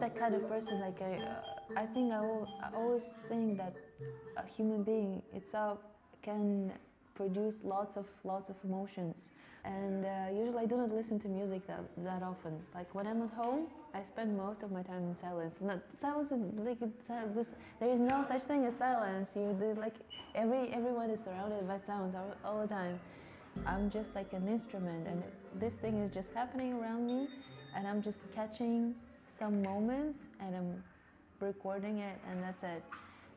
that 0.00 0.16
kind 0.16 0.34
of 0.34 0.48
person. 0.48 0.80
Like 0.80 1.00
I, 1.02 1.14
uh, 1.14 1.80
I 1.82 1.86
think 1.86 2.12
I, 2.12 2.20
will, 2.20 2.48
I 2.62 2.68
always 2.74 3.14
think 3.28 3.56
that 3.58 3.74
a 4.36 4.46
human 4.46 4.82
being 4.82 5.22
itself 5.34 5.78
can 6.22 6.72
produce 7.14 7.64
lots 7.64 7.96
of 7.96 8.06
lots 8.24 8.50
of 8.50 8.56
emotions. 8.64 9.30
And 9.64 10.04
uh, 10.04 10.08
usually 10.32 10.58
I 10.62 10.66
do 10.66 10.76
not 10.76 10.92
listen 10.92 11.18
to 11.20 11.28
music 11.28 11.66
that, 11.66 11.80
that 11.98 12.22
often. 12.22 12.60
Like 12.74 12.94
when 12.94 13.06
I'm 13.06 13.22
at 13.22 13.30
home, 13.30 13.66
I 13.94 14.02
spend 14.02 14.36
most 14.36 14.62
of 14.62 14.70
my 14.70 14.82
time 14.82 15.04
in 15.08 15.16
silence. 15.16 15.56
Not 15.60 15.80
silence 16.00 16.30
is 16.30 16.40
like 16.58 16.80
it's, 16.82 17.10
uh, 17.10 17.22
this, 17.34 17.48
there 17.80 17.90
is 17.90 18.00
no 18.00 18.24
such 18.26 18.42
thing 18.42 18.64
as 18.66 18.76
silence. 18.76 19.30
You 19.34 19.56
like 19.78 19.94
every 20.34 20.68
everyone 20.72 21.10
is 21.10 21.24
surrounded 21.24 21.66
by 21.66 21.78
sounds 21.78 22.14
all, 22.14 22.34
all 22.44 22.62
the 22.62 22.68
time. 22.68 23.00
I'm 23.64 23.90
just 23.90 24.14
like 24.14 24.32
an 24.34 24.46
instrument, 24.48 25.06
and 25.08 25.22
this 25.58 25.74
thing 25.74 25.98
is 26.02 26.12
just 26.12 26.28
happening 26.34 26.74
around 26.74 27.06
me, 27.06 27.26
and 27.74 27.88
I'm 27.88 28.02
just 28.02 28.30
catching 28.34 28.94
some 29.28 29.62
moments 29.62 30.24
and 30.40 30.54
I'm 30.56 30.82
recording 31.40 31.98
it, 31.98 32.18
and 32.30 32.42
that's 32.42 32.62
it. 32.62 32.82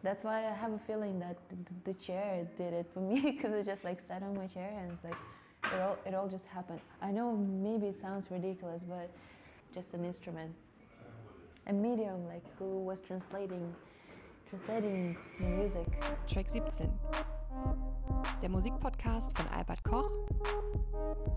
That's 0.01 0.23
why 0.23 0.47
I 0.47 0.53
have 0.53 0.71
a 0.71 0.79
feeling 0.79 1.19
that 1.19 1.37
the, 1.83 1.93
chair 1.95 2.47
did 2.57 2.73
it 2.73 2.89
for 2.93 2.99
me 3.11 3.19
because 3.21 3.53
I 3.53 3.61
just 3.61 3.83
like 3.83 4.01
sat 4.01 4.23
on 4.23 4.35
my 4.35 4.47
chair 4.47 4.71
and 4.79 4.91
it's 4.91 5.03
like 5.03 5.17
it 5.73 5.81
all 5.81 5.97
it 6.05 6.13
all 6.13 6.27
just 6.27 6.45
happened. 6.47 6.79
I 7.01 7.11
know 7.11 7.35
maybe 7.35 7.87
it 7.87 7.99
sounds 7.99 8.27
ridiculous, 8.31 8.83
but 8.83 9.09
just 9.73 9.93
an 9.93 10.05
instrument, 10.05 10.51
a 11.67 11.73
medium 11.73 12.25
like 12.27 12.43
who 12.57 12.79
was 12.79 13.01
translating 13.01 13.75
translating 14.49 15.17
the 15.39 15.45
music. 15.45 15.87
Track 16.27 16.49
17. 16.49 16.89
Der 18.41 18.49
Musikpodcast 18.49 19.37
von 19.37 19.47
Albert 19.49 19.83
Koch 19.83 20.09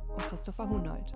und 0.09 0.19
Christopher 0.29 0.69
Hunold. 0.69 1.13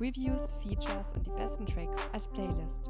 Reviews, 0.00 0.54
Features 0.62 1.12
und 1.14 1.26
die 1.26 1.30
besten 1.30 1.66
Tracks 1.66 2.02
als 2.12 2.28
Playlist. 2.28 2.80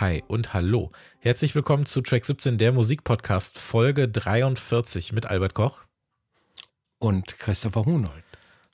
Hi 0.00 0.22
und 0.26 0.54
hallo. 0.54 0.90
Herzlich 1.18 1.54
willkommen 1.54 1.86
zu 1.86 2.00
Track 2.00 2.24
17, 2.24 2.58
der 2.58 2.72
Musikpodcast, 2.72 3.58
Folge 3.58 4.08
43 4.08 5.12
mit 5.12 5.26
Albert 5.26 5.54
Koch 5.54 5.84
und 6.98 7.38
Christopher 7.38 7.84
Hunold. 7.84 8.24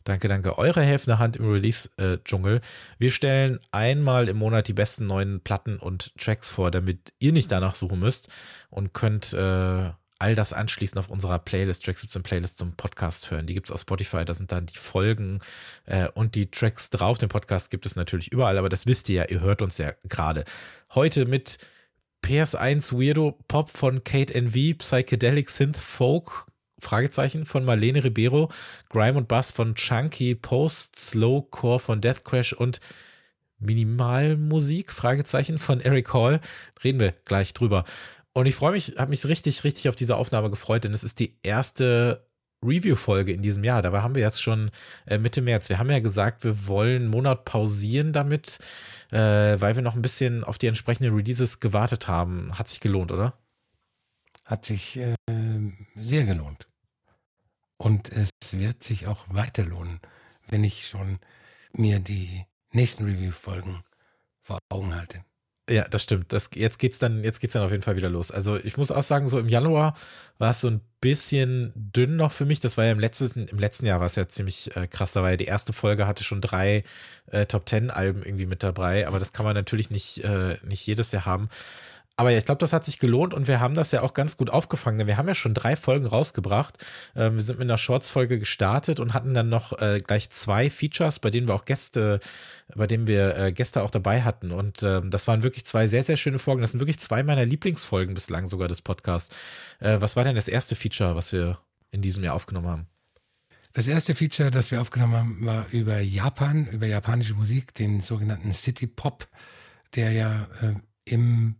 Danke, 0.04 0.28
danke. 0.28 0.56
Eure 0.56 0.80
helfende 0.80 1.18
Hand 1.18 1.36
im 1.36 1.50
Release-Dschungel. 1.50 2.62
Wir 2.98 3.10
stellen 3.10 3.58
einmal 3.72 4.28
im 4.28 4.38
Monat 4.38 4.68
die 4.68 4.72
besten 4.72 5.06
neuen 5.06 5.40
Platten 5.42 5.78
und 5.78 6.16
Tracks 6.16 6.48
vor, 6.48 6.70
damit 6.70 7.12
ihr 7.18 7.32
nicht 7.32 7.52
danach 7.52 7.74
suchen 7.74 7.98
müsst 7.98 8.28
und 8.70 8.94
könnt 8.94 9.34
äh, 9.34 9.90
all 10.18 10.34
das 10.34 10.52
anschließend 10.52 10.98
auf 10.98 11.10
unserer 11.10 11.38
Playlist, 11.38 11.84
Track 11.84 11.98
17 11.98 12.22
Playlist 12.22 12.58
zum 12.58 12.72
Podcast 12.72 13.30
hören. 13.30 13.46
Die 13.46 13.54
gibt's 13.54 13.70
auf 13.70 13.80
Spotify, 13.80 14.24
da 14.24 14.34
sind 14.34 14.52
dann 14.52 14.66
die 14.66 14.76
Folgen 14.76 15.38
äh, 15.86 16.08
und 16.08 16.34
die 16.34 16.50
Tracks 16.50 16.90
drauf. 16.90 17.18
Den 17.18 17.28
Podcast 17.28 17.70
gibt 17.70 17.86
es 17.86 17.96
natürlich 17.96 18.32
überall, 18.32 18.58
aber 18.58 18.68
das 18.68 18.86
wisst 18.86 19.08
ihr 19.08 19.16
ja, 19.16 19.24
ihr 19.28 19.40
hört 19.40 19.62
uns 19.62 19.78
ja 19.78 19.92
gerade. 20.08 20.44
Heute 20.94 21.26
mit 21.26 21.58
PS1 22.24 22.92
Weirdo 22.92 23.38
Pop 23.48 23.70
von 23.70 24.02
Kate 24.02 24.34
NV, 24.34 24.78
Psychedelic 24.78 25.48
Synth 25.50 25.78
Folk, 25.78 26.46
Fragezeichen 26.80 27.44
von 27.44 27.64
Marlene 27.64 28.04
Ribeiro, 28.04 28.50
Grime 28.88 29.18
und 29.18 29.28
Bass 29.28 29.50
von 29.50 29.74
Chunky, 29.74 30.34
Post, 30.34 30.98
Slow 30.98 31.42
Core 31.50 31.78
von 31.78 32.00
Death 32.00 32.24
Crash 32.24 32.52
und 32.52 32.80
Minimalmusik, 33.60 34.92
Fragezeichen 34.92 35.58
von 35.58 35.80
Eric 35.80 36.12
Hall. 36.14 36.40
Reden 36.84 37.00
wir 37.00 37.12
gleich 37.24 37.54
drüber. 37.54 37.84
Und 38.34 38.46
ich 38.46 38.54
freue 38.54 38.72
mich, 38.72 38.94
habe 38.98 39.10
mich 39.10 39.24
richtig, 39.26 39.64
richtig 39.64 39.88
auf 39.88 39.96
diese 39.96 40.16
Aufnahme 40.16 40.50
gefreut, 40.50 40.84
denn 40.84 40.92
es 40.92 41.04
ist 41.04 41.18
die 41.18 41.38
erste 41.42 42.28
Review-Folge 42.64 43.32
in 43.32 43.42
diesem 43.42 43.64
Jahr. 43.64 43.82
Dabei 43.82 44.02
haben 44.02 44.14
wir 44.14 44.22
jetzt 44.22 44.42
schon 44.42 44.70
äh, 45.06 45.18
Mitte 45.18 45.42
März. 45.42 45.68
Wir 45.68 45.78
haben 45.78 45.90
ja 45.90 46.00
gesagt, 46.00 46.44
wir 46.44 46.66
wollen 46.66 47.02
einen 47.02 47.10
Monat 47.10 47.44
pausieren 47.44 48.12
damit, 48.12 48.58
äh, 49.12 49.60
weil 49.60 49.76
wir 49.76 49.82
noch 49.82 49.94
ein 49.94 50.02
bisschen 50.02 50.44
auf 50.44 50.58
die 50.58 50.66
entsprechenden 50.66 51.14
Releases 51.14 51.60
gewartet 51.60 52.08
haben. 52.08 52.58
Hat 52.58 52.68
sich 52.68 52.80
gelohnt, 52.80 53.12
oder? 53.12 53.38
Hat 54.44 54.64
sich 54.64 54.96
äh, 54.96 55.14
sehr 55.96 56.24
gelohnt. 56.24 56.66
Und 57.76 58.10
es 58.10 58.30
wird 58.50 58.82
sich 58.82 59.06
auch 59.06 59.24
weiter 59.28 59.64
lohnen, 59.64 60.00
wenn 60.48 60.64
ich 60.64 60.88
schon 60.88 61.20
mir 61.72 62.00
die 62.00 62.44
nächsten 62.72 63.04
Review-Folgen 63.04 63.84
vor 64.40 64.58
Augen 64.68 64.94
halte. 64.94 65.24
Ja, 65.68 65.86
das 65.88 66.02
stimmt. 66.02 66.32
Das, 66.32 66.50
jetzt 66.54 66.78
geht's 66.78 66.98
dann, 66.98 67.24
jetzt 67.24 67.40
geht's 67.40 67.52
dann 67.52 67.62
auf 67.62 67.70
jeden 67.70 67.82
Fall 67.82 67.96
wieder 67.96 68.08
los. 68.08 68.30
Also 68.30 68.56
ich 68.56 68.76
muss 68.76 68.90
auch 68.90 69.02
sagen, 69.02 69.28
so 69.28 69.38
im 69.38 69.48
Januar 69.48 69.94
war 70.38 70.52
es 70.52 70.60
so 70.60 70.68
ein 70.68 70.80
bisschen 71.00 71.72
dünn 71.74 72.16
noch 72.16 72.32
für 72.32 72.46
mich. 72.46 72.60
Das 72.60 72.78
war 72.78 72.86
ja 72.86 72.92
im 72.92 73.00
letzten, 73.00 73.48
im 73.48 73.58
letzten 73.58 73.84
Jahr 73.84 74.00
war 74.00 74.06
es 74.06 74.16
ja 74.16 74.26
ziemlich 74.26 74.74
äh, 74.76 74.86
krass. 74.86 75.14
War 75.16 75.30
ja 75.30 75.36
die 75.36 75.44
erste 75.44 75.72
Folge 75.72 76.06
hatte 76.06 76.24
schon 76.24 76.40
drei 76.40 76.84
äh, 77.26 77.44
Top 77.44 77.66
Ten 77.66 77.90
Alben 77.90 78.22
irgendwie 78.22 78.46
mit 78.46 78.62
dabei. 78.62 79.06
Aber 79.06 79.18
das 79.18 79.32
kann 79.32 79.44
man 79.44 79.54
natürlich 79.54 79.90
nicht, 79.90 80.24
äh, 80.24 80.56
nicht 80.64 80.86
jedes 80.86 81.12
Jahr 81.12 81.26
haben. 81.26 81.50
Aber 82.18 82.30
ja, 82.30 82.38
ich 82.38 82.44
glaube, 82.44 82.58
das 82.58 82.72
hat 82.72 82.82
sich 82.82 82.98
gelohnt 82.98 83.32
und 83.32 83.46
wir 83.46 83.60
haben 83.60 83.74
das 83.74 83.92
ja 83.92 84.02
auch 84.02 84.12
ganz 84.12 84.36
gut 84.36 84.50
aufgefangen. 84.50 85.06
Wir 85.06 85.16
haben 85.16 85.28
ja 85.28 85.36
schon 85.36 85.54
drei 85.54 85.76
Folgen 85.76 86.04
rausgebracht. 86.04 86.76
Ähm, 87.14 87.36
wir 87.36 87.42
sind 87.42 87.60
mit 87.60 87.68
einer 87.68 87.78
Shorts-Folge 87.78 88.40
gestartet 88.40 88.98
und 88.98 89.14
hatten 89.14 89.34
dann 89.34 89.48
noch 89.48 89.80
äh, 89.80 90.00
gleich 90.04 90.28
zwei 90.30 90.68
Features, 90.68 91.20
bei 91.20 91.30
denen 91.30 91.46
wir 91.46 91.54
auch 91.54 91.64
Gäste, 91.64 92.18
bei 92.74 92.88
denen 92.88 93.06
wir 93.06 93.36
äh, 93.38 93.52
Gäste 93.52 93.84
auch 93.84 93.92
dabei 93.92 94.22
hatten. 94.22 94.50
Und 94.50 94.82
ähm, 94.82 95.12
das 95.12 95.28
waren 95.28 95.44
wirklich 95.44 95.64
zwei 95.64 95.86
sehr, 95.86 96.02
sehr 96.02 96.16
schöne 96.16 96.40
Folgen. 96.40 96.60
Das 96.60 96.72
sind 96.72 96.80
wirklich 96.80 96.98
zwei 96.98 97.22
meiner 97.22 97.44
Lieblingsfolgen 97.44 98.14
bislang 98.14 98.48
sogar 98.48 98.66
des 98.66 98.82
Podcasts. 98.82 99.36
Äh, 99.78 100.00
was 100.00 100.16
war 100.16 100.24
denn 100.24 100.34
das 100.34 100.48
erste 100.48 100.74
Feature, 100.74 101.14
was 101.14 101.32
wir 101.32 101.60
in 101.92 102.02
diesem 102.02 102.24
Jahr 102.24 102.34
aufgenommen 102.34 102.66
haben? 102.66 102.86
Das 103.74 103.86
erste 103.86 104.16
Feature, 104.16 104.50
das 104.50 104.72
wir 104.72 104.80
aufgenommen 104.80 105.14
haben, 105.14 105.46
war 105.46 105.66
über 105.70 106.00
Japan, 106.00 106.66
über 106.66 106.88
japanische 106.88 107.34
Musik, 107.34 107.74
den 107.74 108.00
sogenannten 108.00 108.50
City 108.50 108.88
Pop, 108.88 109.28
der 109.94 110.10
ja 110.10 110.48
äh, 110.60 110.74
im 111.04 111.54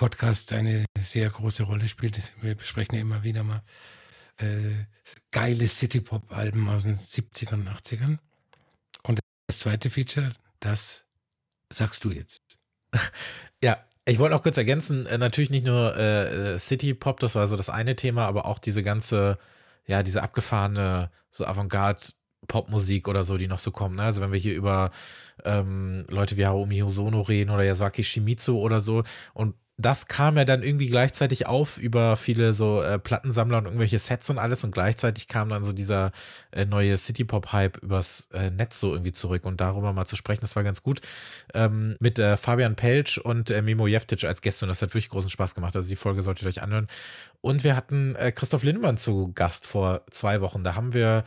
Podcast 0.00 0.54
eine 0.54 0.86
sehr 0.96 1.28
große 1.28 1.64
Rolle 1.64 1.86
spielt. 1.86 2.18
Wir 2.40 2.54
besprechen 2.54 2.94
ja 2.94 3.02
immer 3.02 3.22
wieder 3.22 3.42
mal 3.42 3.62
äh, 4.38 4.86
geile 5.30 5.66
City-Pop-Alben 5.66 6.70
aus 6.70 6.84
den 6.84 6.96
70ern 6.96 7.56
und 7.56 7.68
80ern. 7.68 8.18
Und 9.02 9.20
das 9.46 9.58
zweite 9.58 9.90
Feature, 9.90 10.32
das 10.58 11.04
sagst 11.70 12.02
du 12.04 12.10
jetzt. 12.10 12.40
Ja, 13.62 13.76
ich 14.06 14.18
wollte 14.18 14.34
auch 14.34 14.42
kurz 14.42 14.56
ergänzen, 14.56 15.04
äh, 15.04 15.18
natürlich 15.18 15.50
nicht 15.50 15.66
nur 15.66 15.94
äh, 15.94 16.58
City 16.58 16.94
Pop, 16.94 17.20
das 17.20 17.34
war 17.34 17.46
so 17.46 17.58
das 17.58 17.68
eine 17.68 17.94
Thema, 17.94 18.26
aber 18.26 18.46
auch 18.46 18.58
diese 18.58 18.82
ganze, 18.82 19.36
ja, 19.86 20.02
diese 20.02 20.22
abgefahrene, 20.22 21.10
so 21.30 21.44
Avantgarde 21.44 22.00
Popmusik 22.48 23.06
oder 23.06 23.22
so, 23.22 23.36
die 23.36 23.48
noch 23.48 23.58
so 23.58 23.70
kommen. 23.70 23.96
Ne? 23.96 24.04
Also 24.04 24.22
wenn 24.22 24.32
wir 24.32 24.38
hier 24.38 24.54
über 24.54 24.92
ähm, 25.44 26.06
Leute 26.08 26.38
wie 26.38 26.46
Harumi 26.46 26.78
Hosono 26.78 27.20
reden 27.20 27.50
oder 27.50 27.64
Yasuaki 27.64 28.02
Shimizu 28.02 28.58
oder 28.58 28.80
so 28.80 29.02
und 29.34 29.56
das 29.80 30.08
kam 30.08 30.36
ja 30.36 30.44
dann 30.44 30.62
irgendwie 30.62 30.88
gleichzeitig 30.88 31.46
auf 31.46 31.78
über 31.78 32.16
viele 32.16 32.52
so 32.52 32.82
äh, 32.82 32.98
Plattensammler 32.98 33.58
und 33.58 33.66
irgendwelche 33.66 33.98
Sets 33.98 34.30
und 34.30 34.38
alles 34.38 34.64
und 34.64 34.72
gleichzeitig 34.72 35.28
kam 35.28 35.48
dann 35.48 35.62
so 35.62 35.72
dieser 35.72 36.12
äh, 36.52 36.64
neue 36.64 36.96
City-Pop-Hype 36.96 37.78
übers 37.78 38.28
äh, 38.32 38.50
Netz 38.50 38.80
so 38.80 38.92
irgendwie 38.92 39.12
zurück 39.12 39.44
und 39.44 39.60
darüber 39.60 39.92
mal 39.92 40.06
zu 40.06 40.16
sprechen, 40.16 40.40
das 40.42 40.56
war 40.56 40.62
ganz 40.62 40.82
gut. 40.82 41.00
Ähm, 41.54 41.96
mit 42.00 42.18
äh, 42.18 42.36
Fabian 42.36 42.76
Pelsch 42.76 43.18
und 43.18 43.50
äh, 43.50 43.62
Mimo 43.62 43.86
Jeftic 43.86 44.24
als 44.24 44.42
Gäste 44.42 44.64
und 44.64 44.68
das 44.68 44.82
hat 44.82 44.90
wirklich 44.90 45.08
großen 45.08 45.30
Spaß 45.30 45.54
gemacht. 45.54 45.76
Also 45.76 45.88
die 45.88 45.96
Folge 45.96 46.22
solltet 46.22 46.44
ihr 46.44 46.48
euch 46.48 46.62
anhören. 46.62 46.86
Und 47.40 47.64
wir 47.64 47.76
hatten 47.76 48.14
äh, 48.16 48.32
Christoph 48.32 48.62
Lindemann 48.62 48.98
zu 48.98 49.32
Gast 49.32 49.66
vor 49.66 50.02
zwei 50.10 50.40
Wochen. 50.40 50.62
Da 50.62 50.74
haben 50.74 50.92
wir 50.92 51.24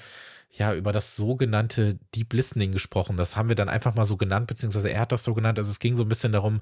ja 0.58 0.74
über 0.74 0.92
das 0.92 1.16
sogenannte 1.16 1.98
Deep 2.14 2.34
Listening 2.34 2.72
gesprochen. 2.72 3.18
Das 3.18 3.36
haben 3.36 3.50
wir 3.50 3.56
dann 3.56 3.70
einfach 3.70 3.96
mal 3.96 4.06
so 4.06 4.18
genannt, 4.18 4.48
beziehungsweise 4.48 4.92
er 4.92 5.02
hat 5.02 5.12
das 5.12 5.24
so 5.24 5.34
genannt. 5.34 5.58
Also 5.58 5.72
es 5.72 5.80
ging 5.80 5.96
so 5.96 6.04
ein 6.04 6.10
bisschen 6.10 6.32
darum, 6.32 6.62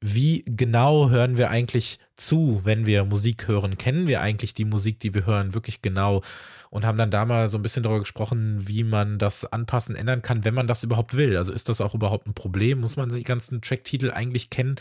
wie 0.00 0.44
genau 0.46 1.10
hören 1.10 1.36
wir 1.36 1.50
eigentlich 1.50 1.98
zu, 2.14 2.60
wenn 2.64 2.86
wir 2.86 3.04
Musik 3.04 3.48
hören? 3.48 3.78
Kennen 3.78 4.06
wir 4.06 4.20
eigentlich 4.20 4.54
die 4.54 4.64
Musik, 4.64 5.00
die 5.00 5.14
wir 5.14 5.26
hören, 5.26 5.54
wirklich 5.54 5.82
genau? 5.82 6.22
Und 6.70 6.84
haben 6.84 6.98
dann 6.98 7.10
da 7.10 7.24
mal 7.24 7.48
so 7.48 7.58
ein 7.58 7.62
bisschen 7.62 7.82
darüber 7.82 8.00
gesprochen, 8.00 8.68
wie 8.68 8.84
man 8.84 9.18
das 9.18 9.44
anpassen, 9.44 9.96
ändern 9.96 10.22
kann, 10.22 10.44
wenn 10.44 10.54
man 10.54 10.66
das 10.66 10.84
überhaupt 10.84 11.16
will. 11.16 11.36
Also 11.36 11.52
ist 11.52 11.68
das 11.68 11.80
auch 11.80 11.94
überhaupt 11.94 12.26
ein 12.26 12.34
Problem? 12.34 12.80
Muss 12.80 12.96
man 12.96 13.08
die 13.08 13.22
ganzen 13.24 13.62
Tracktitel 13.62 14.10
eigentlich 14.10 14.50
kennen? 14.50 14.76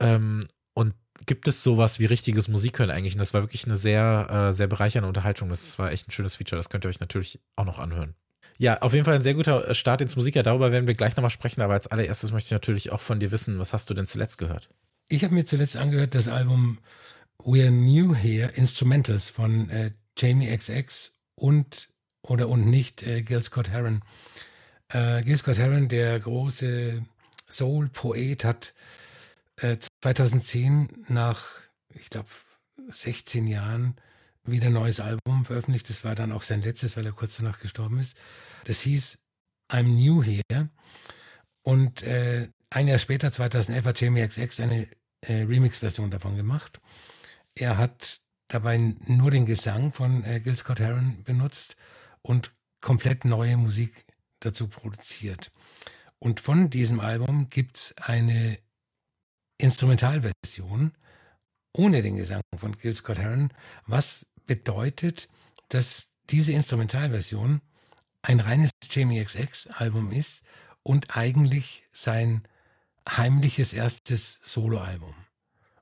Ähm, 0.00 0.44
und 0.74 0.94
gibt 1.26 1.46
es 1.48 1.62
sowas 1.62 2.00
wie 2.00 2.06
richtiges 2.06 2.48
Musikhören 2.48 2.90
eigentlich? 2.90 3.14
Und 3.14 3.20
das 3.20 3.34
war 3.34 3.42
wirklich 3.42 3.66
eine 3.66 3.76
sehr, 3.76 4.48
äh, 4.48 4.52
sehr 4.52 4.66
bereichernde 4.66 5.08
Unterhaltung. 5.08 5.50
Das 5.50 5.78
war 5.78 5.92
echt 5.92 6.08
ein 6.08 6.12
schönes 6.12 6.36
Feature. 6.36 6.58
Das 6.58 6.70
könnt 6.70 6.84
ihr 6.84 6.88
euch 6.88 7.00
natürlich 7.00 7.40
auch 7.56 7.64
noch 7.64 7.78
anhören. 7.78 8.14
Ja, 8.62 8.78
auf 8.80 8.92
jeden 8.92 9.04
Fall 9.04 9.16
ein 9.16 9.22
sehr 9.22 9.34
guter 9.34 9.66
äh, 9.66 9.74
Start 9.74 10.02
ins 10.02 10.14
Musikjahr. 10.14 10.44
Darüber 10.44 10.70
werden 10.70 10.86
wir 10.86 10.94
gleich 10.94 11.16
nochmal 11.16 11.30
sprechen. 11.30 11.62
Aber 11.62 11.72
als 11.72 11.88
allererstes 11.88 12.30
möchte 12.30 12.46
ich 12.46 12.52
natürlich 12.52 12.92
auch 12.92 13.00
von 13.00 13.18
dir 13.18 13.32
wissen, 13.32 13.58
was 13.58 13.72
hast 13.72 13.90
du 13.90 13.94
denn 13.94 14.06
zuletzt 14.06 14.38
gehört? 14.38 14.70
Ich 15.08 15.24
habe 15.24 15.34
mir 15.34 15.44
zuletzt 15.44 15.76
angehört 15.76 16.14
das 16.14 16.28
Album 16.28 16.78
We're 17.42 17.72
New 17.72 18.14
Here 18.14 18.52
Instrumentals 18.54 19.28
von 19.28 19.68
äh, 19.68 19.90
Jamie 20.16 20.56
XX 20.56 21.18
und 21.34 21.88
oder 22.22 22.48
und 22.48 22.66
nicht 22.66 23.02
äh, 23.02 23.22
Gil 23.22 23.42
Scott 23.42 23.68
Heron. 23.68 24.04
Äh, 24.90 25.22
Gil 25.22 25.36
Scott 25.38 25.58
Heron, 25.58 25.88
der 25.88 26.20
große 26.20 27.04
Soul-Poet, 27.50 28.44
hat 28.44 28.74
äh, 29.56 29.76
2010 30.02 31.06
nach, 31.08 31.42
ich 31.88 32.10
glaube, 32.10 32.28
16 32.90 33.48
Jahren 33.48 33.96
wieder 34.44 34.68
ein 34.68 34.72
neues 34.72 35.00
Album 35.00 35.44
veröffentlicht. 35.44 35.88
Das 35.88 36.04
war 36.04 36.14
dann 36.14 36.32
auch 36.32 36.42
sein 36.42 36.62
letztes, 36.62 36.96
weil 36.96 37.06
er 37.06 37.12
kurz 37.12 37.36
danach 37.36 37.60
gestorben 37.60 37.98
ist. 37.98 38.16
Das 38.64 38.80
hieß 38.80 39.22
I'm 39.70 39.84
New 39.84 40.22
Here. 40.22 40.68
Und 41.62 42.02
äh, 42.02 42.48
ein 42.70 42.88
Jahr 42.88 42.98
später, 42.98 43.30
2011, 43.30 43.84
hat 43.84 44.00
Jamie 44.00 44.26
XX 44.26 44.60
eine 44.60 44.88
äh, 45.20 45.42
Remix-Version 45.42 46.10
davon 46.10 46.36
gemacht. 46.36 46.80
Er 47.54 47.76
hat 47.76 48.20
dabei 48.48 48.78
nur 48.78 49.30
den 49.30 49.46
Gesang 49.46 49.92
von 49.92 50.24
äh, 50.24 50.40
Gil 50.40 50.56
Scott 50.56 50.80
Heron 50.80 51.22
benutzt 51.24 51.76
und 52.22 52.54
komplett 52.80 53.24
neue 53.24 53.56
Musik 53.56 54.04
dazu 54.40 54.68
produziert. 54.68 55.52
Und 56.18 56.40
von 56.40 56.70
diesem 56.70 57.00
Album 57.00 57.48
gibt 57.48 57.76
es 57.76 57.94
eine 57.98 58.58
Instrumentalversion 59.58 60.92
ohne 61.74 62.02
den 62.02 62.16
Gesang 62.16 62.42
von 62.56 62.76
Gil 62.76 62.94
Scott 62.94 63.18
Heron, 63.18 63.52
was 63.86 64.26
bedeutet, 64.46 65.28
dass 65.68 66.12
diese 66.30 66.52
Instrumentalversion 66.52 67.60
ein 68.22 68.40
reines 68.40 68.70
Jamie 68.90 69.22
XX 69.22 69.68
Album 69.68 70.12
ist 70.12 70.44
und 70.82 71.16
eigentlich 71.16 71.84
sein 71.92 72.42
heimliches 73.08 73.72
erstes 73.72 74.40
Soloalbum. 74.42 75.14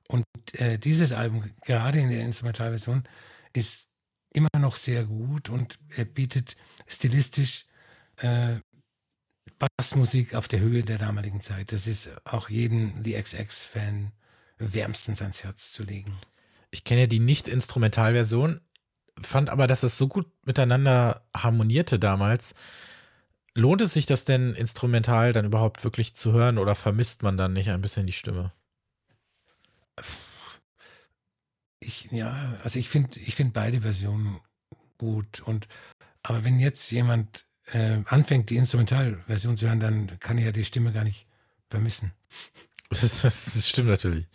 Und 0.07 0.25
äh, 0.53 0.77
dieses 0.77 1.11
Album, 1.11 1.51
gerade 1.63 1.99
in 1.99 2.09
der 2.09 2.21
Instrumentalversion, 2.21 3.03
ist 3.53 3.87
immer 4.33 4.49
noch 4.57 4.75
sehr 4.75 5.05
gut 5.05 5.49
und 5.49 5.77
er 5.95 6.05
bietet 6.05 6.57
stilistisch 6.87 7.65
äh, 8.17 8.59
Bassmusik 9.77 10.33
auf 10.35 10.47
der 10.47 10.59
Höhe 10.59 10.83
der 10.83 10.97
damaligen 10.97 11.41
Zeit. 11.41 11.71
Das 11.71 11.87
ist 11.87 12.11
auch 12.25 12.49
jedem 12.49 13.03
The 13.03 13.21
XX-Fan 13.21 14.11
wärmstens 14.57 15.21
ans 15.21 15.43
Herz 15.43 15.71
zu 15.71 15.83
legen. 15.83 16.17
Ich 16.71 16.83
kenne 16.83 17.01
ja 17.01 17.07
die 17.07 17.19
Nicht-Instrumentalversion, 17.19 18.61
fand 19.19 19.49
aber, 19.49 19.67
dass 19.67 19.83
es 19.83 19.97
so 19.97 20.07
gut 20.07 20.27
miteinander 20.45 21.27
harmonierte 21.35 21.99
damals. 21.99 22.55
Lohnt 23.53 23.81
es 23.81 23.93
sich 23.93 24.05
das 24.05 24.23
denn 24.23 24.53
instrumental 24.53 25.33
dann 25.33 25.45
überhaupt 25.45 25.83
wirklich 25.83 26.15
zu 26.15 26.31
hören 26.31 26.57
oder 26.57 26.73
vermisst 26.73 27.21
man 27.21 27.37
dann 27.37 27.53
nicht 27.53 27.69
ein 27.69 27.81
bisschen 27.81 28.07
die 28.07 28.13
Stimme? 28.13 28.53
Ich, 31.81 32.09
ja, 32.11 32.57
also 32.63 32.79
ich 32.79 32.89
finde 32.89 33.19
ich 33.19 33.35
find 33.35 33.53
beide 33.53 33.81
Versionen 33.81 34.39
gut. 34.97 35.41
Und 35.41 35.67
aber 36.23 36.45
wenn 36.45 36.59
jetzt 36.59 36.91
jemand 36.91 37.45
äh, 37.65 37.99
anfängt, 38.05 38.49
die 38.49 38.57
Instrumentalversion 38.57 39.57
zu 39.57 39.67
hören, 39.67 39.79
dann 39.79 40.19
kann 40.19 40.37
er 40.37 40.45
ja 40.45 40.51
die 40.51 40.65
Stimme 40.65 40.93
gar 40.93 41.03
nicht 41.03 41.27
vermissen. 41.69 42.13
Das, 42.91 43.21
das 43.21 43.67
stimmt 43.67 43.89
natürlich. 43.89 44.25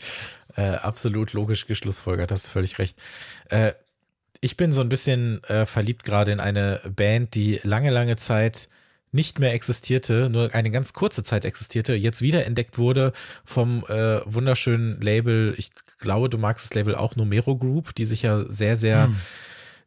Äh, 0.56 0.76
absolut 0.76 1.32
logisch 1.32 1.66
geschlussfolgert, 1.66 2.32
hast 2.32 2.50
völlig 2.50 2.78
recht. 2.78 2.98
Äh, 3.50 3.72
ich 4.40 4.56
bin 4.56 4.72
so 4.72 4.80
ein 4.80 4.88
bisschen 4.88 5.42
äh, 5.44 5.66
verliebt 5.66 6.04
gerade 6.04 6.32
in 6.32 6.40
eine 6.40 6.80
Band, 6.88 7.34
die 7.34 7.60
lange, 7.62 7.90
lange 7.90 8.16
Zeit 8.16 8.68
nicht 9.12 9.38
mehr 9.38 9.54
existierte, 9.54 10.28
nur 10.28 10.54
eine 10.54 10.70
ganz 10.70 10.92
kurze 10.92 11.24
Zeit 11.24 11.44
existierte, 11.44 11.94
jetzt 11.94 12.20
wieder 12.20 12.44
entdeckt 12.44 12.76
wurde 12.76 13.12
vom 13.44 13.84
äh, 13.88 14.20
wunderschönen 14.26 15.00
Label, 15.00 15.54
ich 15.56 15.70
glaube, 15.98 16.28
du 16.28 16.38
magst 16.38 16.66
das 16.66 16.74
Label 16.74 16.94
auch 16.94 17.16
Numero 17.16 17.56
Group, 17.56 17.94
die 17.94 18.04
sich 18.04 18.22
ja 18.22 18.44
sehr, 18.48 18.76
sehr 18.76 19.06
hm 19.06 19.16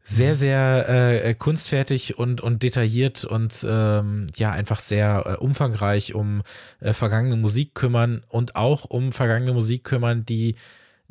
sehr, 0.02 0.34
sehr 0.34 1.24
äh, 1.24 1.34
kunstfertig 1.34 2.18
und, 2.18 2.40
und 2.40 2.62
detailliert 2.62 3.24
und 3.24 3.64
ähm, 3.68 4.26
ja, 4.36 4.50
einfach 4.50 4.80
sehr 4.80 5.24
äh, 5.26 5.34
umfangreich 5.36 6.14
um 6.14 6.42
äh, 6.80 6.92
vergangene 6.92 7.36
Musik 7.36 7.74
kümmern 7.74 8.22
und 8.28 8.56
auch 8.56 8.86
um 8.86 9.12
vergangene 9.12 9.52
Musik 9.52 9.84
kümmern, 9.84 10.24
die 10.24 10.56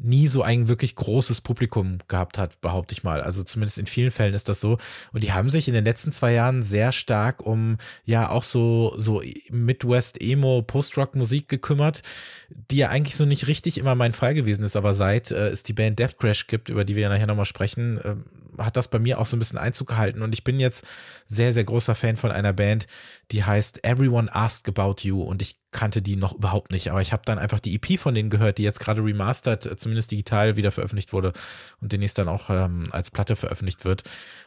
nie 0.01 0.27
so 0.27 0.43
ein 0.43 0.67
wirklich 0.67 0.95
großes 0.95 1.41
Publikum 1.41 1.97
gehabt 2.07 2.37
hat, 2.37 2.61
behaupte 2.61 2.93
ich 2.93 3.03
mal. 3.03 3.21
Also 3.21 3.43
zumindest 3.43 3.77
in 3.77 3.85
vielen 3.85 4.11
Fällen 4.11 4.33
ist 4.33 4.47
das 4.47 4.61
so. 4.61 4.77
Und 5.11 5.23
die 5.23 5.33
haben 5.33 5.49
sich 5.49 5.67
in 5.67 5.73
den 5.73 5.83
letzten 5.83 6.11
zwei 6.11 6.33
Jahren 6.33 6.61
sehr 6.61 6.91
stark 6.91 7.45
um 7.45 7.77
ja 8.05 8.29
auch 8.29 8.43
so, 8.43 8.93
so 8.97 9.21
Midwest 9.49 10.21
Emo 10.21 10.61
Post-Rock 10.61 11.15
Musik 11.15 11.49
gekümmert, 11.49 12.01
die 12.49 12.77
ja 12.77 12.89
eigentlich 12.89 13.15
so 13.15 13.25
nicht 13.25 13.47
richtig 13.47 13.77
immer 13.77 13.95
mein 13.95 14.13
Fall 14.13 14.33
gewesen 14.33 14.63
ist. 14.63 14.75
Aber 14.75 14.93
seit 14.93 15.31
äh, 15.31 15.49
es 15.49 15.63
die 15.63 15.73
Band 15.73 15.99
Death 15.99 16.17
Crash 16.17 16.47
gibt, 16.47 16.69
über 16.69 16.85
die 16.85 16.95
wir 16.95 17.03
ja 17.03 17.09
nachher 17.09 17.27
nochmal 17.27 17.45
sprechen, 17.45 17.97
äh, 17.97 18.15
hat 18.63 18.77
das 18.77 18.87
bei 18.87 18.99
mir 18.99 19.19
auch 19.19 19.25
so 19.25 19.35
ein 19.35 19.39
bisschen 19.39 19.59
Einzug 19.59 19.89
gehalten. 19.89 20.21
Und 20.21 20.33
ich 20.33 20.43
bin 20.43 20.59
jetzt 20.59 20.85
sehr, 21.29 21.53
sehr 21.53 21.63
großer 21.63 21.95
Fan 21.95 22.17
von 22.17 22.31
einer 22.31 22.53
Band, 22.53 22.87
die 23.31 23.43
heißt 23.43 23.85
Everyone 23.85 24.33
Asked 24.33 24.67
About 24.67 25.03
You. 25.03 25.21
Und 25.21 25.41
ich 25.43 25.57
kannte 25.71 26.01
die 26.01 26.15
noch 26.15 26.33
überhaupt 26.33 26.71
nicht, 26.71 26.89
aber 26.89 27.01
ich 27.01 27.13
habe 27.13 27.21
dann 27.23 27.37
einfach 27.37 27.59
die 27.59 27.75
EP 27.75 27.99
von 27.99 28.15
denen 28.15 28.31
gehört, 28.31 28.57
die 28.57 28.63
jetzt 28.63 28.79
gerade 28.79 29.03
remastered, 29.03 29.79
zumindest 29.79 30.11
digital 30.11 30.57
wieder 30.57 30.71
veröffentlicht 30.71 31.13
wurde 31.13 31.31
und 31.79 31.93
demnächst 31.93 32.17
dann 32.17 32.27
auch 32.27 32.49
ähm, 32.49 32.85
als 32.91 33.11
Platte 33.11 33.35
veröffentlicht 33.35 33.85
wird. 33.85 34.03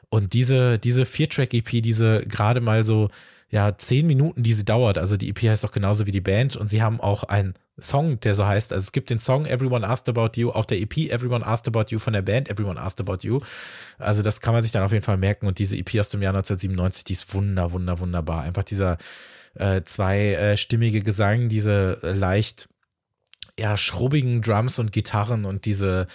Und 0.09 0.33
diese, 0.33 0.81
diese 0.81 1.07
Vier-Track-EP, 1.07 1.83
diese 1.83 2.23
gerade 2.27 2.61
mal 2.61 2.85
so, 2.85 3.09
ja, 3.53 3.77
zehn 3.77 4.07
Minuten, 4.07 4.43
die 4.43 4.55
sie 4.55 4.65
dauert, 4.65 4.99
also 4.99 5.17
die 5.17 5.29
EP 5.29 5.43
heißt 5.43 5.65
auch 5.65 5.71
genauso 5.71 6.07
wie 6.07 6.11
die 6.11 6.21
Band 6.21 6.57
und 6.57 6.67
sie 6.67 6.83
haben 6.83 7.01
auch 7.01 7.23
einen 7.25 7.55
Song, 7.79 8.19
der 8.21 8.35
so 8.35 8.47
heißt, 8.47 8.73
also 8.73 8.83
es 8.83 8.93
gibt 8.93 9.11
den 9.11 9.19
Song 9.19 9.47
Everyone 9.47 9.87
Asked 9.87 10.09
About 10.09 10.41
You 10.41 10.51
auf 10.51 10.67
der 10.67 10.81
EP 10.81 11.11
Everyone 11.11 11.47
Asked 11.47 11.69
About 11.69 11.91
You 11.91 11.99
von 11.99 12.15
der 12.15 12.23
Band 12.23 12.49
Everyone 12.49 12.81
Asked 12.81 13.01
About 13.01 13.27
You. 13.27 13.41
Also 13.99 14.23
das 14.23 14.41
kann 14.41 14.55
man 14.55 14.63
sich 14.63 14.73
dann 14.73 14.83
auf 14.83 14.93
jeden 14.93 15.05
Fall 15.05 15.17
merken 15.19 15.47
und 15.47 15.59
diese 15.59 15.77
EP 15.77 16.01
aus 16.01 16.09
dem 16.11 16.23
Jahr 16.23 16.35
1997, 16.35 17.05
die 17.05 17.13
ist 17.13 17.33
wunder, 17.35 17.73
wunder, 17.73 17.99
wunderbar. 17.99 18.43
Einfach 18.43 18.65
dieser, 18.65 18.99
äh, 19.55 19.83
zweistimmige 19.83 20.99
äh, 20.99 21.03
Gesang, 21.03 21.49
diese 21.49 22.01
äh, 22.03 22.13
leicht 22.13 22.69
ja 23.59 23.77
schrubbigen 23.77 24.41
Drums 24.41 24.79
und 24.79 24.93
Gitarren 24.93 25.45
und 25.45 25.67
diese 25.67 26.07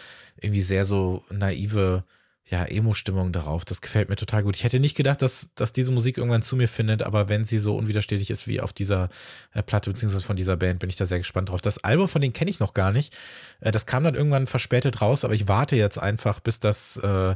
irgendwie 0.41 0.61
sehr 0.61 0.85
so 0.85 1.23
naive 1.29 2.03
ja, 2.49 2.63
Emo-Stimmung 2.63 3.33
darauf. 3.33 3.65
Das 3.65 3.81
gefällt 3.81 4.07
mir 4.07 4.15
total 4.15 4.43
gut. 4.43 4.55
Ich 4.55 4.63
hätte 4.63 4.79
nicht 4.79 4.95
gedacht, 4.95 5.21
dass, 5.21 5.53
dass 5.55 5.73
diese 5.73 5.91
Musik 5.91 6.17
irgendwann 6.17 6.41
zu 6.41 6.55
mir 6.55 6.69
findet, 6.69 7.03
aber 7.03 7.27
wenn 7.27 7.43
sie 7.43 7.59
so 7.59 7.75
unwiderstehlich 7.75 8.29
ist 8.29 8.47
wie 8.47 8.61
auf 8.61 8.71
dieser 8.71 9.09
äh, 9.53 9.61
Platte 9.61 9.89
beziehungsweise 9.89 10.23
von 10.23 10.37
dieser 10.37 10.55
Band, 10.55 10.79
bin 10.79 10.89
ich 10.89 10.95
da 10.95 11.05
sehr 11.05 11.17
gespannt 11.17 11.49
drauf. 11.49 11.59
Das 11.59 11.83
Album 11.83 12.07
von 12.07 12.21
denen 12.21 12.33
kenne 12.33 12.49
ich 12.49 12.61
noch 12.61 12.73
gar 12.73 12.93
nicht. 12.93 13.17
Äh, 13.59 13.71
das 13.71 13.85
kam 13.85 14.03
dann 14.03 14.15
irgendwann 14.15 14.47
verspätet 14.47 15.01
raus, 15.01 15.25
aber 15.25 15.33
ich 15.33 15.49
warte 15.49 15.75
jetzt 15.75 15.97
einfach, 15.97 16.39
bis 16.39 16.61
das 16.61 16.95
äh, 16.97 17.35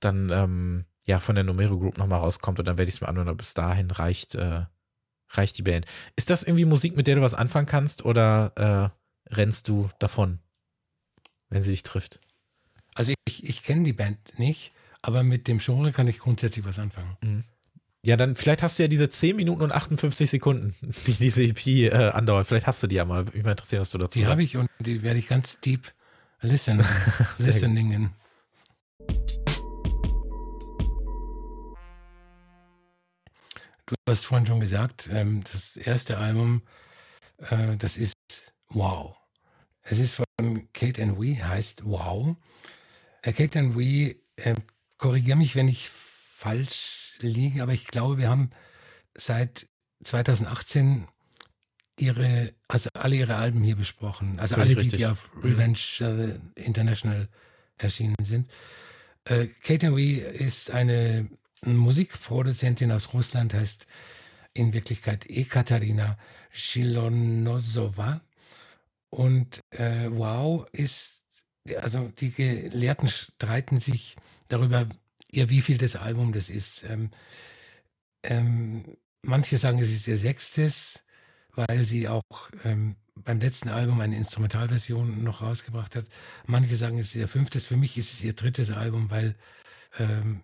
dann 0.00 0.30
ähm, 0.30 0.84
ja 1.06 1.20
von 1.20 1.36
der 1.36 1.44
Numero 1.44 1.78
Group 1.78 1.96
nochmal 1.96 2.20
rauskommt 2.20 2.58
und 2.58 2.68
dann 2.68 2.76
werde 2.76 2.90
ich 2.90 2.96
es 2.96 3.00
mir 3.00 3.08
anhören, 3.08 3.34
bis 3.38 3.54
dahin 3.54 3.90
reicht, 3.90 4.34
äh, 4.34 4.66
reicht 5.30 5.56
die 5.56 5.62
Band. 5.62 5.86
Ist 6.16 6.28
das 6.28 6.42
irgendwie 6.42 6.66
Musik, 6.66 6.96
mit 6.96 7.06
der 7.06 7.16
du 7.16 7.22
was 7.22 7.34
anfangen 7.34 7.66
kannst 7.66 8.04
oder 8.04 8.92
äh, 9.30 9.34
rennst 9.34 9.68
du 9.68 9.88
davon, 10.00 10.38
wenn 11.48 11.62
sie 11.62 11.70
dich 11.70 11.82
trifft? 11.82 12.20
Also 12.94 13.12
ich, 13.24 13.44
ich 13.48 13.62
kenne 13.62 13.84
die 13.84 13.92
Band 13.92 14.18
nicht, 14.38 14.72
aber 15.02 15.22
mit 15.22 15.48
dem 15.48 15.58
Genre 15.58 15.92
kann 15.92 16.08
ich 16.08 16.18
grundsätzlich 16.18 16.64
was 16.64 16.78
anfangen. 16.78 17.16
Mhm. 17.22 17.44
Ja, 18.04 18.16
dann 18.16 18.34
vielleicht 18.34 18.62
hast 18.62 18.78
du 18.78 18.84
ja 18.84 18.88
diese 18.88 19.10
10 19.10 19.36
Minuten 19.36 19.62
und 19.62 19.72
58 19.72 20.30
Sekunden, 20.30 20.74
die 21.06 21.12
diese 21.12 21.42
EP 21.42 21.66
äh, 21.66 22.10
andauert. 22.10 22.46
Vielleicht 22.46 22.66
hast 22.66 22.82
du 22.82 22.86
die 22.86 22.96
ja 22.96 23.04
mal. 23.04 23.24
Mich 23.24 23.44
mal 23.44 23.50
interessiert, 23.50 23.80
was 23.80 23.90
du 23.90 23.98
dazu 23.98 24.18
Die 24.18 24.26
habe 24.26 24.42
ich 24.42 24.56
und 24.56 24.68
die 24.78 25.02
werde 25.02 25.18
ich 25.18 25.28
ganz 25.28 25.60
deep 25.60 25.92
listen, 26.40 26.82
listeningen. 27.38 28.14
Du 33.86 33.96
hast 34.08 34.24
vorhin 34.24 34.46
schon 34.46 34.60
gesagt, 34.60 35.10
ähm, 35.12 35.42
das 35.42 35.76
erste 35.76 36.16
Album, 36.18 36.62
äh, 37.38 37.76
das 37.76 37.96
ist 37.98 38.14
Wow. 38.68 39.16
Es 39.82 39.98
ist 39.98 40.14
von 40.14 40.24
Kate 40.72 41.02
and 41.02 41.20
We, 41.20 41.44
heißt 41.44 41.84
Wow. 41.84 42.36
Äh, 43.22 43.32
Kate 43.32 43.58
and 43.58 43.76
We, 43.76 44.16
äh, 44.36 44.54
korrigiere 44.98 45.36
mich, 45.36 45.56
wenn 45.56 45.68
ich 45.68 45.90
falsch 45.90 47.14
liege, 47.20 47.62
aber 47.62 47.72
ich 47.72 47.86
glaube, 47.86 48.18
wir 48.18 48.28
haben 48.28 48.50
seit 49.14 49.66
2018 50.02 51.06
ihre, 51.98 52.54
also 52.68 52.88
alle 52.94 53.16
ihre 53.16 53.36
Alben 53.36 53.62
hier 53.62 53.76
besprochen. 53.76 54.38
Also 54.38 54.54
Völlig 54.54 54.76
alle, 54.76 54.86
die, 54.86 54.96
die 54.96 55.06
auf 55.06 55.30
mhm. 55.34 55.42
Revenge 55.42 55.78
mhm. 56.00 56.52
International 56.54 57.28
erschienen 57.76 58.16
sind. 58.22 58.50
Äh, 59.24 59.46
Kate 59.62 59.88
and 59.88 59.96
We 59.96 60.18
ist 60.18 60.70
eine 60.70 61.28
Musikproduzentin 61.64 62.90
aus 62.90 63.12
Russland, 63.12 63.54
heißt 63.54 63.86
in 64.54 64.72
Wirklichkeit 64.72 65.26
Ekaterina 65.28 66.18
Shilonosova. 66.50 68.22
Und 69.10 69.60
äh, 69.70 70.08
Wow 70.10 70.66
ist, 70.72 71.19
also 71.76 72.10
die 72.20 72.30
Gelehrten 72.30 73.08
streiten 73.08 73.78
sich 73.78 74.16
darüber, 74.48 74.86
ihr 75.30 75.50
wie 75.50 75.62
viel 75.62 75.78
das 75.78 75.96
Album 75.96 76.32
das 76.32 76.50
ist. 76.50 76.84
Ähm, 76.84 77.10
ähm, 78.22 78.96
manche 79.22 79.56
sagen, 79.56 79.78
es 79.78 79.90
ist 79.90 80.08
ihr 80.08 80.16
sechstes, 80.16 81.04
weil 81.54 81.82
sie 81.82 82.08
auch 82.08 82.22
ähm, 82.64 82.96
beim 83.14 83.40
letzten 83.40 83.68
Album 83.68 84.00
eine 84.00 84.16
Instrumentalversion 84.16 85.22
noch 85.22 85.42
rausgebracht 85.42 85.96
hat. 85.96 86.06
Manche 86.46 86.76
sagen, 86.76 86.98
es 86.98 87.08
ist 87.08 87.16
ihr 87.16 87.28
fünftes. 87.28 87.66
Für 87.66 87.76
mich 87.76 87.96
ist 87.96 88.12
es 88.12 88.24
ihr 88.24 88.32
drittes 88.32 88.70
Album, 88.70 89.10
weil 89.10 89.36
ähm, 89.98 90.42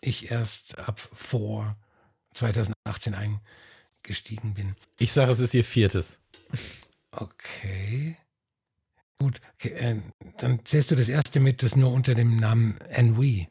ich 0.00 0.30
erst 0.30 0.78
ab 0.78 1.00
vor 1.12 1.76
2018 2.34 3.14
eingestiegen 3.14 4.54
bin. 4.54 4.74
Ich 4.98 5.12
sage, 5.12 5.32
es 5.32 5.40
ist 5.40 5.54
ihr 5.54 5.64
viertes. 5.64 6.20
Okay. 7.10 8.16
Gut, 9.22 9.40
äh, 9.62 9.94
dann 10.38 10.64
zählst 10.64 10.90
du 10.90 10.96
das 10.96 11.08
erste 11.08 11.38
mit, 11.38 11.62
das 11.62 11.76
nur 11.76 11.92
unter 11.92 12.16
dem 12.16 12.38
Namen 12.38 12.76
Ennui 12.88 13.46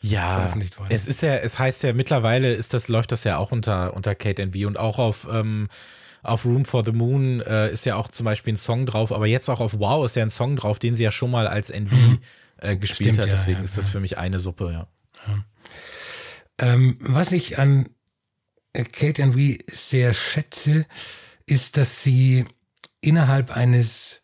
ja, 0.00 0.36
veröffentlicht 0.36 0.78
wurde. 0.78 0.94
Es 0.94 1.06
ist 1.06 1.20
ja, 1.20 1.34
es 1.36 1.58
heißt 1.58 1.82
ja 1.82 1.92
mittlerweile 1.92 2.50
ist 2.54 2.72
das 2.72 2.88
läuft 2.88 3.12
das 3.12 3.22
ja 3.24 3.36
auch 3.36 3.52
unter 3.52 3.92
unter 3.92 4.14
Kate 4.14 4.40
Envy 4.40 4.64
und 4.64 4.78
auch 4.78 4.98
auf 4.98 5.28
ähm, 5.30 5.68
auf 6.22 6.46
Room 6.46 6.64
for 6.64 6.86
the 6.86 6.92
Moon 6.92 7.42
äh, 7.42 7.70
ist 7.70 7.84
ja 7.84 7.96
auch 7.96 8.08
zum 8.08 8.24
Beispiel 8.24 8.54
ein 8.54 8.56
Song 8.56 8.86
drauf, 8.86 9.12
aber 9.12 9.26
jetzt 9.26 9.50
auch 9.50 9.60
auf 9.60 9.78
Wow 9.78 10.06
ist 10.06 10.16
ja 10.16 10.22
ein 10.22 10.30
Song 10.30 10.56
drauf, 10.56 10.78
den 10.78 10.94
sie 10.94 11.04
ja 11.04 11.10
schon 11.10 11.30
mal 11.30 11.46
als 11.46 11.68
NV 11.68 11.92
mhm. 11.92 12.18
äh, 12.56 12.78
gespielt 12.78 13.14
Stimmt, 13.14 13.26
hat. 13.26 13.32
Deswegen 13.32 13.58
ja, 13.58 13.64
ist 13.64 13.76
das 13.76 13.90
für 13.90 14.00
mich 14.00 14.16
eine 14.16 14.40
Suppe, 14.40 14.72
ja. 14.72 14.88
Ähm, 16.56 16.96
was 17.00 17.32
ich 17.32 17.58
an 17.58 17.90
Kate 18.72 19.22
NV 19.22 19.64
sehr 19.70 20.14
schätze, 20.14 20.86
ist, 21.44 21.76
dass 21.76 22.02
sie 22.02 22.46
innerhalb 23.02 23.54
eines 23.54 24.23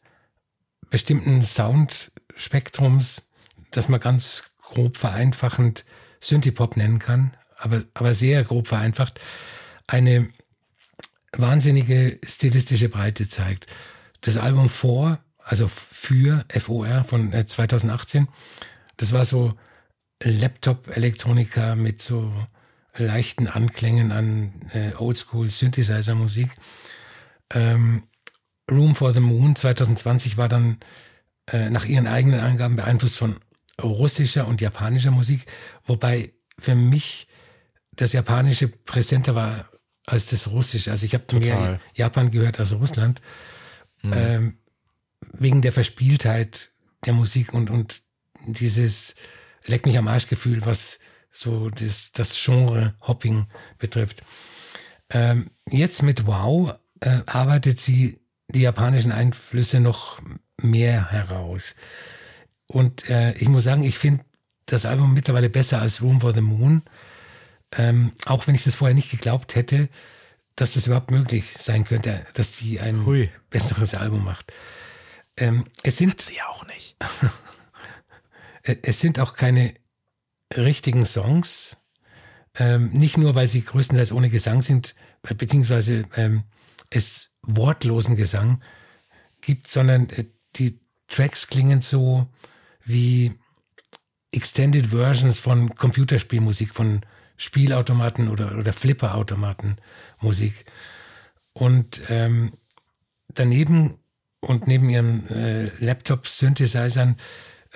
bestimmten 0.91 1.43
Soundspektrums, 1.43 3.31
das 3.71 3.89
man 3.89 4.01
ganz 4.01 4.53
grob 4.63 4.97
vereinfachend 4.97 5.85
Synthipop 6.21 6.77
nennen 6.77 6.99
kann, 6.99 7.35
aber, 7.57 7.85
aber 7.95 8.15
sehr 8.15 8.45
grob 8.45 8.67
vereinfacht, 8.67 9.21
eine 9.87 10.29
wahnsinnige 11.33 12.19
stilistische 12.23 12.89
Breite 12.89 13.29
zeigt. 13.29 13.67
Das 14.21 14.37
Album 14.37 14.69
vor, 14.69 15.19
also 15.39 15.69
für 15.69 16.45
FOR 16.49 17.05
von 17.05 17.33
2018, 17.33 18.25
äh, 18.25 18.27
das 18.97 19.13
war 19.13 19.25
so 19.25 19.55
Laptop-Elektronika 20.23 21.75
mit 21.75 22.03
so 22.03 22.31
leichten 22.97 23.47
Anklängen 23.47 24.13
an 24.13 24.53
äh, 24.73 24.95
Oldschool-Synthesizer-Musik. 24.95 26.51
Ähm, 27.51 28.03
Room 28.71 28.95
for 28.95 29.13
the 29.13 29.21
Moon 29.21 29.57
2020 29.57 30.37
war 30.37 30.49
dann 30.49 30.79
äh, 31.47 31.71
nach 31.71 31.85
ihren 31.85 32.07
eigenen 32.07 32.41
Angaben 32.41 32.77
beeinflusst 32.77 33.17
von 33.17 33.41
russischer 33.83 34.47
und 34.47 34.61
japanischer 34.61 35.11
Musik, 35.11 35.47
wobei 35.85 36.33
für 36.59 36.75
mich 36.75 37.27
das 37.93 38.13
Japanische 38.13 38.69
präsenter 38.69 39.35
war 39.35 39.71
als 40.07 40.27
das 40.27 40.51
Russische. 40.51 40.91
Also 40.91 41.07
ich 41.07 41.15
habe 41.15 41.39
mehr 41.39 41.81
Japan 41.95 42.31
gehört 42.31 42.59
als 42.59 42.75
Russland, 42.75 43.21
mhm. 44.03 44.13
ähm, 44.15 44.59
wegen 45.33 45.63
der 45.63 45.73
Verspieltheit 45.73 46.71
der 47.05 47.13
Musik 47.13 47.53
und, 47.53 47.71
und 47.71 48.03
dieses 48.47 49.17
Leck 49.67 49.87
mich 49.87 49.99
am 49.99 50.09
Arsch-Gefühl, 50.09 50.65
was 50.65 51.01
so 51.31 51.71
das, 51.71 52.13
das 52.13 52.43
Genre 52.43 52.95
Hopping 53.01 53.47
betrifft. 53.79 54.23
Ähm, 55.11 55.51
jetzt 55.69 56.03
mit 56.03 56.27
Wow 56.27 56.75
äh, 57.01 57.23
arbeitet 57.27 57.81
sie 57.81 58.21
die 58.53 58.63
japanischen 58.63 59.13
Einflüsse 59.13 59.81
noch 59.81 60.21
mehr 60.61 61.11
heraus. 61.11 61.75
Und 62.67 63.09
äh, 63.09 63.33
ich 63.33 63.49
muss 63.49 63.65
sagen, 63.65 63.83
ich 63.83 63.99
finde 63.99 64.25
das 64.67 64.87
Album 64.87 65.15
mittlerweile 65.15 65.51
besser 65.51 65.81
als 65.81 66.03
Room 66.03 66.21
for 66.21 66.33
the 66.33 66.41
Moon. 66.41 66.83
Ähm, 67.73 68.13
auch 68.27 68.47
wenn 68.47 68.55
ich 68.55 68.65
das 68.65 68.75
vorher 68.75 68.95
nicht 68.95 69.11
geglaubt 69.11 69.55
hätte, 69.55 69.89
dass 70.57 70.75
das 70.75 70.87
überhaupt 70.87 71.11
möglich 71.11 71.53
sein 71.53 71.85
könnte, 71.85 72.27
dass 72.35 72.57
sie 72.57 72.81
ein 72.81 73.07
Hui. 73.07 73.31
besseres 73.49 73.95
Album 73.95 74.25
macht. 74.25 74.53
Ähm, 75.37 75.65
es 75.83 75.97
sind 75.97 76.13
Hat 76.13 76.21
sie 76.21 76.43
auch 76.43 76.67
nicht. 76.67 76.97
es 78.63 79.01
sind 79.01 79.19
auch 79.19 79.35
keine 79.35 79.75
richtigen 80.57 81.05
Songs. 81.05 81.79
Ähm, 82.55 82.91
nicht 82.91 83.17
nur, 83.17 83.35
weil 83.35 83.49
sie 83.49 83.65
größtenteils 83.65 84.13
ohne 84.13 84.29
Gesang 84.29 84.61
sind, 84.61 84.95
äh, 85.23 85.35
beziehungsweise 85.35 86.05
ähm, 86.17 86.45
es 86.91 87.31
wortlosen 87.43 88.17
Gesang 88.17 88.63
gibt, 89.41 89.69
sondern 89.69 90.11
äh, 90.11 90.27
die 90.57 90.81
Tracks 91.09 91.49
klingen 91.49 91.81
so 91.81 92.29
wie 92.85 93.39
Extended 94.33 94.87
Versions 94.87 95.39
von 95.39 95.75
Computerspielmusik, 95.75 96.75
von 96.75 97.01
Spielautomaten 97.37 98.29
oder, 98.29 98.57
oder 98.57 98.73
Flipperautomaten 98.73 99.79
Musik. 100.21 100.67
Und 101.53 102.03
ähm, 102.09 102.53
daneben 103.29 103.99
und 104.41 104.67
neben 104.67 104.89
ihren 104.89 105.29
äh, 105.29 105.71
Laptop-Synthesizern 105.79 107.17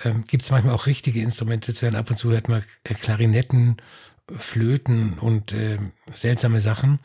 ähm, 0.03 0.23
gibt 0.27 0.43
es 0.43 0.51
manchmal 0.51 0.75
auch 0.75 0.87
richtige 0.87 1.21
Instrumente 1.21 1.73
zu 1.73 1.85
hören. 1.85 1.95
Ab 1.95 2.09
und 2.09 2.15
zu 2.15 2.31
hört 2.31 2.47
man 2.47 2.63
äh, 2.83 2.93
Klarinetten, 2.93 3.77
Flöten 4.35 5.19
und 5.19 5.53
äh, 5.53 5.79
seltsame 6.13 6.59
Sachen. 6.59 6.99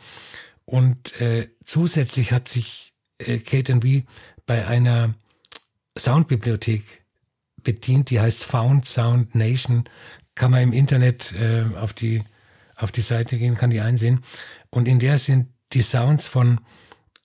Und 0.70 1.20
äh, 1.20 1.48
zusätzlich 1.64 2.30
hat 2.30 2.48
sich 2.48 2.94
äh, 3.18 3.38
Kate 3.38 3.80
V 3.80 4.06
bei 4.46 4.68
einer 4.68 5.16
Soundbibliothek 5.98 7.04
bedient, 7.56 8.10
die 8.10 8.20
heißt 8.20 8.44
Found 8.44 8.86
Sound 8.86 9.34
Nation. 9.34 9.88
Kann 10.36 10.52
man 10.52 10.62
im 10.62 10.72
Internet 10.72 11.32
äh, 11.32 11.64
auf, 11.76 11.92
die, 11.92 12.22
auf 12.76 12.92
die 12.92 13.00
Seite 13.00 13.36
gehen, 13.36 13.56
kann 13.56 13.70
die 13.70 13.80
einsehen. 13.80 14.22
Und 14.70 14.86
in 14.86 15.00
der 15.00 15.18
sind 15.18 15.48
die 15.72 15.80
Sounds 15.80 16.28
von 16.28 16.60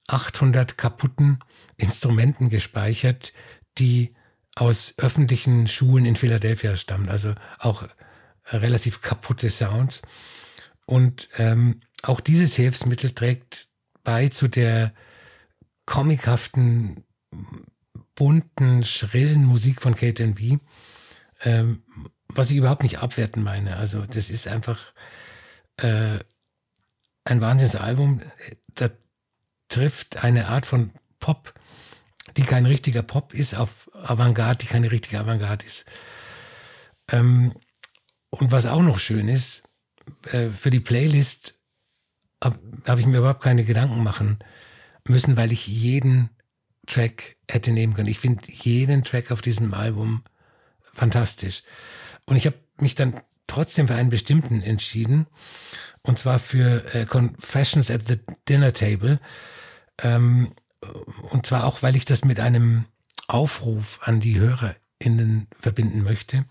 800 0.08 0.80
kaputten 0.80 1.38
Instrumenten 1.78 2.50
gespeichert, 2.50 3.32
die 3.78 4.16
aus 4.56 4.96
öffentlichen 4.98 5.68
Schulen 5.68 6.06
in 6.06 6.16
Philadelphia 6.16 6.76
stammen. 6.76 7.10
Also 7.10 7.36
auch 7.60 7.88
relativ 8.48 9.02
kaputte 9.02 9.52
Sounds. 9.52 10.02
Und 10.88 11.30
ähm, 11.38 11.82
auch 12.10 12.20
dieses 12.20 12.56
Hilfsmittel 12.56 13.12
trägt 13.12 13.70
bei 14.04 14.28
zu 14.28 14.48
der 14.48 14.94
comichaften 15.86 17.04
bunten, 18.16 18.84
schrillen 18.84 19.46
Musik 19.46 19.82
von 19.82 19.96
Kate 19.96 20.34
V, 20.34 20.60
ähm, 21.42 21.84
was 22.28 22.50
ich 22.50 22.58
überhaupt 22.58 22.84
nicht 22.84 23.00
abwerten 23.00 23.44
meine. 23.44 23.78
Also 23.78 24.06
das 24.06 24.30
ist 24.30 24.48
einfach 24.48 24.94
äh, 25.78 26.20
ein 27.26 27.42
Wahnsinnsalbum. 27.42 28.22
Da 28.74 28.90
trifft 29.68 30.24
eine 30.24 30.48
Art 30.48 30.66
von 30.66 30.92
Pop, 31.20 31.54
die 32.38 32.44
kein 32.44 32.66
richtiger 32.66 33.04
Pop 33.04 33.34
ist, 33.34 33.56
auf 33.56 33.90
Avantgarde, 33.94 34.60
die 34.60 34.68
keine 34.68 34.92
richtige 34.92 35.20
Avantgarde 35.20 35.66
ist. 35.66 35.86
Ähm, 37.10 37.54
und 38.30 38.52
was 38.52 38.66
auch 38.66 38.82
noch 38.82 38.98
schön 38.98 39.28
ist, 39.28 39.64
äh, 40.32 40.50
für 40.50 40.70
die 40.70 40.80
Playlist 40.80 41.56
habe 42.46 42.60
hab 42.86 43.00
ich 43.00 43.06
mir 43.08 43.18
überhaupt 43.18 43.44
keine 43.44 43.66
Gedanken 43.66 44.04
machen 44.04 44.40
müssen, 45.08 45.36
weil 45.36 45.52
ich 45.52 45.68
jeden 45.68 46.30
Track 46.88 47.36
hätte 47.50 47.72
nehmen 47.72 47.94
können. 47.94 48.08
Ich 48.08 48.20
finde 48.20 48.44
jeden 48.48 49.04
Track 49.04 49.32
auf 49.32 49.42
diesem 49.42 49.74
Album 49.74 50.24
fantastisch. 50.94 51.64
Und 52.26 52.36
ich 52.36 52.46
habe 52.46 52.58
mich 52.78 52.96
dann 52.96 53.22
trotzdem 53.48 53.88
für 53.88 53.96
einen 53.96 54.10
bestimmten 54.10 54.62
entschieden. 54.62 55.28
Und 56.04 56.20
zwar 56.20 56.40
für 56.40 56.94
äh, 56.94 57.06
Confessions 57.06 57.90
at 57.90 58.08
the 58.08 58.20
Dinner 58.48 58.74
Table. 58.74 59.20
Ähm, 59.98 60.54
und 61.32 61.46
zwar 61.46 61.66
auch, 61.66 61.82
weil 61.82 61.96
ich 61.96 62.06
das 62.06 62.26
mit 62.26 62.40
einem 62.40 62.86
Aufruf 63.28 64.00
an 64.04 64.20
die 64.20 64.40
HörerInnen 64.40 65.48
verbinden 65.60 66.04
möchte. 66.04 66.46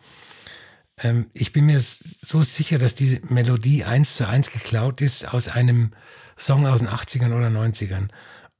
Ähm, 0.98 1.30
ich 1.32 1.52
bin 1.52 1.66
mir 1.66 1.80
so 1.80 2.42
sicher, 2.42 2.78
dass 2.78 2.94
diese 2.94 3.20
Melodie 3.26 3.84
eins 3.84 4.16
zu 4.16 4.28
eins 4.28 4.50
geklaut 4.50 5.00
ist 5.00 5.26
aus 5.26 5.48
einem 5.48 5.92
Song 6.38 6.66
aus 6.66 6.80
den 6.80 6.88
80ern 6.88 7.36
oder 7.36 7.48
90ern. 7.48 8.08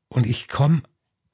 Und 0.08 0.26
ich 0.26 0.48
komme 0.48 0.82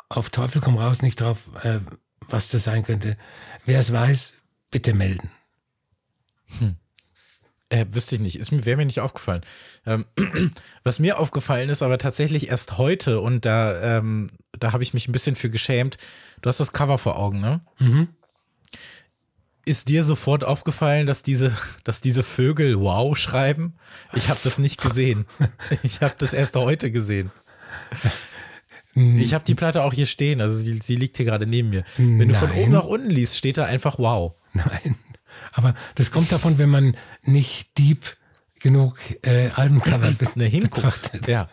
auf 0.09 0.31
Teufel 0.31 0.61
komm 0.61 0.77
raus 0.77 1.03
nicht 1.03 1.21
drauf, 1.21 1.39
äh, 1.63 1.81
was 2.21 2.49
das 2.49 2.65
sein 2.65 2.83
könnte. 2.83 3.17
Wer 3.65 3.79
es 3.79 3.93
weiß, 3.93 4.37
bitte 4.71 4.93
melden. 4.93 5.31
Hm. 6.59 6.77
Äh, 7.69 7.87
wüsste 7.93 8.17
ich 8.17 8.21
nicht, 8.21 8.37
ist 8.37 8.51
mir 8.51 8.65
wäre 8.65 8.77
mir 8.77 8.87
nicht 8.87 9.01
aufgefallen. 9.01 9.43
Ähm, 9.87 10.05
was 10.83 10.99
mir 10.99 11.21
aufgefallen 11.21 11.69
ist, 11.69 11.83
aber 11.83 11.99
tatsächlich 11.99 12.49
erst 12.49 12.79
heute 12.79 13.21
und 13.21 13.47
da 13.47 13.99
ähm, 13.99 14.31
da 14.59 14.73
habe 14.73 14.83
ich 14.83 14.93
mich 14.93 15.07
ein 15.07 15.13
bisschen 15.13 15.37
für 15.37 15.51
geschämt. 15.51 15.97
Du 16.43 16.49
hast 16.49 16.59
das 16.59 16.73
Cover 16.73 16.99
vor 16.99 17.17
Augen, 17.17 17.41
ne? 17.41 17.61
Mhm. 17.79 18.09
Ist 19.71 19.89
dir 19.89 20.03
sofort 20.03 20.43
aufgefallen, 20.43 21.07
dass 21.07 21.23
diese 21.23 21.57
dass 21.85 22.01
diese 22.01 22.25
Vögel 22.25 22.81
Wow 22.81 23.17
schreiben? 23.17 23.75
Ich 24.15 24.29
habe 24.29 24.41
das 24.43 24.59
nicht 24.59 24.81
gesehen. 24.81 25.27
Ich 25.85 26.01
habe 26.01 26.15
das 26.19 26.33
erst 26.33 26.57
heute 26.57 26.91
gesehen. 26.91 27.31
Ich 28.97 29.33
habe 29.33 29.45
die 29.45 29.55
Platte 29.55 29.85
auch 29.85 29.93
hier 29.93 30.07
stehen, 30.07 30.41
also 30.41 30.59
sie, 30.59 30.81
sie 30.83 30.97
liegt 30.97 31.19
hier 31.19 31.27
gerade 31.27 31.47
neben 31.47 31.71
mir. 31.71 31.85
Wenn 31.97 32.19
Nein. 32.19 32.29
du 32.31 32.35
von 32.35 32.51
oben 32.51 32.73
nach 32.73 32.85
unten 32.85 33.11
liest, 33.11 33.37
steht 33.37 33.59
da 33.59 33.65
einfach 33.67 34.01
wow. 34.01 34.35
Nein. 34.55 34.97
Aber 35.53 35.77
das 35.95 36.11
kommt 36.11 36.33
davon, 36.33 36.59
wenn 36.59 36.69
man 36.69 36.97
nicht 37.23 37.79
deep 37.79 38.17
genug 38.59 38.99
äh, 39.23 39.51
Albencover 39.51 40.13
ne, 40.35 40.51
betrachtet. 40.51 41.29
Ja. 41.29 41.49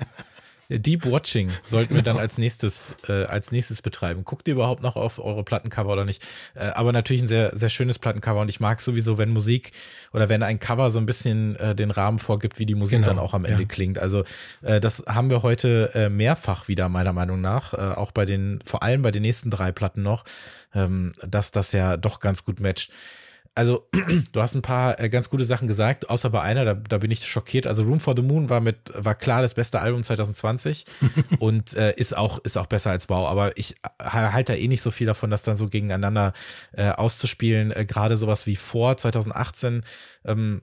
Deep 0.70 1.06
Watching 1.06 1.52
sollten 1.66 1.96
wir 1.96 2.02
dann 2.02 2.18
als 2.18 2.38
nächstes, 2.38 2.96
äh, 3.08 3.24
als 3.24 3.52
nächstes 3.52 3.82
betreiben. 3.82 4.26
Guckt 4.26 4.48
ihr 4.50 4.54
überhaupt 4.56 4.84
noch 4.84 4.98
auf 4.98 5.20
eure 5.20 5.44
Plattencover 5.44 5.94
oder 5.94 6.04
nicht? 6.04 6.26
Äh, 6.56 6.68
aber 6.68 6.92
natürlich 6.92 7.22
ein 7.22 7.28
sehr, 7.28 7.56
sehr 7.56 7.70
schönes 7.70 8.00
Plattencover 8.00 8.42
und 8.42 8.50
ich 8.50 8.60
mag 8.60 8.82
sowieso, 8.82 9.18
wenn 9.18 9.30
Musik 9.30 9.72
oder 10.12 10.28
wenn 10.28 10.44
ein 10.44 10.60
Cover 10.60 10.90
so 10.90 11.00
ein 11.00 11.06
bisschen 11.06 11.56
äh, 11.56 11.74
den 11.74 11.90
Rahmen 11.90 12.20
vorgibt, 12.20 12.60
wie 12.60 12.66
die 12.66 12.76
Musik 12.76 13.00
genau, 13.00 13.08
dann 13.08 13.20
auch 13.20 13.34
am 13.34 13.46
Ende 13.46 13.64
ja. 13.64 13.68
klingt. 13.68 13.98
Also 13.98 14.24
äh, 14.62 14.82
das 14.82 15.06
haben 15.08 15.30
wir 15.30 15.42
heute 15.42 15.92
äh, 15.94 16.10
mehrfach 16.10 16.68
wieder, 16.68 16.90
meiner 16.90 17.14
Meinung 17.14 17.40
nach, 17.40 17.74
äh, 17.74 17.78
auch 17.78 18.12
bei 18.12 18.26
den, 18.26 18.60
vor 18.66 18.84
allem 18.84 19.02
bei 19.02 19.12
den 19.12 19.22
nächsten 19.22 19.50
drei 19.50 19.72
Platten 19.72 20.04
noch, 20.04 20.26
ähm, 20.74 21.14
dass 21.26 21.52
das 21.52 21.72
ja 21.72 21.96
doch 21.96 22.20
ganz 22.20 22.44
gut 22.44 22.60
matcht. 22.60 22.92
Also 23.58 23.90
du 24.32 24.42
hast 24.42 24.54
ein 24.54 24.62
paar 24.62 25.00
äh, 25.00 25.10
ganz 25.10 25.30
gute 25.32 25.44
Sachen 25.44 25.68
gesagt, 25.68 26.12
außer 26.12 26.30
bei 26.30 26.42
einer, 26.42 26.64
da, 26.64 26.76
da 26.76 27.00
bin 27.00 27.10
ich 27.10 27.26
schockiert. 27.26 27.66
Also 27.66 27.84
Room 27.84 28.00
for 28.00 28.16
the 28.16 28.22
Moon 28.22 28.50
war 28.50 28.62
mit, 28.62 28.78
war 28.94 29.16
klar 29.16 29.42
das 29.42 29.56
beste 29.56 29.80
Album 29.80 30.04
2020 30.04 30.86
und 31.40 31.76
äh, 31.76 31.94
ist 31.96 32.16
auch, 32.16 32.38
ist 32.40 32.58
auch 32.58 32.68
besser 32.68 32.92
als 32.92 33.10
Wow. 33.10 33.28
Aber 33.28 33.58
ich 33.58 33.74
halte 34.00 34.54
da 34.54 34.60
eh 34.60 34.68
nicht 34.68 34.84
so 34.84 34.92
viel 34.92 35.08
davon, 35.08 35.32
das 35.32 35.42
dann 35.42 35.58
so 35.58 35.68
gegeneinander 35.68 36.34
äh, 36.74 36.90
auszuspielen. 36.90 37.72
Äh, 37.72 37.86
Gerade 37.86 38.16
sowas 38.16 38.46
wie 38.46 38.56
vor 38.56 38.96
2018, 38.96 39.84
ähm, 40.26 40.62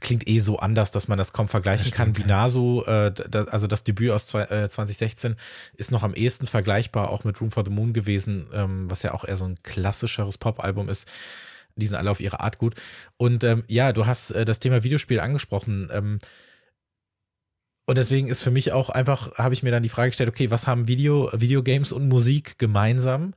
klingt 0.00 0.28
eh 0.28 0.38
so 0.38 0.58
anders, 0.58 0.92
dass 0.92 1.08
man 1.08 1.18
das 1.18 1.32
kaum 1.32 1.48
vergleichen 1.48 1.90
das 1.90 1.96
kann. 1.96 2.16
Wie 2.16 2.24
Naso, 2.24 2.84
äh, 2.84 3.12
da, 3.12 3.44
also 3.44 3.66
das 3.66 3.82
Debüt 3.82 4.10
aus 4.10 4.28
zwei, 4.28 4.42
äh, 4.42 4.68
2016 4.68 5.34
ist 5.76 5.90
noch 5.90 6.04
am 6.04 6.14
ehesten 6.14 6.46
vergleichbar, 6.46 7.10
auch 7.10 7.24
mit 7.24 7.40
Room 7.40 7.50
for 7.50 7.64
the 7.64 7.72
Moon 7.72 7.92
gewesen, 7.92 8.46
ähm, 8.52 8.88
was 8.88 9.02
ja 9.02 9.14
auch 9.14 9.24
eher 9.24 9.36
so 9.36 9.46
ein 9.46 9.58
klassischeres 9.62 10.38
Pop-Album 10.38 10.88
ist. 10.88 11.08
Die 11.76 11.86
sind 11.86 11.96
alle 11.96 12.10
auf 12.10 12.20
ihre 12.20 12.40
Art 12.40 12.58
gut. 12.58 12.74
Und 13.16 13.44
ähm, 13.44 13.64
ja, 13.68 13.92
du 13.92 14.06
hast 14.06 14.30
äh, 14.30 14.44
das 14.44 14.60
Thema 14.60 14.84
Videospiel 14.84 15.20
angesprochen. 15.20 15.88
Ähm, 15.92 16.18
und 17.86 17.98
deswegen 17.98 18.28
ist 18.28 18.42
für 18.42 18.50
mich 18.50 18.72
auch 18.72 18.88
einfach, 18.88 19.34
habe 19.36 19.54
ich 19.54 19.62
mir 19.62 19.70
dann 19.70 19.82
die 19.82 19.88
Frage 19.88 20.10
gestellt, 20.10 20.30
okay, 20.30 20.50
was 20.50 20.66
haben 20.66 20.88
Video, 20.88 21.30
Videogames 21.34 21.92
und 21.92 22.08
Musik 22.08 22.58
gemeinsam? 22.58 23.34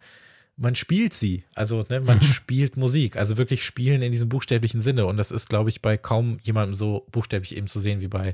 Man 0.56 0.76
spielt 0.76 1.14
sie. 1.14 1.44
Also, 1.54 1.84
ne, 1.90 2.00
man 2.00 2.18
mhm. 2.18 2.24
spielt 2.24 2.78
Musik. 2.78 3.18
Also 3.18 3.38
wirklich 3.38 3.64
spielen 3.64 4.02
in 4.02 4.12
diesem 4.12 4.30
buchstäblichen 4.30 4.82
Sinne. 4.82 5.06
Und 5.06 5.18
das 5.18 5.32
ist, 5.32 5.50
glaube 5.50 5.70
ich, 5.70 5.82
bei 5.82 5.98
kaum 5.98 6.40
jemandem 6.42 6.76
so 6.76 7.06
buchstäblich 7.12 7.58
eben 7.58 7.68
zu 7.68 7.80
sehen 7.80 8.02
wie 8.02 8.08
bei, 8.08 8.34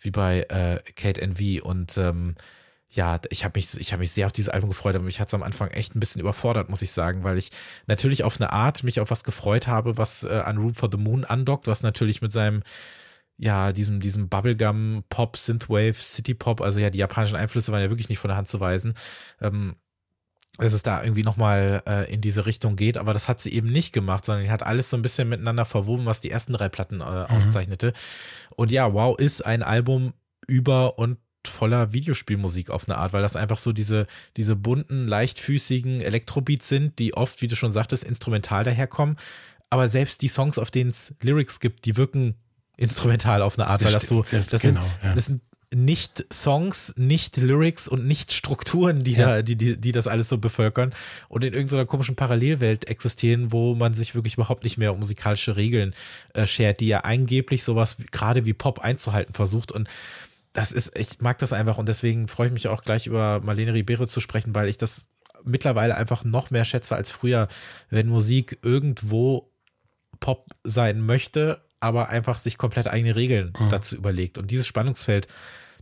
wie 0.00 0.10
bei 0.10 0.40
äh, 0.48 0.80
Kate 0.94 1.20
NV. 1.20 1.62
Und 1.62 1.98
ähm, 1.98 2.34
ja, 2.94 3.18
ich 3.30 3.44
habe 3.44 3.58
mich, 3.58 3.74
ich 3.80 3.92
habe 3.92 4.00
mich 4.00 4.12
sehr 4.12 4.26
auf 4.26 4.32
dieses 4.32 4.50
Album 4.50 4.68
gefreut, 4.68 4.94
aber 4.94 5.04
mich 5.04 5.18
hat 5.18 5.28
es 5.28 5.34
am 5.34 5.42
Anfang 5.42 5.70
echt 5.70 5.96
ein 5.96 6.00
bisschen 6.00 6.20
überfordert, 6.20 6.68
muss 6.68 6.82
ich 6.82 6.92
sagen, 6.92 7.24
weil 7.24 7.38
ich 7.38 7.50
natürlich 7.86 8.22
auf 8.22 8.38
eine 8.38 8.52
Art 8.52 8.84
mich 8.84 9.00
auf 9.00 9.10
was 9.10 9.24
gefreut 9.24 9.66
habe, 9.66 9.96
was 9.96 10.24
äh, 10.24 10.42
an 10.44 10.58
Room 10.58 10.74
for 10.74 10.90
the 10.92 10.98
Moon 10.98 11.24
andockt, 11.24 11.66
was 11.66 11.82
natürlich 11.82 12.20
mit 12.20 12.32
seinem, 12.32 12.62
ja, 13.38 13.72
diesem, 13.72 14.00
diesem 14.00 14.28
Bubblegum, 14.28 15.04
Pop, 15.08 15.38
Synthwave, 15.38 15.94
City 15.94 16.34
Pop, 16.34 16.60
also 16.60 16.80
ja, 16.80 16.90
die 16.90 16.98
japanischen 16.98 17.36
Einflüsse 17.36 17.72
waren 17.72 17.80
ja 17.80 17.88
wirklich 17.88 18.10
nicht 18.10 18.18
von 18.18 18.28
der 18.28 18.36
Hand 18.36 18.48
zu 18.48 18.60
weisen. 18.60 18.92
Ähm, 19.40 19.76
dass 20.58 20.74
es 20.74 20.82
da 20.82 21.02
irgendwie 21.02 21.22
nochmal 21.22 21.82
äh, 21.88 22.12
in 22.12 22.20
diese 22.20 22.44
Richtung 22.44 22.76
geht, 22.76 22.98
aber 22.98 23.14
das 23.14 23.26
hat 23.26 23.40
sie 23.40 23.54
eben 23.54 23.72
nicht 23.72 23.94
gemacht, 23.94 24.26
sondern 24.26 24.50
hat 24.50 24.62
alles 24.62 24.90
so 24.90 24.98
ein 24.98 25.02
bisschen 25.02 25.30
miteinander 25.30 25.64
verwoben, 25.64 26.04
was 26.04 26.20
die 26.20 26.30
ersten 26.30 26.52
drei 26.52 26.68
Platten 26.68 27.00
äh, 27.00 27.04
mhm. 27.04 27.24
auszeichnete. 27.36 27.94
Und 28.54 28.70
ja, 28.70 28.92
wow, 28.92 29.18
ist 29.18 29.46
ein 29.46 29.62
Album 29.62 30.12
über 30.46 30.98
und 30.98 31.16
voller 31.48 31.92
Videospielmusik 31.92 32.70
auf 32.70 32.88
eine 32.88 32.98
Art, 32.98 33.12
weil 33.12 33.22
das 33.22 33.36
einfach 33.36 33.58
so 33.58 33.72
diese, 33.72 34.06
diese 34.36 34.56
bunten, 34.56 35.06
leichtfüßigen 35.06 36.00
Elektrobeats 36.00 36.68
sind, 36.68 36.98
die 36.98 37.14
oft, 37.14 37.42
wie 37.42 37.48
du 37.48 37.56
schon 37.56 37.72
sagtest, 37.72 38.04
instrumental 38.04 38.64
daherkommen. 38.64 39.16
Aber 39.70 39.88
selbst 39.88 40.22
die 40.22 40.28
Songs, 40.28 40.58
auf 40.58 40.70
denen 40.70 40.90
es 40.90 41.14
Lyrics 41.22 41.60
gibt, 41.60 41.84
die 41.86 41.96
wirken 41.96 42.34
instrumental 42.76 43.42
auf 43.42 43.58
eine 43.58 43.68
Art, 43.68 43.84
weil 43.84 43.92
das 43.92 44.06
so, 44.06 44.24
das, 44.30 44.46
das 44.48 44.62
genau, 44.62 44.80
sind, 44.80 44.90
ja. 45.02 45.14
das 45.14 45.26
sind 45.26 45.40
nicht 45.74 46.26
Songs, 46.32 46.94
nicht 46.96 47.36
Lyrics 47.36 47.88
und 47.88 48.06
nicht 48.06 48.32
Strukturen, 48.32 49.04
die 49.04 49.12
ja. 49.12 49.26
da, 49.26 49.42
die, 49.42 49.56
die, 49.56 49.80
die 49.80 49.92
das 49.92 50.06
alles 50.06 50.28
so 50.28 50.38
bevölkern 50.38 50.92
und 51.28 51.44
in 51.44 51.54
irgendeiner 51.54 51.86
komischen 51.86 52.16
Parallelwelt 52.16 52.88
existieren, 52.88 53.52
wo 53.52 53.74
man 53.74 53.94
sich 53.94 54.14
wirklich 54.14 54.34
überhaupt 54.34 54.64
nicht 54.64 54.78
mehr 54.78 54.92
um 54.92 55.00
musikalische 55.00 55.56
Regeln 55.56 55.94
äh, 56.34 56.46
schert, 56.46 56.80
die 56.80 56.88
ja 56.88 57.00
angeblich 57.00 57.64
sowas 57.64 57.96
gerade 58.10 58.44
wie 58.44 58.52
Pop 58.52 58.80
einzuhalten 58.80 59.34
versucht 59.34 59.72
und 59.72 59.88
das 60.52 60.72
ist, 60.72 60.96
ich 60.98 61.20
mag 61.20 61.38
das 61.38 61.52
einfach 61.52 61.78
und 61.78 61.88
deswegen 61.88 62.28
freue 62.28 62.48
ich 62.48 62.52
mich 62.52 62.68
auch 62.68 62.84
gleich 62.84 63.06
über 63.06 63.40
Marlene 63.40 63.74
Ribeiro 63.74 64.06
zu 64.06 64.20
sprechen, 64.20 64.54
weil 64.54 64.68
ich 64.68 64.78
das 64.78 65.08
mittlerweile 65.44 65.96
einfach 65.96 66.24
noch 66.24 66.50
mehr 66.50 66.64
schätze 66.64 66.94
als 66.94 67.10
früher, 67.10 67.48
wenn 67.90 68.08
Musik 68.08 68.58
irgendwo 68.62 69.50
Pop 70.20 70.52
sein 70.62 71.00
möchte, 71.00 71.62
aber 71.80 72.10
einfach 72.10 72.38
sich 72.38 72.58
komplett 72.58 72.86
eigene 72.86 73.16
Regeln 73.16 73.52
mhm. 73.58 73.70
dazu 73.70 73.96
überlegt. 73.96 74.38
Und 74.38 74.50
dieses 74.50 74.66
Spannungsfeld, 74.66 75.26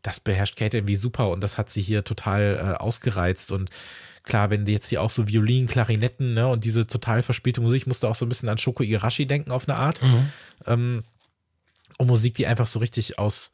das 0.02 0.20
beherrscht 0.20 0.56
Kate 0.56 0.78
irgendwie 0.78 0.96
super 0.96 1.28
und 1.28 1.42
das 1.42 1.58
hat 1.58 1.68
sie 1.68 1.82
hier 1.82 2.04
total 2.04 2.56
äh, 2.56 2.80
ausgereizt 2.80 3.52
und 3.52 3.70
klar, 4.22 4.50
wenn 4.50 4.66
jetzt 4.66 4.88
hier 4.88 5.02
auch 5.02 5.10
so 5.10 5.28
Violinen, 5.28 5.68
Klarinetten, 5.68 6.34
ne, 6.34 6.46
und 6.46 6.64
diese 6.64 6.86
total 6.86 7.22
verspielte 7.22 7.60
Musik, 7.60 7.86
musste 7.86 8.08
auch 8.08 8.14
so 8.14 8.24
ein 8.24 8.28
bisschen 8.28 8.48
an 8.48 8.58
Shoko 8.58 8.82
Igarashi 8.82 9.26
denken 9.26 9.50
auf 9.50 9.68
eine 9.68 9.78
Art. 9.78 10.02
Mhm. 10.02 10.32
Ähm, 10.66 11.02
und 11.98 12.06
Musik, 12.06 12.34
die 12.34 12.46
einfach 12.46 12.66
so 12.66 12.78
richtig 12.78 13.18
aus, 13.18 13.52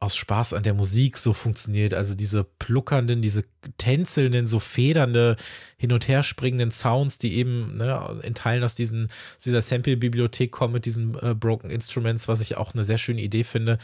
aus 0.00 0.16
Spaß 0.16 0.54
an 0.54 0.62
der 0.62 0.74
Musik 0.74 1.18
so 1.18 1.32
funktioniert. 1.32 1.92
Also 1.92 2.14
diese 2.14 2.44
pluckernden, 2.44 3.20
diese 3.20 3.42
tänzelnden, 3.78 4.46
so 4.46 4.60
federnde, 4.60 5.36
hin 5.76 5.92
und 5.92 6.06
her 6.06 6.22
springenden 6.22 6.70
Sounds, 6.70 7.18
die 7.18 7.36
eben 7.36 7.76
ne, 7.76 8.20
in 8.22 8.34
Teilen 8.34 8.62
aus 8.62 8.76
diesen, 8.76 9.08
dieser 9.44 9.60
Sample-Bibliothek 9.60 10.52
kommen 10.52 10.74
mit 10.74 10.86
diesen 10.86 11.16
äh, 11.20 11.34
Broken 11.34 11.70
Instruments, 11.70 12.28
was 12.28 12.40
ich 12.40 12.56
auch 12.56 12.74
eine 12.74 12.84
sehr 12.84 12.98
schöne 12.98 13.20
Idee 13.20 13.42
finde. 13.42 13.78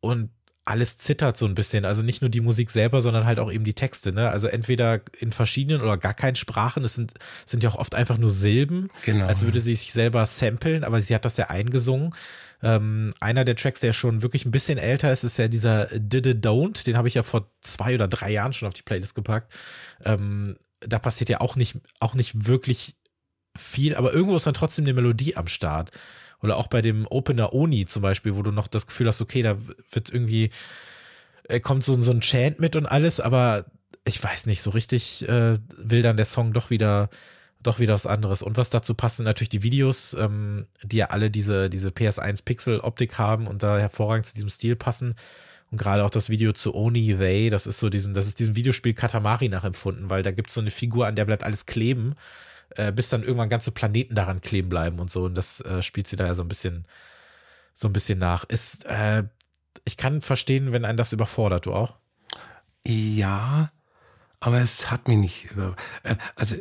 Und 0.00 0.30
alles 0.64 0.98
zittert 0.98 1.36
so 1.36 1.46
ein 1.46 1.56
bisschen. 1.56 1.84
Also 1.84 2.02
nicht 2.02 2.22
nur 2.22 2.30
die 2.30 2.40
Musik 2.40 2.70
selber, 2.70 3.00
sondern 3.00 3.26
halt 3.26 3.40
auch 3.40 3.50
eben 3.50 3.64
die 3.64 3.74
Texte. 3.74 4.12
Ne? 4.12 4.30
Also 4.30 4.46
entweder 4.46 5.00
in 5.18 5.32
verschiedenen 5.32 5.80
oder 5.80 5.98
gar 5.98 6.14
keinen 6.14 6.36
Sprachen. 6.36 6.84
Es 6.84 6.94
sind, 6.94 7.14
sind 7.44 7.64
ja 7.64 7.70
auch 7.70 7.76
oft 7.76 7.96
einfach 7.96 8.18
nur 8.18 8.30
Silben, 8.30 8.88
genau. 9.04 9.26
als 9.26 9.42
würde 9.42 9.60
sie 9.60 9.74
sich 9.74 9.92
selber 9.92 10.24
samplen, 10.26 10.84
aber 10.84 11.00
sie 11.00 11.14
hat 11.14 11.24
das 11.24 11.36
ja 11.38 11.50
eingesungen. 11.50 12.14
Ähm, 12.62 13.12
einer 13.20 13.44
der 13.44 13.56
Tracks, 13.56 13.80
der 13.80 13.92
schon 13.92 14.22
wirklich 14.22 14.44
ein 14.44 14.50
bisschen 14.50 14.78
älter 14.78 15.12
ist, 15.12 15.24
ist 15.24 15.38
ja 15.38 15.48
dieser 15.48 15.86
Did 15.86 16.26
It 16.26 16.44
Don't. 16.44 16.84
Den 16.84 16.96
habe 16.96 17.08
ich 17.08 17.14
ja 17.14 17.22
vor 17.22 17.50
zwei 17.60 17.94
oder 17.94 18.08
drei 18.08 18.30
Jahren 18.30 18.52
schon 18.52 18.68
auf 18.68 18.74
die 18.74 18.82
Playlist 18.82 19.14
gepackt. 19.14 19.54
Ähm, 20.04 20.56
da 20.80 20.98
passiert 20.98 21.30
ja 21.30 21.40
auch 21.40 21.56
nicht, 21.56 21.76
auch 21.98 22.14
nicht 22.14 22.46
wirklich 22.46 22.96
viel, 23.56 23.94
aber 23.96 24.12
irgendwo 24.12 24.36
ist 24.36 24.46
dann 24.46 24.54
trotzdem 24.54 24.84
eine 24.84 24.94
Melodie 24.94 25.36
am 25.36 25.48
Start. 25.48 25.90
Oder 26.42 26.56
auch 26.56 26.68
bei 26.68 26.80
dem 26.80 27.06
Opener 27.08 27.52
Oni 27.52 27.86
zum 27.86 28.02
Beispiel, 28.02 28.36
wo 28.36 28.42
du 28.42 28.50
noch 28.50 28.66
das 28.66 28.86
Gefühl 28.86 29.08
hast, 29.08 29.20
okay, 29.20 29.42
da 29.42 29.58
wird 29.90 30.10
irgendwie, 30.10 30.50
äh, 31.48 31.60
kommt 31.60 31.84
so, 31.84 32.00
so 32.00 32.12
ein 32.12 32.20
Chant 32.20 32.60
mit 32.60 32.76
und 32.76 32.86
alles, 32.86 33.20
aber 33.20 33.66
ich 34.04 34.22
weiß 34.22 34.46
nicht, 34.46 34.62
so 34.62 34.70
richtig 34.70 35.28
äh, 35.28 35.58
will 35.76 36.02
dann 36.02 36.16
der 36.16 36.24
Song 36.24 36.52
doch 36.52 36.70
wieder 36.70 37.10
doch 37.62 37.78
wieder 37.78 37.94
was 37.94 38.06
anderes. 38.06 38.42
Und 38.42 38.56
was 38.56 38.70
dazu 38.70 38.94
passt, 38.94 39.16
sind 39.16 39.26
natürlich 39.26 39.48
die 39.48 39.62
Videos, 39.62 40.14
ähm, 40.14 40.66
die 40.82 40.98
ja 40.98 41.06
alle 41.06 41.30
diese, 41.30 41.68
diese 41.70 41.90
PS1 41.90 42.44
Pixel-Optik 42.44 43.18
haben 43.18 43.46
und 43.46 43.62
da 43.62 43.78
hervorragend 43.78 44.26
zu 44.26 44.34
diesem 44.34 44.50
Stil 44.50 44.76
passen. 44.76 45.14
Und 45.70 45.78
gerade 45.78 46.04
auch 46.04 46.10
das 46.10 46.30
Video 46.30 46.52
zu 46.52 46.74
Oni 46.74 47.16
They, 47.16 47.50
das 47.50 47.66
ist 47.66 47.78
so 47.78 47.90
diesen, 47.90 48.14
das 48.14 48.26
ist 48.26 48.40
diesem 48.40 48.56
Videospiel 48.56 48.94
Katamari 48.94 49.48
nachempfunden, 49.48 50.10
weil 50.10 50.22
da 50.22 50.32
gibt 50.32 50.48
es 50.48 50.54
so 50.54 50.60
eine 50.60 50.70
Figur, 50.70 51.06
an 51.06 51.14
der 51.14 51.24
bleibt 51.24 51.44
alles 51.44 51.66
kleben 51.66 52.14
äh, 52.76 52.92
bis 52.92 53.08
dann 53.08 53.22
irgendwann 53.22 53.48
ganze 53.48 53.72
Planeten 53.72 54.14
daran 54.14 54.40
kleben 54.40 54.68
bleiben 54.68 54.98
und 54.98 55.10
so. 55.10 55.24
Und 55.24 55.34
das 55.34 55.60
äh, 55.60 55.82
spielt 55.82 56.06
sie 56.06 56.16
da 56.16 56.26
ja 56.26 56.34
so 56.34 56.42
ein 56.42 56.48
bisschen, 56.48 56.86
so 57.74 57.88
ein 57.88 57.92
bisschen 57.92 58.18
nach. 58.18 58.44
Ist, 58.44 58.86
äh, 58.86 59.24
ich 59.84 59.96
kann 59.96 60.20
verstehen, 60.20 60.72
wenn 60.72 60.84
einen 60.84 60.98
das 60.98 61.12
überfordert, 61.12 61.66
du 61.66 61.74
auch? 61.74 61.96
Ja, 62.84 63.72
aber 64.40 64.60
es 64.60 64.90
hat 64.90 65.08
mich 65.08 65.18
nicht 65.18 65.50
über. 65.50 65.76
Äh, 66.02 66.16
also 66.36 66.56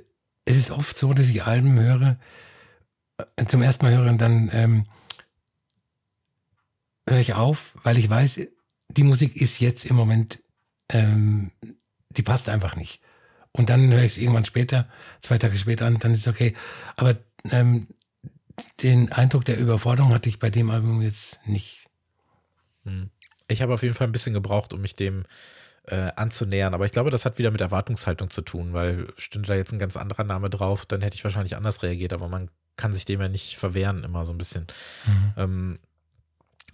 es 0.49 0.57
ist 0.57 0.71
oft 0.71 0.97
so, 0.97 1.13
dass 1.13 1.29
ich 1.29 1.43
Alben 1.43 1.79
höre, 1.79 2.17
äh, 3.35 3.45
zum 3.45 3.61
ersten 3.61 3.85
Mal 3.85 3.95
höre 3.95 4.09
und 4.09 4.19
dann 4.19 4.49
ähm, 4.51 4.87
höre 7.07 7.19
ich 7.19 7.35
auf, 7.35 7.77
weil 7.83 7.99
ich 7.99 8.09
weiß, 8.09 8.41
die 8.89 9.03
Musik 9.03 9.35
ist 9.35 9.59
jetzt 9.59 9.85
im 9.85 9.95
Moment, 9.95 10.39
ähm, 10.89 11.51
die 12.09 12.23
passt 12.23 12.49
einfach 12.49 12.75
nicht. 12.75 12.99
Und 13.51 13.69
dann 13.69 13.91
höre 13.91 14.01
ich 14.01 14.13
es 14.13 14.17
irgendwann 14.17 14.45
später, 14.45 14.89
zwei 15.21 15.37
Tage 15.37 15.55
später 15.55 15.85
an, 15.85 15.99
dann 15.99 16.13
ist 16.13 16.21
es 16.21 16.27
okay. 16.27 16.55
Aber 16.95 17.15
ähm, 17.51 17.87
den 18.81 19.11
Eindruck 19.11 19.45
der 19.45 19.59
Überforderung 19.59 20.13
hatte 20.13 20.29
ich 20.29 20.39
bei 20.39 20.49
dem 20.49 20.71
Album 20.71 21.03
jetzt 21.03 21.47
nicht. 21.47 21.89
Hm. 22.85 23.11
Ich 23.47 23.61
habe 23.61 23.73
auf 23.73 23.83
jeden 23.83 23.93
Fall 23.93 24.07
ein 24.07 24.11
bisschen 24.11 24.33
gebraucht, 24.33 24.73
um 24.73 24.81
mich 24.81 24.95
dem 24.95 25.25
äh, 25.89 26.11
anzunähern. 26.15 26.73
Aber 26.73 26.85
ich 26.85 26.91
glaube, 26.91 27.09
das 27.11 27.25
hat 27.25 27.37
wieder 27.37 27.51
mit 27.51 27.61
Erwartungshaltung 27.61 28.29
zu 28.29 28.41
tun, 28.41 28.73
weil 28.73 29.07
stünde 29.17 29.47
da 29.47 29.55
jetzt 29.55 29.73
ein 29.73 29.79
ganz 29.79 29.97
anderer 29.97 30.23
Name 30.23 30.49
drauf, 30.49 30.85
dann 30.85 31.01
hätte 31.01 31.15
ich 31.15 31.23
wahrscheinlich 31.23 31.55
anders 31.55 31.83
reagiert. 31.83 32.13
Aber 32.13 32.27
man 32.27 32.49
kann 32.77 32.93
sich 32.93 33.05
dem 33.05 33.21
ja 33.21 33.29
nicht 33.29 33.57
verwehren, 33.57 34.03
immer 34.03 34.25
so 34.25 34.33
ein 34.33 34.37
bisschen. 34.37 34.67
Mhm. 35.05 35.33
Ähm, 35.37 35.79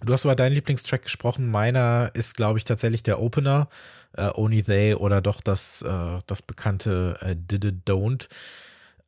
Du 0.04 0.12
hast 0.12 0.24
über 0.24 0.36
deinen 0.36 0.52
Lieblingstrack 0.52 1.02
gesprochen. 1.02 1.50
Meiner 1.50 2.10
ist, 2.12 2.36
glaube 2.36 2.58
ich, 2.58 2.64
tatsächlich 2.64 3.02
der 3.02 3.20
Opener, 3.20 3.68
äh, 4.12 4.28
Only 4.34 4.62
They 4.62 4.94
oder 4.94 5.22
doch 5.22 5.40
das, 5.40 5.82
äh, 5.82 6.18
das 6.26 6.42
bekannte 6.42 7.16
äh, 7.22 7.34
Did 7.34 7.64
It 7.64 7.88
Don't. 7.88 8.28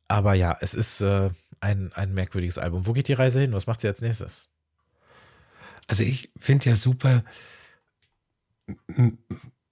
Aber 0.07 0.33
ja, 0.33 0.57
es 0.61 0.73
ist 0.73 1.01
äh, 1.01 1.29
ein, 1.61 1.93
ein 1.93 2.13
merkwürdiges 2.13 2.57
Album. 2.57 2.87
Wo 2.87 2.93
geht 2.93 3.07
die 3.07 3.13
Reise 3.13 3.39
hin? 3.39 3.53
Was 3.53 3.67
macht 3.67 3.81
sie 3.81 3.87
als 3.87 4.01
nächstes? 4.01 4.49
Also 5.87 6.03
ich 6.03 6.31
finde 6.37 6.69
ja 6.69 6.75
super, 6.75 7.23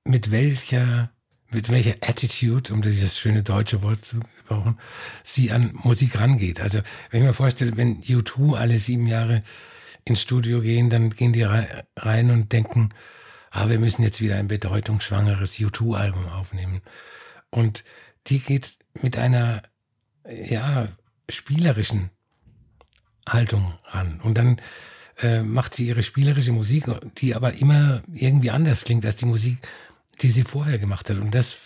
mit 0.08 0.32
welcher, 0.32 1.12
mit 1.50 1.70
welcher 1.70 1.96
Attitude, 2.02 2.74
um 2.74 2.82
dieses 2.82 3.18
schöne 3.20 3.44
deutsche 3.44 3.82
Wort 3.82 4.06
zu 4.06 4.20
gebrauchen, 4.20 4.80
sie 5.24 5.52
an 5.52 5.72
Musik 5.84 6.20
rangeht. 6.20 6.60
Also 6.60 6.80
wenn 7.12 7.22
ich 7.22 7.28
mir 7.28 7.34
vorstelle, 7.34 7.78
wenn 7.78 8.02
U2 8.02 8.56
alle 8.56 8.80
sieben 8.80 9.08
Jahre 9.08 9.44
ins 10.06 10.22
Studio 10.22 10.62
gehen, 10.62 10.90
dann 10.90 11.10
gehen 11.10 11.34
die 11.34 11.44
rein 11.44 12.32
und 12.32 12.52
denken, 12.54 12.90
ah, 13.52 13.70
wir 13.70 13.80
müssen 13.80 14.04
jetzt 14.04 14.22
wieder 14.22 14.38
ein 14.38 14.48
bedeutungsschwangeres 14.48 15.54
U2-Album 15.56 16.28
aufnehmen. 16.30 16.82
Und 17.50 17.84
die 18.28 18.40
geht 18.40 18.78
mit 18.94 19.18
einer, 19.18 19.64
ja, 20.26 20.88
spielerischen 21.30 22.10
Haltung 23.28 23.74
ran. 23.86 24.22
Und 24.22 24.38
dann 24.38 24.62
äh, 25.22 25.42
macht 25.42 25.74
sie 25.74 25.88
ihre 25.88 26.04
spielerische 26.04 26.52
Musik, 26.52 26.86
die 27.18 27.36
aber 27.36 27.54
immer 27.54 28.04
irgendwie 28.14 28.52
anders 28.52 28.86
klingt 28.86 29.06
als 29.06 29.18
die 29.18 29.26
Musik, 29.26 29.58
die 30.22 30.30
sie 30.30 30.44
vorher 30.44 30.80
gemacht 30.80 31.10
hat. 31.10 31.18
Und 31.18 31.34
das, 31.34 31.58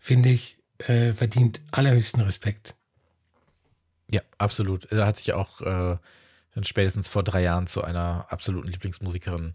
finde 0.00 0.30
ich, 0.30 0.58
äh, 0.78 1.12
verdient 1.12 1.60
allerhöchsten 1.70 2.20
Respekt. 2.20 2.74
Ja, 4.10 4.20
absolut. 4.38 4.90
Er 4.92 5.06
hat 5.06 5.16
sich 5.16 5.32
auch 5.32 5.60
äh, 5.60 5.96
spätestens 6.62 7.08
vor 7.08 7.22
drei 7.22 7.42
Jahren 7.42 7.66
zu 7.66 7.82
einer 7.82 8.26
absoluten 8.30 8.68
Lieblingsmusikerin 8.68 9.52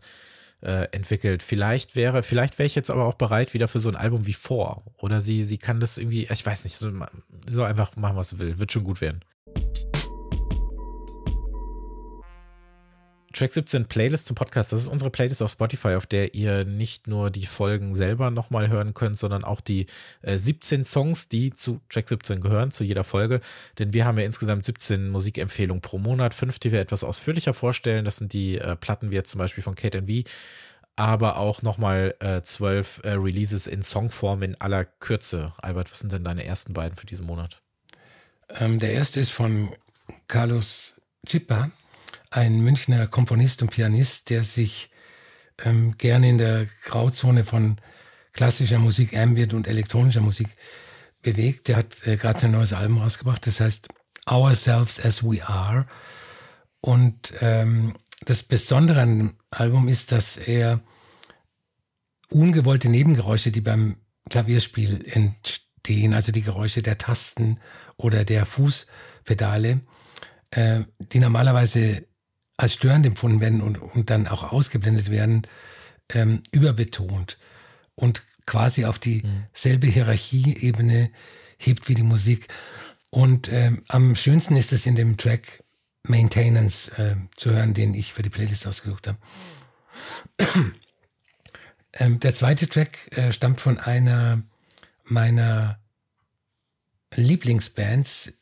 äh, 0.61 0.87
entwickelt. 0.91 1.43
Vielleicht 1.43 1.95
wäre, 1.95 2.23
vielleicht 2.23 2.57
wäre 2.57 2.65
ich 2.65 2.75
jetzt 2.75 2.89
aber 2.89 3.05
auch 3.05 3.15
bereit 3.15 3.53
wieder 3.53 3.67
für 3.67 3.79
so 3.79 3.89
ein 3.89 3.95
Album 3.95 4.25
wie 4.25 4.33
vor. 4.33 4.83
Oder 4.97 5.21
sie, 5.21 5.43
sie 5.43 5.57
kann 5.57 5.79
das 5.79 5.97
irgendwie, 5.97 6.27
ich 6.31 6.45
weiß 6.45 6.63
nicht, 6.63 6.75
so, 6.75 6.91
so 7.47 7.63
einfach 7.63 7.95
machen, 7.95 8.17
was 8.17 8.29
sie 8.29 8.39
will. 8.39 8.57
Wird 8.57 8.71
schon 8.71 8.83
gut 8.83 9.01
werden. 9.01 9.21
Track 13.37 13.53
17 13.53 13.85
Playlist 13.85 14.25
zum 14.25 14.35
Podcast. 14.35 14.71
Das 14.71 14.79
ist 14.79 14.87
unsere 14.87 15.11
Playlist 15.11 15.43
auf 15.43 15.51
Spotify, 15.51 15.89
auf 15.89 16.07
der 16.07 16.33
ihr 16.33 16.65
nicht 16.65 17.07
nur 17.07 17.29
die 17.29 17.45
Folgen 17.45 17.93
selber 17.93 18.31
nochmal 18.31 18.69
hören 18.69 18.95
könnt, 18.95 19.15
sondern 19.15 19.43
auch 19.43 19.61
die 19.61 19.85
äh, 20.23 20.37
17 20.37 20.83
Songs, 20.83 21.29
die 21.29 21.53
zu 21.53 21.79
Track 21.87 22.09
17 22.09 22.41
gehören, 22.41 22.71
zu 22.71 22.83
jeder 22.83 23.03
Folge. 23.03 23.39
Denn 23.77 23.93
wir 23.93 24.05
haben 24.05 24.17
ja 24.17 24.25
insgesamt 24.25 24.65
17 24.65 25.09
Musikempfehlungen 25.09 25.81
pro 25.81 25.99
Monat, 25.99 26.33
fünf, 26.33 26.57
die 26.57 26.71
wir 26.71 26.81
etwas 26.81 27.03
ausführlicher 27.03 27.53
vorstellen. 27.53 28.05
Das 28.05 28.15
sind 28.15 28.33
die 28.33 28.57
äh, 28.57 28.75
Platten, 28.75 29.11
wie 29.11 29.15
jetzt 29.15 29.29
zum 29.29 29.37
Beispiel 29.37 29.63
von 29.63 29.75
Kate 29.75 30.03
V 30.07 30.27
aber 30.99 31.37
auch 31.37 31.61
nochmal 31.61 32.15
äh, 32.21 32.41
zwölf 32.41 33.01
äh, 33.03 33.11
Releases 33.11 33.67
in 33.67 33.83
Songform 33.83 34.41
in 34.41 34.59
aller 34.59 34.83
Kürze. 34.83 35.53
Albert, 35.61 35.91
was 35.91 35.99
sind 35.99 36.11
denn 36.11 36.23
deine 36.23 36.43
ersten 36.43 36.73
beiden 36.73 36.97
für 36.97 37.05
diesen 37.05 37.27
Monat? 37.27 37.61
Ähm, 38.49 38.79
der 38.79 38.93
erste 38.93 39.19
ist 39.19 39.29
von 39.29 39.75
Carlos 40.27 40.99
Chippa 41.27 41.69
ein 42.37 42.61
Münchner 42.61 43.07
Komponist 43.07 43.63
und 43.63 43.71
Pianist, 43.71 44.29
der 44.29 44.43
sich 44.43 44.91
ähm, 45.57 45.97
gerne 45.97 46.29
in 46.29 46.37
der 46.37 46.67
Grauzone 46.83 47.43
von 47.43 47.81
klassischer 48.31 48.77
Musik, 48.77 49.17
Ambient 49.17 49.55
und 49.55 49.67
elektronischer 49.67 50.21
Musik 50.21 50.47
bewegt. 51.23 51.67
Der 51.67 51.77
hat 51.77 52.05
äh, 52.05 52.15
gerade 52.15 52.39
sein 52.39 52.51
neues 52.51 52.73
Album 52.73 52.99
rausgebracht, 52.99 53.47
das 53.47 53.59
heißt 53.59 53.87
Ourselves 54.27 55.03
as 55.03 55.23
We 55.23 55.47
Are. 55.47 55.87
Und 56.79 57.33
ähm, 57.41 57.95
das 58.23 58.43
Besondere 58.43 59.01
an 59.01 59.17
dem 59.17 59.37
Album 59.49 59.87
ist, 59.87 60.11
dass 60.11 60.37
er 60.37 60.81
ungewollte 62.29 62.87
Nebengeräusche, 62.87 63.51
die 63.51 63.61
beim 63.61 63.97
Klavierspiel 64.29 65.03
entstehen, 65.09 66.13
also 66.13 66.31
die 66.31 66.43
Geräusche 66.43 66.83
der 66.83 66.99
Tasten 66.99 67.59
oder 67.95 68.25
der 68.25 68.45
Fußpedale, 68.45 69.81
äh, 70.51 70.81
die 70.99 71.19
normalerweise 71.19 72.06
als 72.57 72.73
störend 72.73 73.05
empfunden 73.05 73.39
werden 73.39 73.61
und, 73.61 73.77
und 73.77 74.09
dann 74.09 74.27
auch 74.27 74.51
ausgeblendet 74.51 75.11
werden, 75.11 75.43
ähm, 76.09 76.41
überbetont 76.51 77.37
und 77.95 78.23
quasi 78.45 78.85
auf 78.85 78.97
dieselbe 78.97 79.87
Hierarchieebene 79.87 81.11
hebt 81.57 81.87
wie 81.87 81.95
die 81.95 82.03
Musik. 82.03 82.47
Und 83.09 83.51
ähm, 83.51 83.83
am 83.87 84.15
schönsten 84.15 84.55
ist 84.55 84.73
es 84.73 84.85
in 84.85 84.95
dem 84.95 85.17
Track 85.17 85.63
Maintenance 86.03 86.89
äh, 86.97 87.15
zu 87.35 87.51
hören, 87.51 87.73
den 87.73 87.93
ich 87.93 88.13
für 88.13 88.23
die 88.23 88.29
Playlist 88.29 88.65
ausgesucht 88.65 89.07
habe. 89.07 89.17
ähm, 91.93 92.19
der 92.19 92.33
zweite 92.33 92.67
Track 92.67 93.11
äh, 93.11 93.31
stammt 93.31 93.61
von 93.61 93.77
einer 93.77 94.41
meiner 95.03 95.79
Lieblingsbands, 97.13 98.33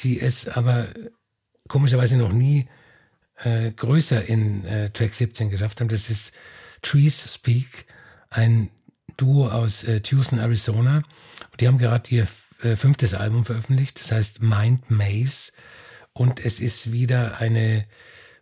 die 0.00 0.20
es 0.20 0.48
aber 0.48 0.88
komischerweise 1.68 2.16
noch 2.16 2.32
nie 2.32 2.60
äh, 2.60 2.66
größer 3.76 4.24
in 4.24 4.64
äh, 4.64 4.90
Track 4.90 5.14
17 5.14 5.50
geschafft 5.50 5.80
haben. 5.80 5.88
Das 5.88 6.10
ist 6.10 6.32
Trees 6.82 7.34
Speak, 7.34 7.86
ein 8.30 8.70
Duo 9.16 9.48
aus 9.48 9.84
äh, 9.84 10.00
Tucson, 10.00 10.38
Arizona. 10.38 10.98
Und 11.50 11.60
die 11.60 11.68
haben 11.68 11.78
gerade 11.78 12.10
ihr 12.10 12.26
äh, 12.62 12.76
fünftes 12.76 13.14
Album 13.14 13.44
veröffentlicht, 13.44 13.98
das 13.98 14.12
heißt 14.12 14.42
Mind 14.42 14.90
Maze. 14.90 15.52
Und 16.12 16.40
es 16.44 16.60
ist 16.60 16.92
wieder 16.92 17.38
eine 17.38 17.86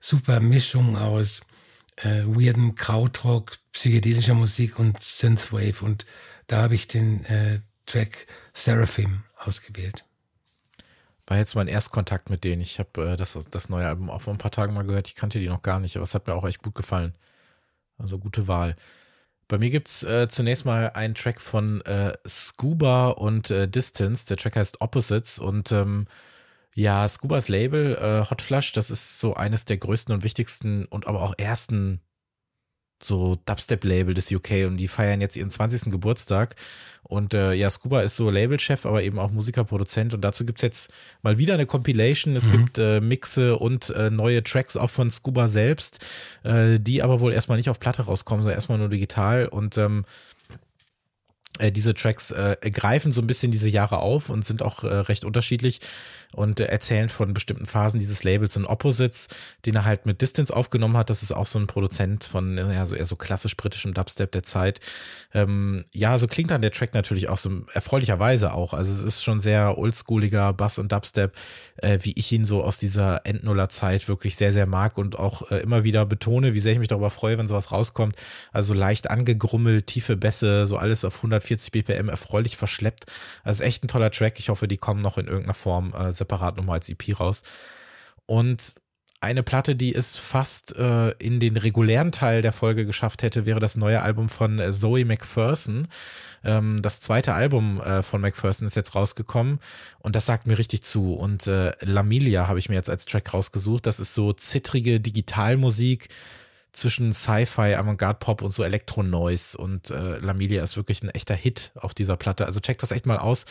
super 0.00 0.40
Mischung 0.40 0.96
aus 0.96 1.42
äh, 1.96 2.22
weirden 2.24 2.74
Krautrock, 2.74 3.56
psychedelischer 3.72 4.34
Musik 4.34 4.78
und 4.78 5.00
Synthwave. 5.00 5.84
Und 5.84 6.06
da 6.46 6.62
habe 6.62 6.74
ich 6.74 6.88
den 6.88 7.24
äh, 7.26 7.60
Track 7.86 8.26
Seraphim 8.52 9.22
ausgewählt 9.38 10.04
war 11.30 11.36
jetzt 11.38 11.54
mein 11.54 11.68
Erstkontakt 11.68 12.28
mit 12.28 12.42
denen. 12.44 12.60
Ich 12.60 12.78
habe 12.80 13.12
äh, 13.12 13.16
das, 13.16 13.38
das 13.50 13.68
neue 13.68 13.86
Album 13.86 14.10
auch 14.10 14.22
vor 14.22 14.34
ein 14.34 14.38
paar 14.38 14.50
Tagen 14.50 14.74
mal 14.74 14.84
gehört. 14.84 15.08
Ich 15.08 15.14
kannte 15.14 15.38
die 15.38 15.48
noch 15.48 15.62
gar 15.62 15.78
nicht, 15.78 15.96
aber 15.96 16.02
es 16.02 16.14
hat 16.14 16.26
mir 16.26 16.34
auch 16.34 16.46
echt 16.46 16.62
gut 16.62 16.74
gefallen. 16.74 17.14
Also 17.98 18.18
gute 18.18 18.48
Wahl. 18.48 18.76
Bei 19.46 19.58
mir 19.58 19.70
gibt's 19.70 20.02
äh, 20.02 20.28
zunächst 20.28 20.64
mal 20.64 20.90
einen 20.90 21.14
Track 21.14 21.40
von 21.40 21.80
äh, 21.82 22.12
Scuba 22.26 23.10
und 23.10 23.50
äh, 23.50 23.68
Distance. 23.68 24.26
Der 24.26 24.36
Track 24.36 24.56
heißt 24.56 24.80
Opposites 24.80 25.38
und 25.38 25.70
ähm, 25.70 26.06
ja, 26.74 27.06
Scubas 27.08 27.48
Label 27.48 27.96
äh, 27.96 28.30
Hot 28.30 28.42
Flush, 28.42 28.72
das 28.72 28.90
ist 28.90 29.20
so 29.20 29.34
eines 29.34 29.64
der 29.64 29.76
größten 29.78 30.14
und 30.14 30.24
wichtigsten 30.24 30.84
und 30.86 31.06
aber 31.06 31.22
auch 31.22 31.34
ersten 31.38 32.00
so 33.02 33.36
Dubstep-Label 33.46 34.14
des 34.14 34.30
UK 34.30 34.66
und 34.66 34.76
die 34.76 34.88
feiern 34.88 35.20
jetzt 35.20 35.36
ihren 35.36 35.50
20. 35.50 35.90
Geburtstag. 35.90 36.56
Und 37.10 37.34
äh, 37.34 37.52
ja, 37.54 37.68
Scuba 37.68 38.02
ist 38.02 38.16
so 38.16 38.30
Labelchef, 38.30 38.86
aber 38.86 39.02
eben 39.02 39.18
auch 39.18 39.30
Musikerproduzent. 39.30 40.14
Und 40.14 40.20
dazu 40.22 40.44
gibt's 40.44 40.62
jetzt 40.62 40.90
mal 41.22 41.38
wieder 41.38 41.54
eine 41.54 41.66
Compilation. 41.66 42.36
Es 42.36 42.46
mhm. 42.46 42.52
gibt 42.52 42.78
äh, 42.78 43.00
Mixe 43.00 43.58
und 43.58 43.90
äh, 43.90 44.10
neue 44.10 44.42
Tracks 44.44 44.76
auch 44.76 44.90
von 44.90 45.10
Scuba 45.10 45.48
selbst, 45.48 46.06
äh, 46.44 46.78
die 46.78 47.02
aber 47.02 47.20
wohl 47.20 47.32
erstmal 47.32 47.58
nicht 47.58 47.68
auf 47.68 47.80
Platte 47.80 48.02
rauskommen, 48.02 48.44
sondern 48.44 48.56
erstmal 48.56 48.78
nur 48.78 48.88
digital. 48.88 49.46
Und 49.46 49.76
ähm, 49.76 50.04
äh, 50.04 50.39
diese 51.58 51.94
Tracks 51.94 52.30
äh, 52.30 52.56
greifen 52.70 53.12
so 53.12 53.20
ein 53.20 53.26
bisschen 53.26 53.50
diese 53.52 53.68
Jahre 53.68 53.98
auf 53.98 54.30
und 54.30 54.44
sind 54.44 54.62
auch 54.62 54.84
äh, 54.84 54.86
recht 54.86 55.24
unterschiedlich 55.24 55.80
und 56.32 56.60
äh, 56.60 56.64
erzählen 56.64 57.08
von 57.08 57.34
bestimmten 57.34 57.66
Phasen 57.66 57.98
dieses 57.98 58.22
Labels 58.22 58.56
und 58.56 58.66
Opposites, 58.66 59.28
den 59.66 59.74
er 59.74 59.84
halt 59.84 60.06
mit 60.06 60.22
Distance 60.22 60.54
aufgenommen 60.54 60.96
hat. 60.96 61.10
Das 61.10 61.22
ist 61.22 61.32
auch 61.32 61.46
so 61.46 61.58
ein 61.58 61.66
Produzent 61.66 62.24
von 62.24 62.56
ja, 62.56 62.86
so 62.86 62.94
eher 62.94 63.06
so 63.06 63.16
klassisch 63.16 63.56
britischem 63.56 63.94
Dubstep 63.94 64.30
der 64.32 64.42
Zeit. 64.42 64.80
Ähm, 65.34 65.84
ja, 65.92 66.18
so 66.18 66.28
klingt 66.28 66.50
dann 66.50 66.62
der 66.62 66.70
Track 66.70 66.94
natürlich 66.94 67.28
auch 67.28 67.38
so 67.38 67.50
erfreulicherweise 67.72 68.52
auch. 68.52 68.72
Also 68.72 68.92
es 68.92 69.02
ist 69.02 69.24
schon 69.24 69.40
sehr 69.40 69.76
oldschooliger 69.76 70.52
Bass 70.52 70.78
und 70.78 70.92
Dubstep, 70.92 71.32
äh, 71.78 71.98
wie 72.02 72.12
ich 72.16 72.30
ihn 72.32 72.44
so 72.44 72.62
aus 72.62 72.78
dieser 72.78 73.26
Endnuller 73.26 73.68
Zeit 73.68 74.08
wirklich 74.08 74.36
sehr, 74.36 74.52
sehr 74.52 74.66
mag 74.66 74.98
und 74.98 75.18
auch 75.18 75.50
äh, 75.50 75.58
immer 75.58 75.84
wieder 75.84 76.06
betone, 76.06 76.54
wie 76.54 76.60
sehr 76.60 76.72
ich 76.72 76.78
mich 76.78 76.88
darüber 76.88 77.10
freue, 77.10 77.38
wenn 77.38 77.48
sowas 77.48 77.72
rauskommt. 77.72 78.14
Also 78.52 78.72
leicht 78.72 79.10
angegrummelt, 79.10 79.88
tiefe 79.88 80.16
Bässe, 80.16 80.66
so 80.66 80.76
alles 80.76 81.04
auf 81.04 81.14
140 81.40 81.72
BPM 81.72 82.08
erfreulich 82.08 82.56
verschleppt. 82.56 83.06
Also 83.44 83.64
echt 83.64 83.84
ein 83.84 83.88
toller 83.88 84.10
Track. 84.10 84.38
Ich 84.38 84.48
hoffe, 84.48 84.68
die 84.68 84.76
kommen 84.76 85.02
noch 85.02 85.18
in 85.18 85.26
irgendeiner 85.26 85.54
Form 85.54 85.92
äh, 85.92 86.12
separat 86.12 86.56
nochmal 86.56 86.76
als 86.76 86.88
EP 86.88 87.18
raus. 87.18 87.42
Und 88.26 88.74
eine 89.22 89.42
Platte, 89.42 89.76
die 89.76 89.94
es 89.94 90.16
fast 90.16 90.74
äh, 90.76 91.10
in 91.18 91.40
den 91.40 91.58
regulären 91.58 92.10
Teil 92.10 92.40
der 92.40 92.54
Folge 92.54 92.86
geschafft 92.86 93.22
hätte, 93.22 93.44
wäre 93.44 93.60
das 93.60 93.76
neue 93.76 94.00
Album 94.00 94.30
von 94.30 94.58
äh, 94.58 94.72
Zoe 94.72 95.04
McPherson. 95.04 95.88
Ähm, 96.42 96.80
das 96.80 97.00
zweite 97.00 97.34
Album 97.34 97.80
äh, 97.80 98.02
von 98.02 98.22
McPherson 98.22 98.66
ist 98.66 98.76
jetzt 98.76 98.94
rausgekommen 98.94 99.60
und 99.98 100.16
das 100.16 100.24
sagt 100.24 100.46
mir 100.46 100.56
richtig 100.56 100.82
zu. 100.84 101.12
Und 101.12 101.46
äh, 101.46 101.72
Lamilia 101.80 102.48
habe 102.48 102.58
ich 102.58 102.70
mir 102.70 102.76
jetzt 102.76 102.88
als 102.88 103.04
Track 103.04 103.34
rausgesucht. 103.34 103.84
Das 103.84 104.00
ist 104.00 104.14
so 104.14 104.32
zittrige 104.32 105.00
Digitalmusik 105.00 106.08
zwischen 106.72 107.12
Sci-Fi, 107.12 107.74
Avantgarde-Pop 107.74 108.42
und 108.42 108.52
so 108.52 108.62
Elektro-Noise. 108.62 109.58
Und 109.58 109.90
äh, 109.90 110.18
Lamilia 110.18 110.62
ist 110.62 110.76
wirklich 110.76 111.02
ein 111.02 111.10
echter 111.10 111.34
Hit 111.34 111.72
auf 111.74 111.94
dieser 111.94 112.16
Platte. 112.16 112.46
Also 112.46 112.60
check 112.60 112.78
das 112.78 112.92
echt 112.92 113.06
mal 113.06 113.18
aus. 113.18 113.46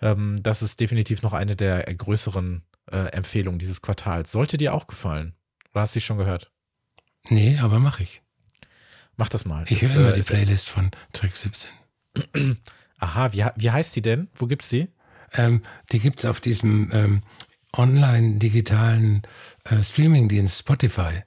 Ähm, 0.00 0.42
das 0.42 0.62
ist 0.62 0.80
definitiv 0.80 1.22
noch 1.22 1.32
eine 1.32 1.56
der 1.56 1.84
größeren 1.84 2.62
äh, 2.90 3.08
Empfehlungen 3.12 3.58
dieses 3.58 3.82
Quartals. 3.82 4.32
Sollte 4.32 4.56
dir 4.56 4.74
auch 4.74 4.86
gefallen? 4.86 5.34
Oder 5.72 5.82
hast 5.82 5.94
du 5.94 5.98
dich 5.98 6.06
schon 6.06 6.18
gehört? 6.18 6.50
Nee, 7.28 7.58
aber 7.58 7.78
mach 7.78 8.00
ich. 8.00 8.22
Mach 9.16 9.28
das 9.28 9.44
mal. 9.44 9.64
Ich 9.68 9.82
höre 9.82 9.94
immer 9.94 10.10
äh, 10.10 10.14
die 10.14 10.22
Playlist 10.22 10.68
von 10.68 10.90
Track 11.12 11.36
17. 11.36 11.70
Aha, 12.98 13.32
wie, 13.32 13.44
wie 13.56 13.70
heißt 13.70 13.92
sie 13.92 14.02
denn? 14.02 14.28
Wo 14.34 14.46
gibt's 14.46 14.68
die? 14.68 14.88
Ähm, 15.32 15.62
die 15.92 15.98
gibt's 15.98 16.24
auf 16.24 16.40
diesem 16.40 16.90
ähm, 16.92 17.22
online-digitalen 17.72 19.22
äh, 19.64 19.82
Streaming-Dienst 19.82 20.58
Spotify. 20.58 21.24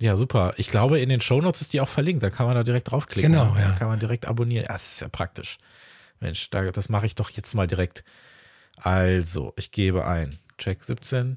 Ja, 0.00 0.14
super. 0.14 0.52
Ich 0.56 0.70
glaube, 0.70 1.00
in 1.00 1.08
den 1.08 1.20
Shownotes 1.20 1.60
ist 1.60 1.72
die 1.72 1.80
auch 1.80 1.88
verlinkt. 1.88 2.22
Da 2.22 2.30
kann 2.30 2.46
man 2.46 2.54
da 2.54 2.62
direkt 2.62 2.90
draufklicken. 2.90 3.32
Genau, 3.32 3.56
ja. 3.56 3.68
Da 3.68 3.74
kann 3.74 3.88
man 3.88 3.98
direkt 3.98 4.26
abonnieren. 4.26 4.66
Das 4.68 4.92
ist 4.92 5.00
ja 5.00 5.08
praktisch. 5.08 5.58
Mensch, 6.20 6.50
da, 6.50 6.70
das 6.70 6.88
mache 6.88 7.06
ich 7.06 7.16
doch 7.16 7.30
jetzt 7.30 7.54
mal 7.54 7.66
direkt. 7.66 8.04
Also, 8.76 9.52
ich 9.56 9.72
gebe 9.72 10.06
ein 10.06 10.34
Track 10.56 10.82
17, 10.82 11.36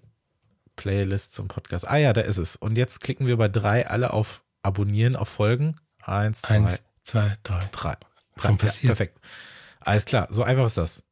Playlist 0.76 1.34
zum 1.34 1.47
Podcast. 1.47 1.88
Ah 1.88 1.97
ja, 1.97 2.13
da 2.13 2.21
ist 2.21 2.38
es. 2.38 2.56
Und 2.56 2.78
jetzt 2.78 3.02
klicken 3.02 3.26
wir 3.26 3.38
bei 3.38 3.47
drei 3.47 3.88
alle 3.88 4.13
auf 4.13 4.43
Abonnieren, 4.63 5.15
auf 5.15 5.30
Folgen. 5.30 5.76
Eins, 6.04 6.43
zwei, 6.43 6.56
Eins, 6.56 6.84
zwei 7.02 7.38
drei. 7.43 7.60
Drei. 7.71 7.97
drei. 8.36 8.54
Ja, 8.82 8.88
perfekt. 8.88 9.19
Alles 9.80 10.06
klar, 10.06 10.28
so 10.30 10.43
einfach 10.43 10.65
ist 10.65 10.78
das. 10.78 11.04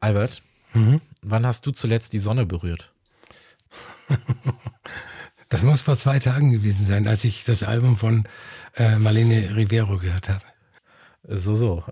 Albert, 0.00 0.42
mhm. 0.72 1.00
wann 1.22 1.46
hast 1.46 1.66
du 1.66 1.70
zuletzt 1.70 2.12
die 2.12 2.18
Sonne 2.18 2.46
berührt? 2.46 2.93
Das 5.50 5.62
muss 5.62 5.82
vor 5.82 5.96
zwei 5.96 6.18
Tagen 6.18 6.50
gewesen 6.50 6.84
sein, 6.84 7.06
als 7.06 7.22
ich 7.22 7.44
das 7.44 7.62
Album 7.62 7.96
von 7.96 8.26
äh, 8.74 8.98
Marlene 8.98 9.54
Rivero 9.54 9.98
gehört 9.98 10.28
habe. 10.28 10.42
So, 11.22 11.54
so. 11.54 11.84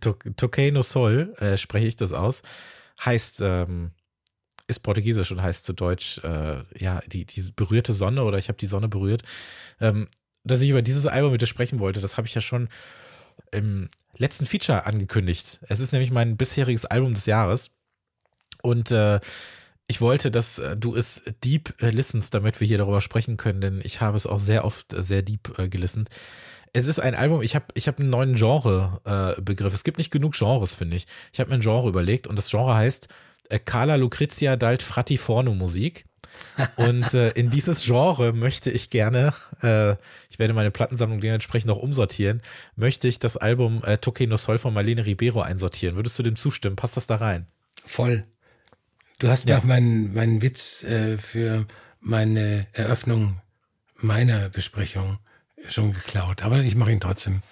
Toquei 0.36 0.70
no 0.70 0.82
Sol, 0.82 1.34
äh, 1.38 1.56
spreche 1.56 1.88
ich 1.88 1.96
das 1.96 2.12
aus, 2.12 2.42
heißt, 3.04 3.40
ähm, 3.42 3.90
ist 4.68 4.80
portugiesisch 4.80 5.32
und 5.32 5.42
heißt 5.42 5.64
zu 5.64 5.72
Deutsch, 5.72 6.18
äh, 6.18 6.62
ja, 6.78 7.02
die, 7.08 7.26
die 7.26 7.42
berührte 7.56 7.94
Sonne 7.94 8.22
oder 8.22 8.38
ich 8.38 8.48
habe 8.48 8.58
die 8.58 8.66
Sonne 8.66 8.86
berührt. 8.86 9.22
Ähm, 9.80 10.06
dass 10.44 10.60
ich 10.60 10.70
über 10.70 10.82
dieses 10.82 11.06
Album 11.06 11.32
mit 11.32 11.42
dir 11.42 11.46
sprechen 11.46 11.80
wollte, 11.80 12.00
das 12.00 12.16
habe 12.16 12.28
ich 12.28 12.34
ja 12.34 12.40
schon 12.40 12.68
im 13.50 13.88
letzten 14.16 14.46
Feature 14.46 14.86
angekündigt. 14.86 15.58
Es 15.68 15.80
ist 15.80 15.92
nämlich 15.92 16.10
mein 16.12 16.36
bisheriges 16.36 16.84
Album 16.84 17.14
des 17.14 17.26
Jahres. 17.26 17.70
Und 18.62 18.92
äh, 18.92 19.20
ich 19.90 20.00
wollte, 20.00 20.30
dass 20.30 20.60
äh, 20.60 20.76
du 20.76 20.94
es 20.94 21.24
deep 21.42 21.74
äh, 21.82 21.90
listens, 21.90 22.30
damit 22.30 22.60
wir 22.60 22.68
hier 22.68 22.78
darüber 22.78 23.00
sprechen 23.00 23.36
können, 23.36 23.60
denn 23.60 23.80
ich 23.82 24.00
habe 24.00 24.16
es 24.16 24.24
auch 24.24 24.38
sehr 24.38 24.64
oft 24.64 24.94
äh, 24.94 25.02
sehr 25.02 25.22
deep 25.22 25.58
äh, 25.58 25.68
gelistet. 25.68 26.08
Es 26.72 26.86
ist 26.86 27.00
ein 27.00 27.16
Album, 27.16 27.42
ich 27.42 27.56
habe 27.56 27.66
ich 27.74 27.88
hab 27.88 27.98
einen 27.98 28.10
neuen 28.10 28.36
Genre-Begriff. 28.36 29.74
es 29.74 29.82
gibt 29.82 29.98
nicht 29.98 30.12
genug 30.12 30.34
Genres, 30.34 30.76
finde 30.76 30.96
ich. 30.96 31.06
Ich 31.32 31.40
habe 31.40 31.50
mir 31.50 31.56
ein 31.56 31.60
Genre 31.60 31.88
überlegt 31.88 32.28
und 32.28 32.38
das 32.38 32.48
Genre 32.48 32.76
heißt 32.76 33.08
äh, 33.48 33.58
Carla 33.58 33.96
Lucrezia 33.96 34.54
dalt 34.54 34.84
Fratti 34.84 35.18
Forno 35.18 35.54
Musik. 35.54 36.04
Und 36.76 37.12
äh, 37.12 37.30
in 37.30 37.50
dieses 37.50 37.84
Genre 37.84 38.32
möchte 38.32 38.70
ich 38.70 38.90
gerne, 38.90 39.34
äh, 39.60 39.96
ich 40.30 40.38
werde 40.38 40.54
meine 40.54 40.70
Plattensammlung 40.70 41.20
dementsprechend 41.20 41.66
noch 41.66 41.78
umsortieren, 41.78 42.42
möchte 42.76 43.08
ich 43.08 43.18
das 43.18 43.36
Album 43.36 43.82
äh, 43.84 43.98
Toque 43.98 44.28
no 44.28 44.36
Sol 44.36 44.58
von 44.58 44.72
Marlene 44.72 45.04
Ribeiro 45.04 45.40
einsortieren. 45.40 45.96
Würdest 45.96 46.16
du 46.16 46.22
dem 46.22 46.36
zustimmen? 46.36 46.76
Passt 46.76 46.96
das 46.96 47.08
da 47.08 47.16
rein? 47.16 47.46
Voll. 47.84 48.24
Du 49.20 49.28
hast 49.28 49.46
ja. 49.46 49.60
meinen, 49.62 50.14
meinen 50.14 50.42
Witz 50.42 50.82
äh, 50.82 51.18
für 51.18 51.66
meine 52.00 52.66
Eröffnung 52.72 53.38
meiner 53.96 54.48
Besprechung 54.48 55.18
schon 55.68 55.92
geklaut, 55.92 56.42
aber 56.42 56.58
ich 56.60 56.74
mache 56.74 56.90
ihn 56.90 57.00
trotzdem. 57.00 57.42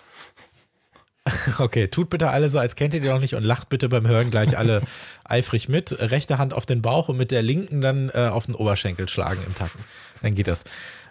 Okay, 1.58 1.88
tut 1.88 2.08
bitte 2.08 2.30
alle 2.30 2.48
so, 2.48 2.58
als 2.58 2.74
kennt 2.74 2.94
ihr 2.94 3.00
die 3.00 3.08
noch 3.08 3.20
nicht 3.20 3.34
und 3.34 3.44
lacht 3.44 3.68
bitte 3.68 3.90
beim 3.90 4.06
Hören 4.06 4.30
gleich 4.30 4.56
alle 4.56 4.80
eifrig 5.24 5.68
mit. 5.68 5.92
Rechte 5.92 6.38
Hand 6.38 6.54
auf 6.54 6.64
den 6.64 6.80
Bauch 6.80 7.10
und 7.10 7.18
mit 7.18 7.30
der 7.30 7.42
linken 7.42 7.82
dann 7.82 8.08
äh, 8.14 8.28
auf 8.28 8.46
den 8.46 8.54
Oberschenkel 8.54 9.10
schlagen 9.10 9.42
im 9.46 9.54
Takt. 9.54 9.76
Dann 10.22 10.34
geht 10.34 10.48
das. 10.48 10.64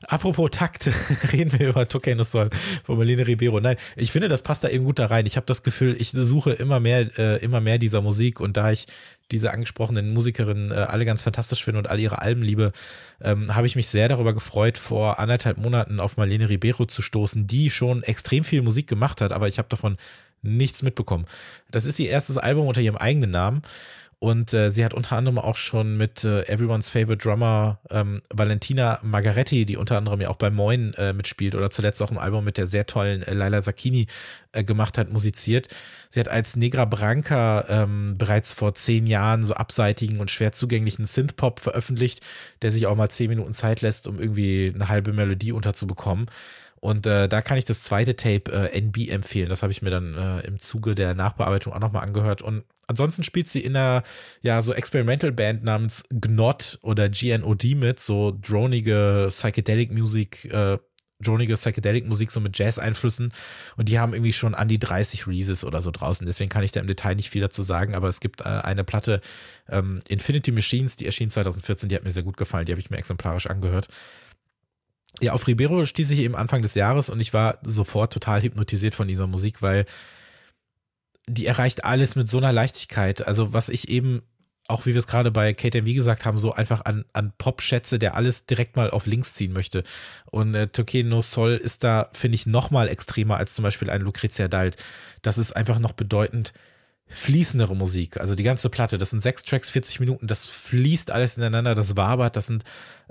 Apropos 0.08 0.50
Takt, 0.52 0.90
reden 1.34 1.58
wir 1.60 1.70
über 1.70 1.88
Toque 1.88 2.24
Sol 2.24 2.50
von 2.84 2.98
Marlene 2.98 3.28
Ribeiro. 3.28 3.60
Nein, 3.60 3.78
ich 3.96 4.12
finde, 4.12 4.28
das 4.28 4.42
passt 4.42 4.64
da 4.64 4.70
eben 4.70 4.86
gut 4.86 4.98
da 4.98 5.06
rein. 5.06 5.28
Ich 5.28 5.36
habe 5.36 5.46
das 5.46 5.62
Gefühl, 5.62 5.96
ich 6.00 6.12
suche 6.12 6.52
immer 6.52 6.80
mehr, 6.80 7.16
äh, 7.18 7.38
immer 7.44 7.62
mehr 7.62 7.78
dieser 7.78 8.02
Musik 8.02 8.40
und 8.40 8.58
da 8.58 8.72
ich 8.72 8.88
diese 9.32 9.52
angesprochenen 9.52 10.14
Musikerinnen 10.14 10.72
äh, 10.72 10.76
alle 10.76 11.06
ganz 11.06 11.22
fantastisch 11.22 11.64
finde 11.64 11.80
und 11.80 11.90
alle 11.90 12.02
ihre 12.02 12.22
Alben 12.22 12.42
liebe, 12.42 12.72
ähm, 13.22 13.56
habe 13.56 13.68
ich 13.68 13.76
mich 13.76 13.88
sehr 13.88 14.08
darüber 14.08 14.34
gefreut, 14.34 14.78
vor 14.78 15.20
anderthalb 15.20 15.58
Monaten 15.58 16.00
auf 16.00 16.18
Marlene 16.18 16.50
Ribeiro 16.50 16.86
zu 16.86 17.02
stoßen, 17.02 17.48
die 17.48 17.70
schon 17.70 18.04
extrem 18.04 18.44
viel 18.44 18.62
Musik 18.62 18.88
gemacht 18.88 19.22
hat, 19.22 19.32
aber 19.32 19.48
ich 19.48 19.58
habe 19.58 19.70
davon 19.70 19.98
nichts 20.42 20.82
mitbekommen. 20.82 21.26
Das 21.72 21.86
ist 21.86 22.00
ihr 22.00 22.10
erstes 22.10 22.38
Album 22.38 22.68
unter 22.68 22.82
ihrem 22.82 22.98
eigenen 22.98 23.32
Namen 23.32 23.62
und 24.20 24.52
äh, 24.54 24.72
sie 24.72 24.84
hat 24.84 24.96
unter 24.96 25.16
anderem 25.16 25.38
auch 25.38 25.58
schon 25.58 25.96
mit 25.96 26.24
äh, 26.24 26.42
Everyone's 26.48 26.90
Favorite 26.90 27.18
Drummer 27.18 27.80
ähm, 27.92 28.24
Valentina 28.34 29.00
Margaretti, 29.04 29.68
die 29.68 29.78
unter 29.78 29.98
anderem 29.98 30.22
ja 30.22 30.30
auch 30.30 30.38
bei 30.38 30.50
Moin 30.50 30.96
äh, 30.96 31.14
mitspielt 31.14 31.54
oder 31.54 31.70
zuletzt 31.70 32.02
auch 32.02 32.10
im 32.10 32.18
Album 32.18 32.44
mit 32.44 32.58
der 32.58 32.66
sehr 32.66 32.88
tollen 32.88 33.22
äh, 33.22 33.34
Laila 33.34 33.62
Sakini 33.62 34.08
äh, 34.54 34.64
gemacht 34.64 34.98
hat, 34.98 35.14
musiziert. 35.14 35.68
Sie 36.10 36.20
hat 36.20 36.30
als 36.30 36.56
Negra 36.56 36.86
Branca 36.86 37.66
ähm, 37.70 38.18
bereits 38.18 38.54
vor 38.54 38.74
zehn 38.74 39.06
Jahren 39.06 39.44
so 39.44 39.54
abseitigen 39.54 40.20
und 40.20 40.32
schwer 40.32 40.52
zugänglichen 40.52 41.06
Synthpop 41.06 41.60
veröffentlicht, 41.60 42.26
der 42.64 42.72
sich 42.72 42.88
auch 42.88 42.96
mal 42.96 43.10
zehn 43.10 43.30
Minuten 43.30 43.54
Zeit 43.54 43.82
lässt, 43.82 44.08
um 44.08 44.18
irgendwie 44.18 44.72
eine 44.74 44.90
halbe 44.90 45.14
Melodie 45.14 45.52
unterzubekommen. 45.52 46.26
Und 46.80 47.06
äh, 47.06 47.28
da 47.28 47.42
kann 47.42 47.58
ich 47.60 47.66
das 47.66 47.84
zweite 47.84 48.16
Tape 48.16 48.52
äh, 48.52 48.80
NB 48.80 49.10
empfehlen. 49.10 49.50
Das 49.50 49.62
habe 49.62 49.72
ich 49.72 49.84
mir 49.84 49.92
dann 49.92 50.16
äh, 50.16 50.40
im 50.48 50.60
Zuge 50.60 50.96
der 50.96 51.14
Nachbearbeitung 51.14 51.74
auch 51.74 51.80
nochmal 51.80 52.04
angehört. 52.04 52.42
Und 52.42 52.64
ansonsten 52.88 53.24
spielt 53.24 53.48
sie 53.48 53.62
in 53.62 53.76
einer 53.76 54.04
ja 54.42 54.62
so 54.62 54.74
Experimental 54.74 55.32
Band 55.32 55.64
namens 55.64 56.04
Gnot 56.10 56.80
oder 56.82 57.10
GNOD 57.10 57.76
mit, 57.76 58.00
so 58.00 58.38
dronige 58.42 59.28
Psychedelic 59.30 59.92
Musik, 59.92 60.46
äh, 60.46 60.78
dronige 61.22 61.56
Psychedelic 61.56 62.08
Musik 62.08 62.32
so 62.32 62.40
mit 62.40 62.58
Jazz-Einflüssen. 62.58 63.34
Und 63.76 63.90
die 63.90 64.00
haben 64.00 64.14
irgendwie 64.14 64.34
schon 64.34 64.56
an 64.56 64.68
die 64.68 64.80
30 64.80 65.28
Releases 65.28 65.64
oder 65.64 65.82
so 65.82 65.92
draußen. 65.92 66.26
Deswegen 66.26 66.50
kann 66.50 66.64
ich 66.64 66.72
da 66.72 66.80
im 66.80 66.88
Detail 66.88 67.16
nicht 67.16 67.30
viel 67.30 67.42
dazu 67.42 67.64
sagen. 67.64 67.96
Aber 67.96 68.08
es 68.08 68.20
gibt 68.20 68.42
äh, 68.42 68.46
eine 68.46 68.84
Platte 68.84 69.22
ähm, 69.70 70.00
Infinity 70.08 70.52
Machines, 70.52 70.96
die 70.96 71.06
erschien 71.06 71.30
2014. 71.30 71.90
Die 71.90 71.96
hat 71.96 72.04
mir 72.04 72.12
sehr 72.12 72.24
gut 72.24 72.38
gefallen. 72.38 72.66
Die 72.66 72.72
habe 72.72 72.82
ich 72.82 72.90
mir 72.90 72.98
exemplarisch 72.98 73.48
angehört 73.48 73.90
ja, 75.22 75.34
auf 75.34 75.48
Ribeiro 75.48 75.86
stieß 75.86 76.12
ich 76.12 76.20
eben 76.20 76.36
Anfang 76.36 76.62
des 76.62 76.76
Jahres 76.76 77.10
und 77.10 77.20
ich 77.20 77.34
war 77.34 77.58
sofort 77.64 78.14
total 78.14 78.42
hypnotisiert 78.42 78.96
von 78.96 79.08
dieser 79.08 79.28
Musik, 79.28 79.62
weil 79.62 79.86
die 81.28 81.46
erreicht 81.46 81.84
alles 81.84 82.16
mit 82.16 82.30
so 82.30 82.38
einer 82.38 82.52
Leichtigkeit. 82.52 83.26
Also 83.26 83.54
was 83.54 83.70
ich 83.70 83.90
eben, 83.90 84.22
auch 84.68 84.86
wie 84.86 84.94
wir 84.94 85.00
es 85.00 85.08
gerade 85.08 85.32
bei 85.32 85.54
KTMV 85.54 85.94
gesagt 85.94 86.26
haben, 86.26 86.38
so 86.38 86.54
einfach 86.54 86.86
an, 86.86 87.06
an 87.14 87.34
Pop 87.38 87.62
schätze, 87.62 88.00
der 88.00 88.16
alles 88.16 88.46
direkt 88.46 88.76
mal 88.76 88.90
auf 88.90 89.06
links 89.06 89.34
ziehen 89.34 89.54
möchte. 89.54 89.84
Und 90.26 90.56
äh, 90.56 90.68
Toque 90.68 91.04
no 91.04 91.22
Sol 91.22 91.52
ist 91.52 91.84
da, 91.84 92.10
finde 92.14 92.36
ich, 92.36 92.46
noch 92.46 92.72
mal 92.72 92.88
extremer 92.88 93.38
als 93.38 93.56
zum 93.56 93.64
Beispiel 93.64 93.90
ein 93.90 94.02
Lucrezia 94.02 94.48
Dalt. 94.48 94.78
Das 95.22 95.38
ist 95.38 95.56
einfach 95.56 95.80
noch 95.80 95.94
bedeutend 95.94 96.54
fließendere 97.10 97.76
Musik. 97.76 98.18
Also 98.18 98.36
die 98.36 98.44
ganze 98.44 98.70
Platte, 98.70 98.98
das 98.98 99.12
sind 99.12 99.22
sechs 99.22 99.44
Tracks, 99.44 99.70
40 99.70 100.02
Minuten, 100.02 100.28
das 100.28 100.48
fließt 100.48 101.12
alles 101.12 101.38
ineinander, 101.38 101.74
das 101.74 101.96
wabert, 101.96 102.36
das 102.36 102.48
sind 102.48 102.64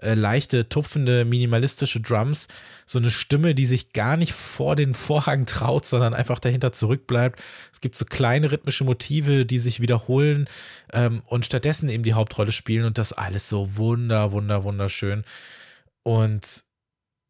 äh, 0.03 0.15
leichte, 0.15 0.69
tupfende, 0.69 1.25
minimalistische 1.25 2.01
Drums, 2.01 2.49
so 2.85 2.99
eine 2.99 3.11
Stimme, 3.11 3.55
die 3.55 3.67
sich 3.67 3.93
gar 3.93 4.17
nicht 4.17 4.35
vor 4.35 4.77
den 4.77 4.93
Vorhang 4.93 5.47
traut, 5.47 5.87
sondern 5.87 6.13
einfach 6.13 6.39
dahinter 6.39 6.73
zurückbleibt. 6.73 7.41
Es 7.73 7.81
gibt 7.81 7.97
so 7.97 8.05
kleine 8.05 8.53
rhythmische 8.53 8.85
Motive, 8.85 9.47
die 9.47 9.59
sich 9.59 9.81
wiederholen 9.81 10.49
ähm, 10.93 11.23
und 11.27 11.47
stattdessen 11.47 11.89
eben 11.89 12.03
die 12.03 12.15
Hauptrolle 12.15 12.53
spielen 12.53 12.85
und 12.85 12.99
das 12.99 13.15
alles 13.15 13.49
so 13.49 13.77
wunder, 13.77 14.31
wunder, 14.33 14.65
wunderschön. 14.65 15.25
Und 16.03 16.65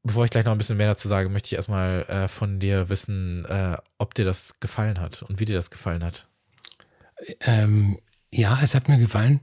bevor 0.02 0.24
ich 0.24 0.30
gleich 0.30 0.44
noch 0.44 0.52
ein 0.52 0.58
bisschen 0.58 0.76
mehr 0.76 0.88
dazu 0.88 1.06
sage, 1.06 1.28
möchte 1.28 1.46
ich 1.46 1.54
erstmal 1.54 2.02
äh, 2.08 2.28
von 2.28 2.58
dir 2.58 2.88
wissen, 2.88 3.44
äh, 3.44 3.76
ob 3.98 4.14
dir 4.14 4.24
das 4.24 4.58
gefallen 4.58 5.00
hat 5.00 5.22
und 5.22 5.38
wie 5.38 5.44
dir 5.44 5.54
das 5.54 5.70
gefallen 5.70 6.02
hat. 6.04 6.26
Ähm, 7.40 7.98
ja, 8.32 8.60
es 8.62 8.74
hat 8.74 8.88
mir 8.88 8.98
gefallen. 8.98 9.40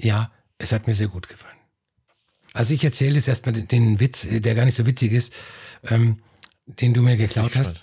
Ja, 0.00 0.30
es 0.58 0.72
hat 0.72 0.86
mir 0.86 0.94
sehr 0.94 1.08
gut 1.08 1.28
gefallen. 1.28 1.54
Also 2.52 2.72
ich 2.74 2.84
erzähle 2.84 3.16
jetzt 3.16 3.28
erstmal 3.28 3.52
den 3.52 4.00
Witz, 4.00 4.26
der 4.30 4.54
gar 4.54 4.64
nicht 4.64 4.76
so 4.76 4.86
witzig 4.86 5.12
ist, 5.12 5.34
ähm, 5.84 6.22
den 6.66 6.94
du 6.94 7.02
mir 7.02 7.16
geklaut 7.16 7.56
hast. 7.56 7.82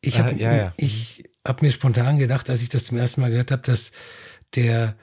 Ich 0.00 0.18
habe 0.18 0.34
ja, 0.34 0.54
ja. 0.54 0.72
Ich 0.76 1.24
hab 1.44 1.62
mir 1.62 1.70
spontan 1.70 2.18
gedacht, 2.18 2.50
als 2.50 2.62
ich 2.62 2.68
das 2.68 2.84
zum 2.84 2.98
ersten 2.98 3.20
Mal 3.20 3.30
gehört 3.30 3.50
habe, 3.50 3.62
dass 3.62 3.92
der 4.54 4.96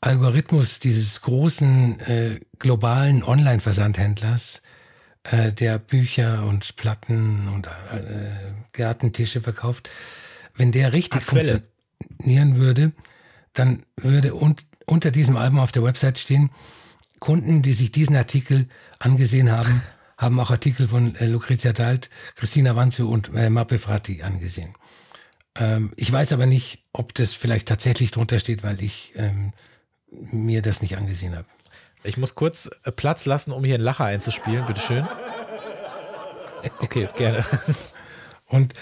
Algorithmus 0.00 0.78
dieses 0.78 1.20
großen 1.22 2.00
äh, 2.00 2.40
globalen 2.58 3.22
Online-Versandhändlers, 3.22 4.62
äh, 5.24 5.52
der 5.52 5.78
Bücher 5.78 6.46
und 6.46 6.76
Platten 6.76 7.48
und 7.48 7.66
äh, 7.66 7.70
Gartentische 8.72 9.40
verkauft, 9.40 9.90
wenn 10.54 10.72
der 10.72 10.94
richtig 10.94 11.22
funktioniert 11.22 11.70
funktionieren 12.02 12.56
würde, 12.56 12.92
dann 13.52 13.84
würde 13.96 14.34
un 14.34 14.56
unter 14.86 15.12
diesem 15.12 15.36
Album 15.36 15.60
auf 15.60 15.70
der 15.70 15.84
Website 15.84 16.18
stehen, 16.18 16.50
Kunden, 17.20 17.62
die 17.62 17.74
sich 17.74 17.92
diesen 17.92 18.16
Artikel 18.16 18.66
angesehen 18.98 19.52
haben, 19.52 19.82
haben 20.18 20.40
auch 20.40 20.50
Artikel 20.50 20.88
von 20.88 21.14
äh, 21.14 21.26
Lucrezia 21.26 21.72
Dalt, 21.72 22.10
Christina 22.34 22.74
Wanzu 22.74 23.08
und 23.08 23.30
äh, 23.34 23.50
Mappe 23.50 23.78
Frati 23.78 24.22
angesehen. 24.22 24.74
Ähm, 25.54 25.92
ich 25.94 26.10
weiß 26.10 26.32
aber 26.32 26.46
nicht, 26.46 26.84
ob 26.92 27.14
das 27.14 27.34
vielleicht 27.34 27.68
tatsächlich 27.68 28.10
drunter 28.10 28.40
steht, 28.40 28.64
weil 28.64 28.82
ich 28.82 29.12
ähm, 29.16 29.52
mir 30.10 30.60
das 30.60 30.82
nicht 30.82 30.96
angesehen 30.96 31.36
habe. 31.36 31.46
Ich 32.02 32.16
muss 32.16 32.34
kurz 32.34 32.68
äh, 32.84 32.90
Platz 32.90 33.26
lassen, 33.26 33.52
um 33.52 33.62
hier 33.62 33.76
einen 33.76 33.84
Lacher 33.84 34.06
einzuspielen, 34.06 34.66
bitteschön. 34.66 35.06
Okay, 36.80 37.08
gerne. 37.16 37.44
Und 38.46 38.74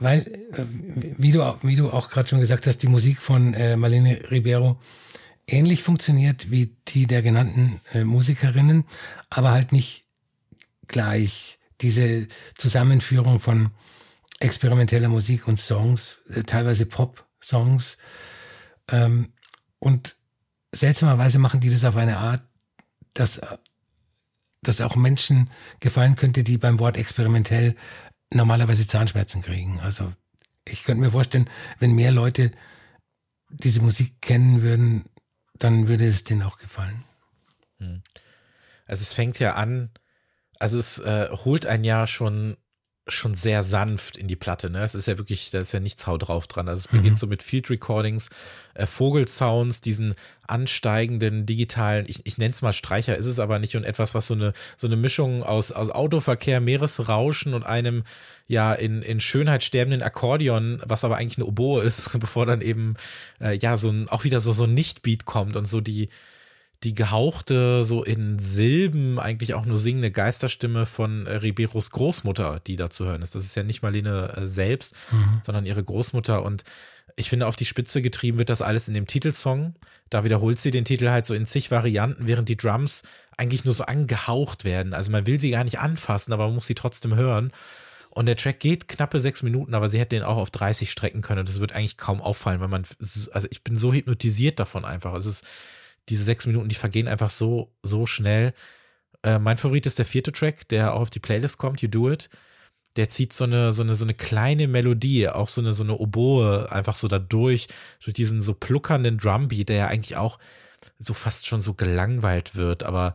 weil, 0.00 0.20
äh, 0.52 0.64
wie 1.18 1.32
du, 1.32 1.40
wie 1.62 1.76
du 1.76 1.90
auch 1.90 2.08
gerade 2.10 2.28
schon 2.28 2.40
gesagt 2.40 2.66
hast, 2.66 2.78
die 2.78 2.88
Musik 2.88 3.20
von 3.20 3.54
äh, 3.54 3.76
Marlene 3.76 4.30
Ribeiro 4.30 4.80
ähnlich 5.46 5.82
funktioniert 5.82 6.50
wie 6.50 6.76
die 6.88 7.06
der 7.06 7.22
genannten 7.22 7.80
äh, 7.92 8.04
Musikerinnen, 8.04 8.84
aber 9.28 9.50
halt 9.50 9.72
nicht 9.72 10.04
gleich. 10.86 11.58
Diese 11.80 12.28
Zusammenführung 12.58 13.40
von 13.40 13.70
experimenteller 14.38 15.08
Musik 15.08 15.48
und 15.48 15.58
Songs, 15.58 16.18
äh, 16.30 16.42
teilweise 16.42 16.86
Pop-Songs. 16.86 17.98
Ähm, 18.88 19.32
und 19.78 20.16
seltsamerweise 20.72 21.38
machen 21.38 21.60
die 21.60 21.70
das 21.70 21.84
auf 21.84 21.96
eine 21.96 22.18
Art, 22.18 22.42
dass, 23.14 23.40
dass 24.62 24.80
auch 24.80 24.96
Menschen 24.96 25.50
gefallen 25.80 26.16
könnte, 26.16 26.44
die 26.44 26.58
beim 26.58 26.78
Wort 26.78 26.96
experimentell 26.96 27.76
normalerweise 28.32 28.86
Zahnschmerzen 28.86 29.42
kriegen. 29.42 29.80
Also 29.80 30.12
ich 30.64 30.84
könnte 30.84 31.02
mir 31.02 31.10
vorstellen, 31.10 31.50
wenn 31.78 31.94
mehr 31.94 32.12
Leute 32.12 32.52
diese 33.48 33.80
Musik 33.80 34.20
kennen 34.20 34.62
würden, 34.62 35.04
dann 35.54 35.88
würde 35.88 36.06
es 36.06 36.24
denen 36.24 36.42
auch 36.42 36.58
gefallen. 36.58 37.04
Hm. 37.78 38.02
Also 38.86 39.02
es 39.02 39.12
fängt 39.12 39.38
ja 39.38 39.54
an, 39.54 39.90
also 40.58 40.78
es 40.78 40.98
äh, 40.98 41.28
holt 41.30 41.66
ein 41.66 41.84
Jahr 41.84 42.06
schon 42.06 42.56
schon 43.10 43.34
sehr 43.34 43.62
sanft 43.62 44.16
in 44.16 44.28
die 44.28 44.36
Platte. 44.36 44.70
Ne? 44.70 44.82
Es 44.82 44.94
ist 44.94 45.06
ja 45.06 45.18
wirklich, 45.18 45.50
da 45.50 45.60
ist 45.60 45.72
ja 45.72 45.80
nichts 45.80 46.06
Haut 46.06 46.28
drauf 46.28 46.46
dran. 46.46 46.68
Also 46.68 46.80
es 46.80 46.88
beginnt 46.88 47.16
mhm. 47.16 47.20
so 47.20 47.26
mit 47.26 47.42
Field 47.42 47.70
Recordings, 47.70 48.30
äh, 48.74 48.86
Vogelsounds, 48.86 49.80
diesen 49.80 50.14
ansteigenden 50.46 51.46
digitalen, 51.46 52.06
ich, 52.08 52.26
ich 52.26 52.38
nenne 52.38 52.52
es 52.52 52.62
mal 52.62 52.72
Streicher, 52.72 53.16
ist 53.16 53.26
es 53.26 53.38
aber 53.38 53.58
nicht 53.58 53.76
und 53.76 53.84
etwas, 53.84 54.14
was 54.14 54.26
so 54.26 54.34
eine, 54.34 54.52
so 54.76 54.86
eine 54.86 54.96
Mischung 54.96 55.42
aus, 55.42 55.72
aus 55.72 55.90
Autoverkehr, 55.90 56.60
Meeresrauschen 56.60 57.54
und 57.54 57.64
einem 57.64 58.04
ja 58.46 58.72
in, 58.72 59.02
in 59.02 59.20
Schönheit 59.20 59.62
sterbenden 59.62 60.02
Akkordeon, 60.02 60.82
was 60.84 61.04
aber 61.04 61.16
eigentlich 61.16 61.38
eine 61.38 61.46
Oboe 61.46 61.82
ist, 61.82 62.10
bevor 62.18 62.46
dann 62.46 62.60
eben 62.60 62.94
äh, 63.40 63.56
ja 63.56 63.76
so 63.76 63.90
ein, 63.90 64.08
auch 64.08 64.24
wieder 64.24 64.40
so, 64.40 64.52
so 64.52 64.64
ein 64.64 64.74
Nicht-Beat 64.74 65.24
kommt 65.24 65.56
und 65.56 65.66
so 65.66 65.80
die, 65.80 66.08
die 66.82 66.94
gehauchte, 66.94 67.84
so 67.84 68.02
in 68.02 68.38
Silben 68.38 69.18
eigentlich 69.18 69.52
auch 69.54 69.66
nur 69.66 69.76
singende 69.76 70.10
Geisterstimme 70.10 70.86
von 70.86 71.26
äh, 71.26 71.36
Ribeiros 71.36 71.90
Großmutter, 71.90 72.60
die 72.66 72.76
da 72.76 72.88
zu 72.88 73.04
hören 73.04 73.20
ist. 73.20 73.34
Das 73.34 73.44
ist 73.44 73.54
ja 73.54 73.62
nicht 73.62 73.82
Marlene 73.82 74.34
äh, 74.36 74.46
selbst, 74.46 74.94
mhm. 75.12 75.40
sondern 75.42 75.66
ihre 75.66 75.84
Großmutter. 75.84 76.42
Und 76.42 76.64
ich 77.16 77.28
finde, 77.28 77.46
auf 77.46 77.56
die 77.56 77.66
Spitze 77.66 78.00
getrieben 78.00 78.38
wird 78.38 78.48
das 78.48 78.62
alles 78.62 78.88
in 78.88 78.94
dem 78.94 79.06
Titelsong. 79.06 79.74
Da 80.08 80.24
wiederholt 80.24 80.58
sie 80.58 80.70
den 80.70 80.86
Titel 80.86 81.10
halt 81.10 81.26
so 81.26 81.34
in 81.34 81.44
zig 81.44 81.70
Varianten, 81.70 82.26
während 82.26 82.48
die 82.48 82.56
Drums 82.56 83.02
eigentlich 83.36 83.66
nur 83.66 83.74
so 83.74 83.84
angehaucht 83.84 84.64
werden. 84.64 84.94
Also 84.94 85.12
man 85.12 85.26
will 85.26 85.38
sie 85.38 85.50
gar 85.50 85.64
nicht 85.64 85.80
anfassen, 85.80 86.32
aber 86.32 86.46
man 86.46 86.54
muss 86.54 86.66
sie 86.66 86.74
trotzdem 86.74 87.14
hören. 87.14 87.52
Und 88.08 88.26
der 88.26 88.36
Track 88.36 88.58
geht 88.58 88.88
knappe 88.88 89.20
sechs 89.20 89.42
Minuten, 89.42 89.74
aber 89.74 89.88
sie 89.88 90.00
hätte 90.00 90.16
den 90.16 90.24
auch 90.24 90.38
auf 90.38 90.50
30 90.50 90.90
strecken 90.90 91.20
können. 91.20 91.40
Und 91.40 91.48
das 91.48 91.60
wird 91.60 91.72
eigentlich 91.72 91.98
kaum 91.98 92.20
auffallen, 92.20 92.60
weil 92.60 92.68
man, 92.68 92.84
also 92.98 93.48
ich 93.50 93.62
bin 93.62 93.76
so 93.76 93.92
hypnotisiert 93.92 94.58
davon 94.58 94.84
einfach. 94.84 95.14
Es 95.14 95.26
ist 95.26 95.44
diese 96.10 96.24
sechs 96.24 96.46
Minuten, 96.46 96.68
die 96.68 96.74
vergehen 96.74 97.08
einfach 97.08 97.30
so, 97.30 97.72
so 97.82 98.06
schnell. 98.06 98.52
Äh, 99.22 99.38
mein 99.38 99.58
Favorit 99.58 99.86
ist 99.86 99.98
der 99.98 100.06
vierte 100.06 100.32
Track, 100.32 100.68
der 100.68 100.94
auch 100.94 101.00
auf 101.02 101.10
die 101.10 101.20
Playlist 101.20 101.58
kommt, 101.58 101.82
You 101.82 101.88
Do 101.88 102.10
It. 102.10 102.28
Der 102.96 103.08
zieht 103.08 103.32
so 103.32 103.44
eine, 103.44 103.72
so 103.72 103.82
eine, 103.82 103.94
so 103.94 104.04
eine 104.04 104.14
kleine 104.14 104.66
Melodie, 104.68 105.28
auch 105.28 105.48
so 105.48 105.60
eine, 105.60 105.74
so 105.74 105.84
eine 105.84 105.96
Oboe 105.96 106.70
einfach 106.72 106.96
so 106.96 107.08
da 107.08 107.20
durch, 107.20 107.68
durch 108.02 108.14
diesen 108.14 108.40
so 108.40 108.54
pluckernden 108.54 109.18
Drumbeat, 109.18 109.68
der 109.68 109.76
ja 109.76 109.86
eigentlich 109.86 110.16
auch 110.16 110.38
so 110.98 111.14
fast 111.14 111.46
schon 111.46 111.60
so 111.60 111.74
gelangweilt 111.74 112.56
wird, 112.56 112.82
aber 112.82 113.14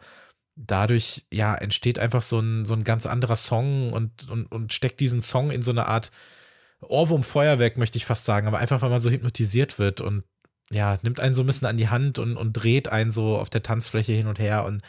dadurch, 0.55 1.25
ja, 1.31 1.55
entsteht 1.55 1.99
einfach 1.99 2.21
so 2.21 2.39
ein, 2.39 2.65
so 2.65 2.73
ein 2.73 2.83
ganz 2.83 3.05
anderer 3.05 3.35
Song 3.35 3.91
und, 3.93 4.29
und, 4.29 4.45
und 4.51 4.73
steckt 4.73 4.99
diesen 4.99 5.21
Song 5.21 5.51
in 5.51 5.61
so 5.61 5.71
eine 5.71 5.87
Art 5.87 6.11
Ohrwurm-Feuerwerk, 6.81 7.77
möchte 7.77 7.97
ich 7.97 8.05
fast 8.05 8.25
sagen, 8.25 8.47
aber 8.47 8.59
einfach, 8.59 8.81
weil 8.81 8.89
man 8.89 9.01
so 9.01 9.09
hypnotisiert 9.09 9.79
wird 9.79 10.01
und 10.01 10.23
ja, 10.71 10.97
nimmt 11.03 11.19
einen 11.19 11.35
so 11.35 11.43
ein 11.43 11.45
bisschen 11.45 11.67
an 11.67 11.77
die 11.77 11.89
Hand 11.89 12.19
und, 12.19 12.37
und 12.37 12.53
dreht 12.53 12.87
einen 12.87 13.11
so 13.11 13.37
auf 13.37 13.49
der 13.49 13.63
Tanzfläche 13.63 14.13
hin 14.13 14.27
und 14.27 14.39
her 14.39 14.65
und 14.65 14.81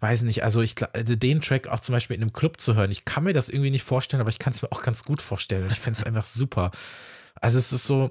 weiß 0.00 0.22
nicht, 0.22 0.42
also 0.42 0.60
ich 0.60 0.74
also 0.92 1.16
den 1.16 1.40
Track 1.40 1.68
auch 1.68 1.80
zum 1.80 1.94
Beispiel 1.94 2.16
in 2.16 2.22
einem 2.22 2.32
Club 2.32 2.60
zu 2.60 2.74
hören, 2.74 2.90
ich 2.90 3.04
kann 3.04 3.24
mir 3.24 3.32
das 3.32 3.48
irgendwie 3.48 3.70
nicht 3.70 3.84
vorstellen, 3.84 4.20
aber 4.20 4.30
ich 4.30 4.38
kann 4.38 4.52
es 4.52 4.60
mir 4.60 4.70
auch 4.72 4.82
ganz 4.82 5.04
gut 5.04 5.22
vorstellen. 5.22 5.68
Ich 5.70 5.80
fände 5.80 5.98
es 5.98 6.04
einfach 6.04 6.24
super. 6.24 6.72
Also 7.40 7.58
es 7.58 7.72
ist 7.72 7.86
so, 7.86 8.10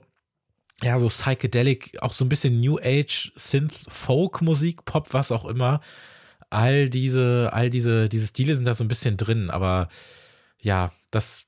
ja, 0.82 0.98
so 1.00 1.08
psychedelic, 1.08 2.02
auch 2.02 2.14
so 2.14 2.26
ein 2.26 2.30
bisschen 2.30 2.60
New 2.62 2.80
Age, 2.80 3.32
Synth, 3.36 3.86
Folk 3.90 4.42
Musik, 4.42 4.86
Pop, 4.86 5.14
was 5.14 5.32
auch 5.32 5.46
immer. 5.46 5.82
All 6.50 6.90
diese, 6.90 7.52
all 7.54 7.70
diese, 7.70 8.10
diese 8.10 8.28
Stile 8.28 8.56
sind 8.56 8.66
da 8.66 8.74
so 8.74 8.84
ein 8.84 8.90
bisschen 8.90 9.18
drin, 9.18 9.50
aber 9.50 9.88
ja, 10.62 10.92
das 11.12 11.48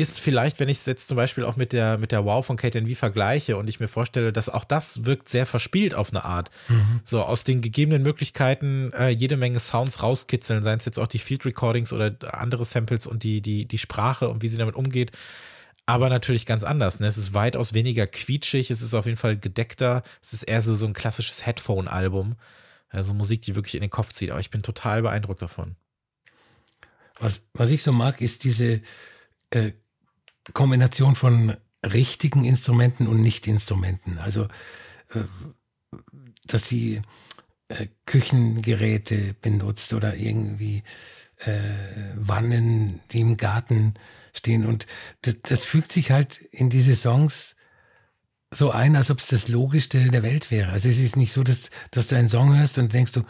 ist 0.00 0.18
vielleicht, 0.18 0.58
wenn 0.58 0.70
ich 0.70 0.78
es 0.78 0.86
jetzt 0.86 1.08
zum 1.08 1.16
Beispiel 1.16 1.44
auch 1.44 1.56
mit 1.56 1.74
der, 1.74 1.98
mit 1.98 2.10
der 2.10 2.24
Wow 2.24 2.44
von 2.44 2.56
KTNV 2.56 2.98
vergleiche 2.98 3.58
und 3.58 3.68
ich 3.68 3.80
mir 3.80 3.88
vorstelle, 3.88 4.32
dass 4.32 4.48
auch 4.48 4.64
das 4.64 5.04
wirkt 5.04 5.28
sehr 5.28 5.44
verspielt 5.44 5.94
auf 5.94 6.10
eine 6.10 6.24
Art. 6.24 6.50
Mhm. 6.68 7.00
So 7.04 7.22
aus 7.22 7.44
den 7.44 7.60
gegebenen 7.60 8.02
Möglichkeiten 8.02 8.92
äh, 8.94 9.10
jede 9.10 9.36
Menge 9.36 9.60
Sounds 9.60 10.02
rauskitzeln, 10.02 10.62
seien 10.62 10.78
es 10.78 10.86
jetzt 10.86 10.98
auch 10.98 11.06
die 11.06 11.18
Field 11.18 11.44
Recordings 11.44 11.92
oder 11.92 12.16
andere 12.32 12.64
Samples 12.64 13.06
und 13.06 13.22
die, 13.24 13.42
die, 13.42 13.66
die 13.66 13.78
Sprache 13.78 14.30
und 14.30 14.40
wie 14.40 14.48
sie 14.48 14.56
damit 14.56 14.74
umgeht. 14.74 15.12
Aber 15.84 16.08
natürlich 16.08 16.46
ganz 16.46 16.64
anders. 16.64 17.00
Ne? 17.00 17.06
Es 17.06 17.18
ist 17.18 17.34
weitaus 17.34 17.74
weniger 17.74 18.06
quietschig, 18.06 18.70
es 18.70 18.80
ist 18.80 18.94
auf 18.94 19.04
jeden 19.04 19.18
Fall 19.18 19.36
gedeckter, 19.36 20.02
es 20.22 20.32
ist 20.32 20.44
eher 20.44 20.62
so, 20.62 20.74
so 20.74 20.86
ein 20.86 20.94
klassisches 20.94 21.44
Headphone-Album. 21.44 22.36
Also 22.88 23.12
Musik, 23.12 23.42
die 23.42 23.54
wirklich 23.54 23.74
in 23.74 23.82
den 23.82 23.90
Kopf 23.90 24.12
zieht. 24.12 24.30
Aber 24.30 24.40
ich 24.40 24.50
bin 24.50 24.62
total 24.62 25.02
beeindruckt 25.02 25.42
davon. 25.42 25.76
Was, 27.18 27.48
was 27.52 27.70
ich 27.70 27.82
so 27.82 27.92
mag, 27.92 28.20
ist 28.20 28.44
diese 28.44 28.80
äh, 29.50 29.72
Kombination 30.52 31.14
von 31.14 31.56
richtigen 31.84 32.44
Instrumenten 32.44 33.06
und 33.06 33.22
Nicht-Instrumenten. 33.22 34.18
Also, 34.18 34.44
äh, 35.14 35.20
dass 36.46 36.68
sie 36.68 37.02
äh, 37.68 37.86
Küchengeräte 38.06 39.34
benutzt 39.40 39.92
oder 39.92 40.16
irgendwie 40.18 40.82
äh, 41.38 41.60
Wannen, 42.16 43.00
die 43.12 43.20
im 43.20 43.36
Garten 43.36 43.94
stehen. 44.32 44.66
Und 44.66 44.86
das, 45.22 45.36
das 45.42 45.64
fügt 45.64 45.92
sich 45.92 46.10
halt 46.10 46.38
in 46.38 46.70
diese 46.70 46.94
Songs 46.94 47.56
so 48.50 48.70
ein, 48.70 48.96
als 48.96 49.10
ob 49.10 49.18
es 49.18 49.28
das 49.28 49.48
Logischste 49.48 50.10
der 50.10 50.22
Welt 50.22 50.50
wäre. 50.50 50.72
Also 50.72 50.88
es 50.88 50.98
ist 50.98 51.16
nicht 51.16 51.32
so, 51.32 51.42
dass, 51.42 51.70
dass 51.92 52.08
du 52.08 52.16
einen 52.16 52.28
Song 52.28 52.56
hörst 52.56 52.78
und 52.78 52.92
denkst 52.92 53.12
du, 53.12 53.22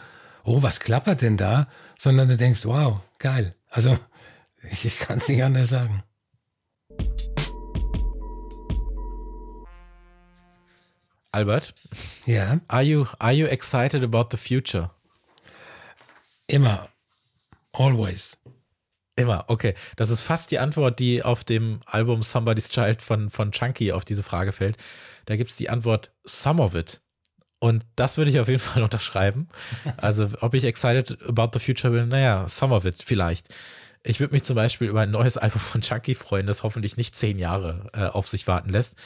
oh, 0.43 0.63
was 0.63 0.79
klappert 0.79 1.21
denn 1.21 1.37
da? 1.37 1.67
Sondern 1.97 2.27
du 2.27 2.37
denkst, 2.37 2.65
wow, 2.65 3.01
geil. 3.19 3.55
Also 3.69 3.97
ich, 4.71 4.85
ich 4.85 4.99
kann 4.99 5.19
es 5.19 5.27
nicht 5.27 5.43
anders 5.43 5.69
sagen. 5.69 6.03
Albert? 11.31 11.73
Ja. 12.25 12.59
Are 12.67 12.83
you, 12.83 13.05
are 13.19 13.33
you 13.33 13.47
excited 13.47 14.03
about 14.03 14.27
the 14.31 14.37
future? 14.37 14.91
Immer. 16.47 16.89
Always. 17.71 18.37
Immer, 19.15 19.45
okay. 19.47 19.73
Das 19.95 20.09
ist 20.09 20.21
fast 20.21 20.51
die 20.51 20.59
Antwort, 20.59 20.99
die 20.99 21.23
auf 21.23 21.43
dem 21.43 21.81
Album 21.85 22.23
Somebody's 22.23 22.69
Child 22.69 23.01
von, 23.01 23.29
von 23.29 23.51
Chunky 23.51 23.91
auf 23.91 24.03
diese 24.03 24.23
Frage 24.23 24.51
fällt. 24.51 24.77
Da 25.25 25.35
gibt 25.35 25.51
es 25.51 25.57
die 25.57 25.69
Antwort 25.69 26.11
Some 26.23 26.61
of 26.61 26.75
it. 26.75 27.01
Und 27.59 27.85
das 27.95 28.17
würde 28.17 28.31
ich 28.31 28.39
auf 28.39 28.47
jeden 28.47 28.59
Fall 28.59 28.83
unterschreiben. 28.83 29.47
Also, 29.97 30.27
ob 30.41 30.53
ich 30.53 30.63
excited 30.63 31.21
about 31.27 31.51
the 31.53 31.63
future 31.63 31.93
bin, 31.93 32.09
naja, 32.09 32.47
some 32.47 32.73
of 32.73 32.85
it 32.85 33.01
vielleicht. 33.01 33.47
Ich 34.03 34.19
würde 34.19 34.33
mich 34.33 34.43
zum 34.43 34.55
Beispiel 34.55 34.87
über 34.87 35.01
ein 35.01 35.11
neues 35.11 35.37
Album 35.37 35.61
von 35.61 35.81
Chunky 35.81 36.15
freuen, 36.15 36.47
das 36.47 36.63
hoffentlich 36.63 36.97
nicht 36.97 37.15
zehn 37.15 37.37
Jahre 37.37 37.89
äh, 37.93 38.05
auf 38.07 38.27
sich 38.27 38.47
warten 38.47 38.69
lässt. 38.69 38.97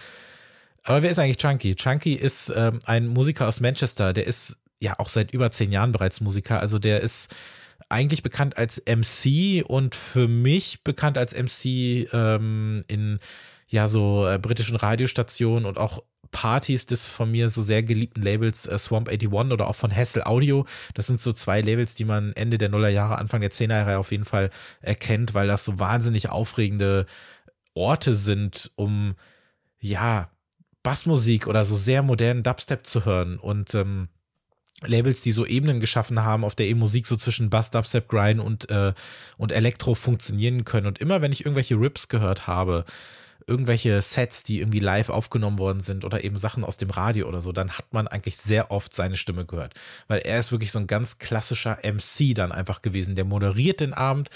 Aber 0.86 1.02
wer 1.02 1.10
ist 1.10 1.20
eigentlich 1.20 1.38
Chunky? 1.38 1.76
Chunky 1.76 2.14
ist 2.14 2.54
ähm, 2.56 2.80
ein 2.86 3.08
Musiker 3.08 3.48
aus 3.48 3.60
Manchester, 3.60 4.14
der 4.14 4.28
ist 4.28 4.58
ja 4.80 5.00
auch 5.00 5.10
seit 5.10 5.32
über 5.32 5.50
zehn 5.50 5.72
Jahren 5.72 5.92
bereits 5.92 6.22
Musiker. 6.22 6.60
Also 6.60 6.78
der 6.78 7.02
ist 7.02 7.34
eigentlich 7.90 8.22
bekannt 8.22 8.58
als 8.58 8.82
MC 8.86 9.66
und 9.68 9.96
für 9.96 10.28
mich 10.28 10.84
bekannt 10.84 11.18
als 11.18 11.34
MC 11.36 12.08
ähm, 12.14 12.84
in 12.88 13.20
ja 13.68 13.88
so 13.88 14.28
äh, 14.28 14.38
britischen 14.38 14.76
Radiostationen 14.76 15.66
und 15.66 15.80
auch 15.80 16.04
Partys 16.30 16.86
des 16.86 17.08
von 17.08 17.32
mir 17.32 17.50
so 17.50 17.64
sehr 17.64 17.82
geliebten 17.82 18.22
Labels 18.22 18.68
äh, 18.68 18.78
Swamp 18.78 19.10
81 19.10 19.54
oder 19.54 19.68
auch 19.68 19.76
von 19.76 19.96
Hassel 19.96 20.24
Audio. 20.24 20.66
Das 20.94 21.08
sind 21.08 21.20
so 21.20 21.34
zwei 21.34 21.62
Labels, 21.62 21.96
die 21.96 22.06
man 22.06 22.32
Ende 22.34 22.60
der 22.60 22.70
Nullerjahre, 22.70 23.18
Anfang 23.18 23.42
der 23.42 23.50
Zehnerjahre 23.50 23.98
auf 23.98 24.12
jeden 24.12 24.26
Fall 24.26 24.52
erkennt, 24.82 25.34
weil 25.34 25.48
das 25.48 25.66
so 25.66 25.80
wahnsinnig 25.80 26.30
aufregende 26.30 27.08
Orte 27.74 28.14
sind, 28.14 28.72
um 28.76 29.16
ja 29.80 30.30
Bassmusik 30.86 31.48
oder 31.48 31.66
so 31.66 31.76
sehr 31.76 32.04
modernen 32.04 32.44
Dubstep 32.44 32.86
zu 32.86 33.06
hören 33.06 33.40
und 33.40 33.74
ähm, 33.74 34.08
Labels, 34.86 35.22
die 35.24 35.32
so 35.32 35.44
Ebenen 35.44 35.80
geschaffen 35.80 36.24
haben, 36.24 36.44
auf 36.44 36.54
der 36.54 36.68
eben 36.68 36.80
Musik 36.80 37.08
so 37.08 37.16
zwischen 37.16 37.50
Bass, 37.50 37.72
Dubstep, 37.72 38.08
Grind 38.08 38.40
und, 38.40 38.70
äh, 38.70 38.94
und 39.38 39.52
Elektro 39.52 39.96
funktionieren 39.96 40.64
können. 40.64 40.86
Und 40.86 41.00
immer 41.00 41.22
wenn 41.22 41.32
ich 41.32 41.42
irgendwelche 41.42 41.74
Rips 41.76 42.08
gehört 42.08 42.46
habe, 42.46 42.86
irgendwelche 43.48 44.00
Sets, 44.02 44.44
die 44.44 44.60
irgendwie 44.60 44.80
live 44.80 45.10
aufgenommen 45.10 45.58
worden 45.58 45.80
sind 45.80 46.06
oder 46.06 46.24
eben 46.24 46.38
Sachen 46.38 46.64
aus 46.64 46.78
dem 46.78 46.92
Radio 46.92 47.28
oder 47.28 47.42
so, 47.42 47.52
dann 47.52 47.72
hat 47.72 47.92
man 47.92 48.08
eigentlich 48.08 48.38
sehr 48.38 48.70
oft 48.70 48.94
seine 48.94 49.18
Stimme 49.18 49.46
gehört. 49.46 49.74
Weil 50.08 50.20
er 50.20 50.38
ist 50.38 50.52
wirklich 50.52 50.72
so 50.72 50.80
ein 50.80 50.88
ganz 50.88 51.18
klassischer 51.18 51.80
MC 51.84 52.36
dann 52.36 52.52
einfach 52.52 52.84
gewesen. 52.84 53.16
Der 53.16 53.26
moderiert 53.26 53.80
den 53.80 53.94
Abend. 53.94 54.30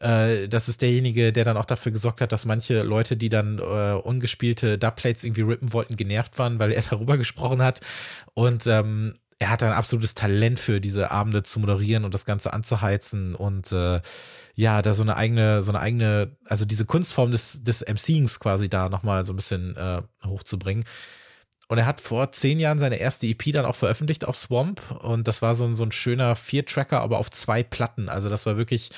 Äh, 0.00 0.48
das 0.48 0.68
ist 0.68 0.82
derjenige, 0.82 1.32
der 1.32 1.44
dann 1.44 1.56
auch 1.56 1.64
dafür 1.64 1.92
gesorgt 1.92 2.20
hat, 2.20 2.32
dass 2.32 2.46
manche 2.46 2.82
Leute, 2.82 3.16
die 3.16 3.28
dann 3.28 3.58
äh, 3.58 3.92
ungespielte 3.94 4.78
Dubplates 4.78 5.24
irgendwie 5.24 5.42
rippen 5.42 5.72
wollten, 5.72 5.96
genervt 5.96 6.38
waren, 6.38 6.58
weil 6.58 6.72
er 6.72 6.82
darüber 6.90 7.16
gesprochen 7.16 7.62
hat. 7.62 7.80
Und 8.34 8.66
ähm, 8.66 9.14
er 9.40 9.50
hat 9.50 9.62
ein 9.62 9.72
absolutes 9.72 10.14
Talent 10.14 10.58
für 10.58 10.80
diese 10.80 11.10
Abende 11.10 11.42
zu 11.44 11.60
moderieren 11.60 12.04
und 12.04 12.12
das 12.12 12.24
Ganze 12.24 12.52
anzuheizen 12.52 13.34
und 13.36 13.70
äh, 13.70 14.00
ja, 14.56 14.82
da 14.82 14.94
so 14.94 15.02
eine 15.04 15.16
eigene, 15.16 15.62
so 15.62 15.70
eine 15.70 15.78
eigene, 15.80 16.36
also 16.46 16.64
diese 16.64 16.84
Kunstform 16.84 17.30
des, 17.30 17.62
des 17.62 17.84
MCings 17.86 18.40
quasi 18.40 18.68
da 18.68 18.88
nochmal 18.88 19.24
so 19.24 19.32
ein 19.32 19.36
bisschen 19.36 19.76
äh, 19.76 20.02
hochzubringen. 20.26 20.84
Und 21.68 21.78
er 21.78 21.86
hat 21.86 22.00
vor 22.00 22.32
zehn 22.32 22.58
Jahren 22.58 22.78
seine 22.78 22.96
erste 22.96 23.26
EP 23.26 23.52
dann 23.52 23.66
auch 23.66 23.76
veröffentlicht 23.76 24.24
auf 24.24 24.36
Swamp 24.36 24.80
und 25.02 25.28
das 25.28 25.42
war 25.42 25.54
so 25.54 25.64
ein, 25.64 25.74
so 25.74 25.84
ein 25.84 25.92
schöner 25.92 26.34
Vier-Tracker, 26.34 27.00
aber 27.00 27.18
auf 27.18 27.30
zwei 27.30 27.62
Platten. 27.62 28.08
Also 28.08 28.30
das 28.30 28.46
war 28.46 28.56
wirklich 28.56 28.88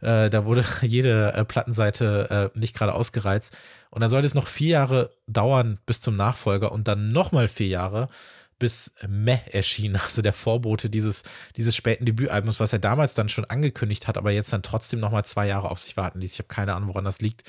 Äh, 0.00 0.30
da 0.30 0.44
wurde 0.44 0.64
jede 0.82 1.32
äh, 1.32 1.44
Plattenseite 1.44 2.50
äh, 2.54 2.58
nicht 2.58 2.76
gerade 2.76 2.94
ausgereizt. 2.94 3.56
Und 3.90 4.00
dann 4.00 4.10
sollte 4.10 4.26
es 4.26 4.34
noch 4.34 4.46
vier 4.46 4.70
Jahre 4.70 5.10
dauern 5.26 5.78
bis 5.86 6.00
zum 6.00 6.16
Nachfolger 6.16 6.72
und 6.72 6.88
dann 6.88 7.12
nochmal 7.12 7.48
vier 7.48 7.68
Jahre 7.68 8.08
bis 8.58 8.92
Meh 9.06 9.38
erschien, 9.52 9.96
also 10.02 10.22
der 10.22 10.32
Vorbote 10.32 10.90
dieses, 10.90 11.22
dieses 11.56 11.76
späten 11.76 12.04
Debütalbums, 12.04 12.60
was 12.60 12.72
er 12.72 12.78
damals 12.78 13.14
dann 13.14 13.28
schon 13.28 13.44
angekündigt 13.44 14.08
hat, 14.08 14.18
aber 14.18 14.30
jetzt 14.30 14.52
dann 14.52 14.62
trotzdem 14.62 15.00
nochmal 15.00 15.24
zwei 15.24 15.46
Jahre 15.46 15.70
auf 15.70 15.78
sich 15.78 15.96
warten 15.96 16.20
ließ. 16.20 16.32
Ich 16.32 16.38
habe 16.38 16.48
keine 16.48 16.74
Ahnung, 16.74 16.88
woran 16.88 17.04
das 17.04 17.20
liegt. 17.20 17.44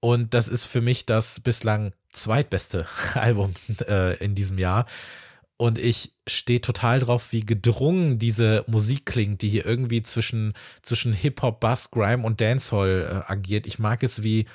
Und 0.00 0.34
das 0.34 0.48
ist 0.48 0.66
für 0.66 0.80
mich 0.80 1.06
das 1.06 1.40
bislang 1.40 1.92
zweitbeste 2.12 2.86
Album 3.14 3.54
äh, 3.88 4.16
in 4.18 4.34
diesem 4.34 4.58
Jahr. 4.58 4.86
Und 5.58 5.76
ich 5.76 6.14
stehe 6.28 6.60
total 6.60 7.00
drauf, 7.00 7.32
wie 7.32 7.44
gedrungen 7.44 8.18
diese 8.18 8.64
Musik 8.68 9.06
klingt, 9.06 9.42
die 9.42 9.48
hier 9.48 9.66
irgendwie 9.66 10.02
zwischen, 10.02 10.54
zwischen 10.82 11.12
Hip-Hop, 11.12 11.58
Bass, 11.58 11.90
Grime 11.90 12.24
und 12.24 12.40
Dancehall 12.40 13.24
äh, 13.26 13.32
agiert. 13.32 13.66
Ich 13.66 13.80
mag 13.80 14.04
es, 14.04 14.22
wie 14.22 14.46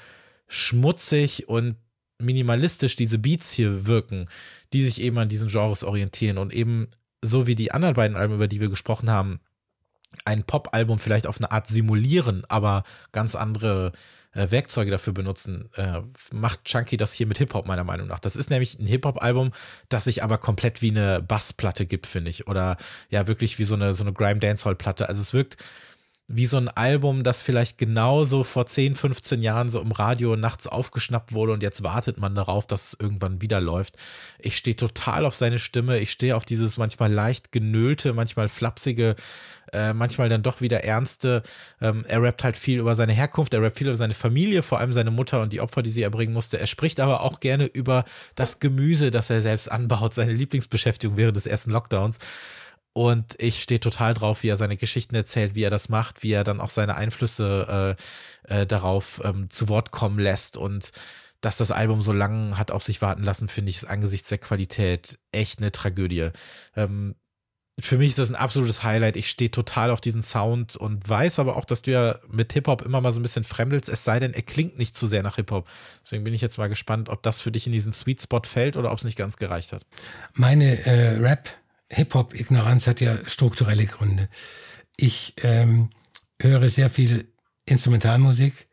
schmutzig 0.47 1.49
und 1.49 1.75
minimalistisch 2.19 2.95
diese 2.95 3.19
Beats 3.19 3.51
hier 3.51 3.85
wirken, 3.85 4.29
die 4.71 4.81
sich 4.81 5.01
eben 5.01 5.17
an 5.17 5.27
diesen 5.27 5.49
Genres 5.49 5.83
orientieren 5.83 6.37
und 6.37 6.53
eben 6.53 6.87
so 7.21 7.47
wie 7.47 7.55
die 7.55 7.73
anderen 7.73 7.95
beiden 7.95 8.15
Alben, 8.15 8.35
über 8.35 8.47
die 8.47 8.61
wir 8.61 8.69
gesprochen 8.69 9.09
haben, 9.09 9.41
ein 10.23 10.43
Pop-Album 10.43 10.99
vielleicht 10.99 11.27
auf 11.27 11.37
eine 11.37 11.51
Art 11.51 11.67
simulieren, 11.67 12.45
aber 12.47 12.83
ganz 13.11 13.35
andere 13.35 13.91
äh, 14.33 14.51
Werkzeuge 14.51 14.91
dafür 14.91 15.13
benutzen, 15.13 15.69
äh, 15.75 16.01
macht 16.31 16.65
Chunky 16.65 16.97
das 16.97 17.13
hier 17.13 17.27
mit 17.27 17.37
Hip-Hop 17.37 17.65
meiner 17.65 17.83
Meinung 17.83 18.07
nach. 18.07 18.19
Das 18.19 18.35
ist 18.35 18.49
nämlich 18.49 18.79
ein 18.79 18.85
Hip-Hop-Album, 18.85 19.51
das 19.89 20.05
sich 20.05 20.23
aber 20.23 20.37
komplett 20.37 20.81
wie 20.81 20.91
eine 20.91 21.21
Bassplatte 21.21 21.85
gibt, 21.85 22.07
finde 22.07 22.29
ich. 22.29 22.47
Oder 22.47 22.77
ja, 23.09 23.27
wirklich 23.27 23.59
wie 23.59 23.63
so 23.63 23.75
eine, 23.75 23.93
so 23.93 24.03
eine 24.03 24.13
Grime-Dancehall-Platte. 24.13 25.07
Also 25.07 25.21
es 25.21 25.33
wirkt 25.33 25.57
wie 26.27 26.45
so 26.45 26.57
ein 26.57 26.69
Album, 26.69 27.23
das 27.23 27.41
vielleicht 27.41 27.77
genauso 27.77 28.43
vor 28.43 28.65
10, 28.65 28.95
15 28.95 29.41
Jahren 29.41 29.67
so 29.67 29.81
im 29.81 29.91
Radio 29.91 30.37
nachts 30.37 30.67
aufgeschnappt 30.67 31.33
wurde 31.33 31.51
und 31.51 31.61
jetzt 31.61 31.83
wartet 31.83 32.17
man 32.17 32.33
darauf, 32.33 32.65
dass 32.65 32.87
es 32.87 32.97
irgendwann 32.99 33.41
wieder 33.41 33.59
läuft. 33.59 33.97
Ich 34.39 34.55
stehe 34.55 34.75
total 34.75 35.25
auf 35.25 35.35
seine 35.35 35.59
Stimme, 35.59 35.99
ich 35.99 36.11
stehe 36.11 36.35
auf 36.35 36.45
dieses 36.45 36.77
manchmal 36.77 37.11
leicht 37.11 37.51
genölte, 37.51 38.13
manchmal 38.13 38.47
flapsige, 38.47 39.15
äh, 39.73 39.93
manchmal 39.93 40.29
dann 40.29 40.43
doch 40.43 40.61
wieder 40.61 40.85
ernste. 40.85 41.43
Ähm, 41.81 42.05
er 42.07 42.21
rappt 42.21 42.45
halt 42.45 42.55
viel 42.55 42.79
über 42.79 42.95
seine 42.95 43.13
Herkunft, 43.13 43.53
er 43.53 43.61
rappt 43.61 43.77
viel 43.77 43.87
über 43.87 43.95
seine 43.97 44.13
Familie, 44.13 44.63
vor 44.63 44.79
allem 44.79 44.93
seine 44.93 45.11
Mutter 45.11 45.41
und 45.41 45.51
die 45.51 45.59
Opfer, 45.59 45.83
die 45.83 45.89
sie 45.89 46.03
erbringen 46.03 46.33
musste. 46.33 46.57
Er 46.57 46.67
spricht 46.67 47.01
aber 47.01 47.21
auch 47.21 47.41
gerne 47.41 47.65
über 47.65 48.05
das 48.35 48.59
Gemüse, 48.59 49.11
das 49.11 49.29
er 49.29 49.41
selbst 49.41 49.69
anbaut, 49.69 50.13
seine 50.13 50.31
Lieblingsbeschäftigung 50.31 51.17
während 51.17 51.35
des 51.35 51.47
ersten 51.47 51.71
Lockdowns. 51.71 52.19
Und 52.95 53.33
ich 53.39 53.63
stehe 53.63 53.79
total 53.79 54.13
drauf, 54.13 54.43
wie 54.43 54.49
er 54.49 54.57
seine 54.57 54.77
Geschichten 54.77 55.15
erzählt, 55.15 55.55
wie 55.55 55.63
er 55.63 55.71
das 55.71 55.89
macht, 55.89 56.21
wie 56.21 56.31
er 56.31 56.43
dann 56.43 56.61
auch 56.61 56.69
seine 56.69 56.95
Einflüsse 56.95 57.97
äh, 58.47 58.61
äh, 58.61 58.65
darauf 58.67 59.19
ähm, 59.23 59.49
zu 59.49 59.67
Wort 59.67 59.89
kommen 59.89 60.19
lässt. 60.19 60.57
Und 60.57 60.91
dass 61.41 61.57
das 61.57 61.71
Album 61.71 62.01
so 62.01 62.13
lang 62.13 62.57
hat 62.57 62.69
auf 62.69 62.83
sich 62.83 63.01
warten 63.01 63.23
lassen, 63.23 63.47
finde 63.47 63.71
ich, 63.71 63.77
ist 63.77 63.85
angesichts 63.85 64.29
der 64.29 64.37
Qualität 64.37 65.17
echt 65.31 65.59
eine 65.59 65.71
Tragödie. 65.71 66.29
Ähm, 66.75 67.15
für 67.79 67.97
mich 67.97 68.09
ist 68.09 68.19
das 68.19 68.29
ein 68.29 68.35
absolutes 68.35 68.83
Highlight. 68.83 69.17
Ich 69.17 69.27
stehe 69.27 69.49
total 69.49 69.89
auf 69.89 69.99
diesen 69.99 70.21
Sound 70.21 70.75
und 70.77 71.09
weiß 71.09 71.39
aber 71.39 71.57
auch, 71.57 71.65
dass 71.65 71.81
du 71.81 71.89
ja 71.89 72.19
mit 72.29 72.53
Hip-Hop 72.53 72.83
immer 72.83 73.01
mal 73.01 73.11
so 73.11 73.19
ein 73.19 73.23
bisschen 73.23 73.43
fremdelst, 73.43 73.89
es 73.89 74.03
sei 74.03 74.19
denn, 74.19 74.35
er 74.35 74.43
klingt 74.43 74.77
nicht 74.77 74.95
zu 74.95 75.07
sehr 75.07 75.23
nach 75.23 75.37
Hip-Hop. 75.37 75.67
Deswegen 76.03 76.23
bin 76.23 76.35
ich 76.35 76.41
jetzt 76.41 76.59
mal 76.59 76.69
gespannt, 76.69 77.09
ob 77.09 77.23
das 77.23 77.41
für 77.41 77.51
dich 77.51 77.65
in 77.65 77.71
diesen 77.71 77.91
Sweet 77.91 78.21
Spot 78.21 78.41
fällt 78.45 78.77
oder 78.77 78.91
ob 78.91 78.99
es 78.99 79.03
nicht 79.03 79.17
ganz 79.17 79.37
gereicht 79.37 79.73
hat. 79.73 79.87
Meine 80.35 80.85
äh, 80.85 81.17
Rap- 81.17 81.57
Hip-Hop-Ignoranz 81.93 82.87
hat 82.87 83.01
ja 83.01 83.17
strukturelle 83.27 83.85
Gründe. 83.85 84.29
Ich 84.97 85.33
ähm, 85.37 85.89
höre 86.39 86.69
sehr 86.69 86.89
viel 86.89 87.27
Instrumentalmusik 87.65 88.67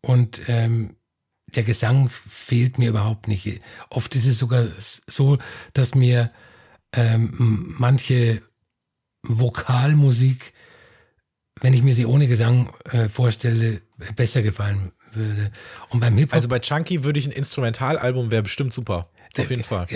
und 0.00 0.42
ähm, 0.48 0.96
der 1.54 1.62
Gesang 1.62 2.08
fehlt 2.10 2.78
mir 2.78 2.90
überhaupt 2.90 3.28
nicht. 3.28 3.60
Oft 3.90 4.14
ist 4.14 4.26
es 4.26 4.38
sogar 4.38 4.66
so, 4.78 5.38
dass 5.72 5.94
mir 5.94 6.30
ähm, 6.92 7.74
manche 7.78 8.42
Vokalmusik, 9.22 10.52
wenn 11.60 11.72
ich 11.72 11.82
mir 11.82 11.92
sie 11.92 12.06
ohne 12.06 12.28
Gesang 12.28 12.72
äh, 12.84 13.08
vorstelle, 13.08 13.82
besser 14.14 14.42
gefallen 14.42 14.92
würde. 15.12 15.50
Und 15.88 16.00
beim 16.00 16.16
Hip-Hop. 16.16 16.34
Also 16.34 16.48
bei 16.48 16.60
Chunky 16.60 17.02
würde 17.04 17.18
ich 17.18 17.26
ein 17.26 17.32
Instrumentalalbum 17.32 18.30
wäre 18.30 18.42
bestimmt 18.42 18.72
super. 18.72 19.10
Auf 19.38 19.50
jeden 19.50 19.62
Fall. 19.62 19.86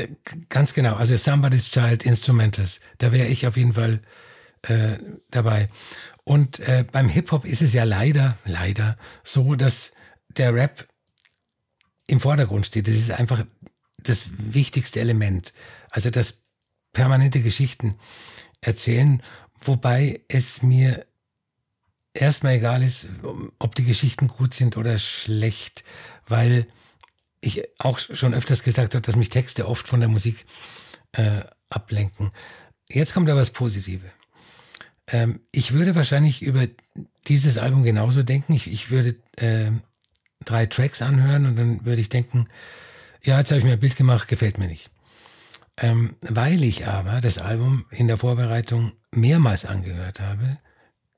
Ganz 0.49 0.75
genau. 0.75 0.95
Also 0.95 1.17
Somebody's 1.17 1.71
Child 1.71 2.05
Instrumentals, 2.05 2.81
da 2.99 3.13
wäre 3.13 3.27
ich 3.27 3.47
auf 3.47 3.57
jeden 3.57 3.75
Fall 3.75 4.01
äh, 4.63 4.99
dabei. 5.31 5.69
Und 6.25 6.61
äh, 6.61 6.85
beim 6.91 7.09
Hip-Hop 7.09 7.45
ist 7.45 7.63
es 7.63 7.73
ja 7.73 7.85
leider, 7.85 8.39
leider 8.45 8.97
so, 9.25 9.55
dass 9.55 9.93
der 10.29 10.55
Rap 10.55 10.87
im 12.07 12.21
Vordergrund 12.21 12.67
steht. 12.67 12.87
Das 12.87 12.95
ist 12.95 13.11
einfach 13.11 13.45
das 13.99 14.27
wichtigste 14.37 15.01
Element. 15.01 15.53
Also 15.91 16.11
das 16.11 16.43
permanente 16.93 17.41
Geschichten 17.41 17.97
erzählen, 18.61 19.23
wobei 19.61 20.21
es 20.29 20.63
mir 20.63 21.07
erstmal 22.15 22.55
egal 22.55 22.83
ist, 22.83 23.09
ob 23.59 23.75
die 23.75 23.85
Geschichten 23.85 24.29
gut 24.29 24.55
sind 24.55 24.77
oder 24.77 24.99
schlecht, 24.99 25.85
weil 26.29 26.67
ich 27.43 27.69
auch 27.79 27.99
schon 27.99 28.33
öfters 28.33 28.63
gesagt 28.63 28.95
habe, 28.95 29.03
dass 29.03 29.17
mich 29.17 29.29
Texte 29.29 29.69
oft 29.69 29.87
von 29.87 30.01
der 30.01 30.09
Musik 30.09 30.47
äh, 31.13 31.43
ablenken. 31.69 32.31
Jetzt 32.89 33.13
kommt 33.13 33.29
aber 33.29 33.41
das 33.41 33.51
Positive. 33.51 34.07
Ähm, 35.09 35.41
ich 35.51 35.73
würde 35.73 35.95
wahrscheinlich 35.95 36.43
über 36.43 36.67
dieses 37.29 37.59
Album 37.59 37.83
genauso 37.83 38.23
denken. 38.23 38.55
Ich, 38.55 38.71
ich 38.71 38.91
würde 38.91 39.17
äh, 39.37 39.73
drei 40.45 40.67
Tracks 40.67 41.03
anhören 41.03 41.47
und 41.47 41.57
dann 41.57 41.85
würde 41.85 42.01
ich 42.01 42.09
denken, 42.09 42.49
ja, 43.23 43.39
jetzt 43.39 43.51
habe 43.51 43.59
ich 43.59 43.65
mir 43.65 43.73
ein 43.73 43.81
Bild 43.81 43.97
gemacht, 43.97 44.29
gefällt 44.29 44.59
mir 44.59 44.69
nicht. 44.69 44.91
Ähm, 45.77 46.17
weil 46.21 46.63
ich 46.65 46.87
aber 46.87 47.21
das 47.21 47.39
Album 47.39 47.87
in 47.91 48.09
der 48.09 48.19
Vorbereitung 48.19 48.93
mehrmals 49.11 49.65
angehört 49.65 50.21
habe, 50.21 50.59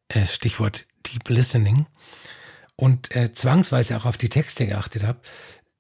äh, 0.09 0.25
Stichwort 0.25 0.87
Deep 1.07 1.29
Listening, 1.29 1.87
und 2.77 3.15
äh, 3.15 3.33
zwangsweise 3.33 3.97
auch 3.97 4.05
auf 4.05 4.17
die 4.17 4.29
Texte 4.29 4.67
geachtet 4.67 5.05
habe, 5.05 5.21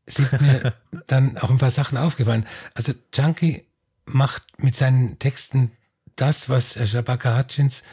sind 0.07 0.40
mir 0.40 0.74
dann 1.07 1.38
auch 1.38 1.50
ein 1.50 1.59
paar 1.59 1.70
Sachen 1.70 1.98
aufgefallen. 1.98 2.46
Also 2.74 2.92
Chunky 3.12 3.66
macht 4.07 4.42
mit 4.59 4.76
seinen 4.76 5.18
Texten 5.18 5.70
das, 6.16 6.48
was 6.48 6.78
Shabaka 6.88 7.38
Hutchins 7.38 7.84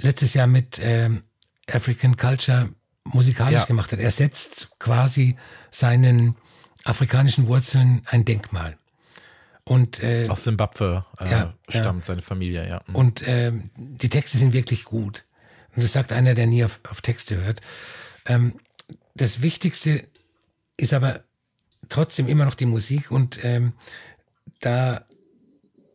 letztes 0.00 0.34
Jahr 0.34 0.46
mit 0.46 0.80
ähm, 0.82 1.22
African 1.70 2.16
Culture 2.16 2.70
musikalisch 3.04 3.60
ja. 3.60 3.64
gemacht 3.64 3.92
hat. 3.92 3.98
Er 3.98 4.10
setzt 4.10 4.78
quasi 4.78 5.36
seinen 5.70 6.36
afrikanischen 6.84 7.46
Wurzeln 7.46 8.02
ein 8.06 8.24
Denkmal. 8.24 8.76
Und, 9.64 10.02
äh, 10.02 10.26
Aus 10.28 10.44
Simbabwe 10.44 11.06
äh, 11.18 11.30
ja, 11.30 11.54
stammt 11.68 12.04
ja. 12.04 12.06
seine 12.06 12.22
Familie, 12.22 12.68
ja. 12.68 12.82
Mhm. 12.86 12.94
Und 12.94 13.22
äh, 13.22 13.52
die 13.76 14.10
Texte 14.10 14.36
sind 14.36 14.52
wirklich 14.52 14.84
gut. 14.84 15.24
Und 15.74 15.82
das 15.82 15.92
sagt 15.92 16.12
einer, 16.12 16.34
der 16.34 16.46
nie 16.46 16.64
auf, 16.64 16.80
auf 16.88 17.00
Texte 17.00 17.36
hört. 17.42 17.60
Ähm, 18.26 18.54
das 19.14 19.40
Wichtigste 19.40 20.06
ist 20.76 20.92
aber 20.92 21.23
trotzdem 21.88 22.28
immer 22.28 22.44
noch 22.44 22.54
die 22.54 22.66
Musik 22.66 23.10
und 23.10 23.44
ähm, 23.44 23.72
da 24.60 25.04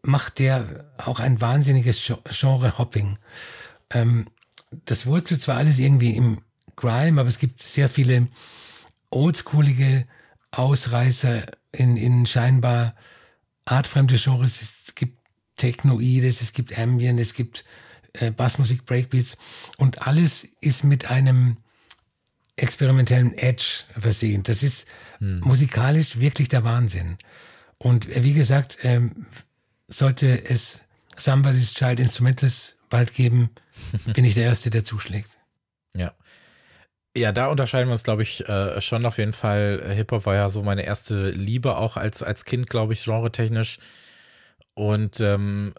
macht 0.01 0.39
der 0.39 0.85
auch 0.97 1.19
ein 1.19 1.41
wahnsinniges 1.41 2.13
Genre-Hopping. 2.29 3.17
Ähm, 3.89 4.27
das 4.85 5.05
wurzelt 5.05 5.41
zwar 5.41 5.57
alles 5.57 5.79
irgendwie 5.79 6.15
im 6.15 6.41
Grime, 6.75 7.19
aber 7.19 7.27
es 7.27 7.39
gibt 7.39 7.61
sehr 7.61 7.89
viele 7.89 8.27
oldschoolige 9.09 10.05
Ausreißer 10.51 11.45
in, 11.71 11.97
in 11.97 12.25
scheinbar 12.25 12.95
artfremde 13.65 14.15
Genres. 14.17 14.61
Es 14.61 14.95
gibt 14.95 15.19
Technoides, 15.57 16.41
es 16.41 16.53
gibt 16.53 16.77
Ambient, 16.77 17.19
es 17.19 17.33
gibt 17.33 17.65
äh, 18.13 18.31
Bassmusik, 18.31 18.85
Breakbeats 18.85 19.37
und 19.77 20.07
alles 20.07 20.47
ist 20.61 20.83
mit 20.83 21.09
einem 21.09 21.57
experimentellen 22.61 23.37
Edge 23.37 23.83
versehen. 23.97 24.43
Das 24.43 24.63
ist 24.63 24.87
hm. 25.19 25.39
musikalisch 25.41 26.19
wirklich 26.19 26.49
der 26.49 26.63
Wahnsinn. 26.63 27.17
Und 27.77 28.09
äh, 28.09 28.23
wie 28.23 28.33
gesagt, 28.33 28.79
ähm, 28.83 29.25
sollte 29.87 30.45
es 30.45 30.81
Somebody's 31.17 31.73
Child 31.73 31.99
Instrumentals 31.99 32.77
bald 32.89 33.13
geben, 33.13 33.49
bin 34.13 34.25
ich 34.25 34.35
der 34.35 34.45
Erste, 34.45 34.69
der 34.69 34.83
zuschlägt. 34.83 35.37
Ja. 35.95 36.13
Ja, 37.17 37.31
da 37.31 37.47
unterscheiden 37.47 37.89
wir 37.89 37.93
uns, 37.93 38.03
glaube 38.03 38.21
ich, 38.21 38.47
äh, 38.47 38.79
schon 38.81 39.05
auf 39.05 39.17
jeden 39.17 39.33
Fall. 39.33 39.81
Hip-Hop 39.95 40.25
war 40.25 40.35
ja 40.35 40.49
so 40.49 40.61
meine 40.63 40.83
erste 40.83 41.31
Liebe, 41.31 41.75
auch 41.75 41.97
als, 41.97 42.21
als 42.21 42.45
Kind, 42.45 42.69
glaube 42.69 42.93
ich, 42.93 43.03
genretechnisch. 43.03 43.79
Und 44.75 45.19
ähm, 45.19 45.73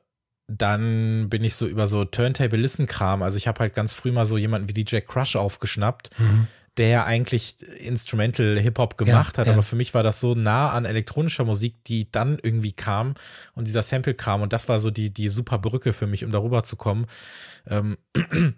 dann 0.48 1.30
bin 1.30 1.44
ich 1.44 1.54
so 1.54 1.66
über 1.66 1.86
so 1.86 2.04
Turntable-Listen-Kram. 2.04 3.22
Also 3.22 3.36
ich 3.36 3.46
habe 3.46 3.60
halt 3.60 3.74
ganz 3.74 3.92
früh 3.92 4.10
mal 4.10 4.26
so 4.26 4.36
jemanden 4.36 4.68
wie 4.68 4.72
DJ 4.72 4.98
Crush 4.98 5.36
aufgeschnappt. 5.36 6.18
Mhm 6.18 6.48
der 6.76 6.88
ja 6.88 7.04
eigentlich 7.04 7.56
Instrumental 7.78 8.58
Hip-Hop 8.58 8.96
gemacht 8.96 9.36
ja, 9.36 9.40
hat, 9.40 9.46
ja. 9.48 9.52
aber 9.52 9.62
für 9.62 9.76
mich 9.76 9.92
war 9.92 10.02
das 10.02 10.20
so 10.20 10.34
nah 10.34 10.70
an 10.70 10.84
elektronischer 10.84 11.44
Musik, 11.44 11.82
die 11.84 12.10
dann 12.10 12.38
irgendwie 12.42 12.72
kam 12.72 13.14
und 13.54 13.66
dieser 13.66 13.82
Sample-Kram 13.82 14.42
und 14.42 14.52
das 14.52 14.68
war 14.68 14.78
so 14.80 14.90
die, 14.90 15.12
die 15.12 15.28
super 15.28 15.58
Brücke 15.58 15.92
für 15.92 16.06
mich, 16.06 16.24
um 16.24 16.30
darüber 16.30 16.62
zu 16.62 16.76
kommen. 16.76 17.06
Ähm, 17.68 17.98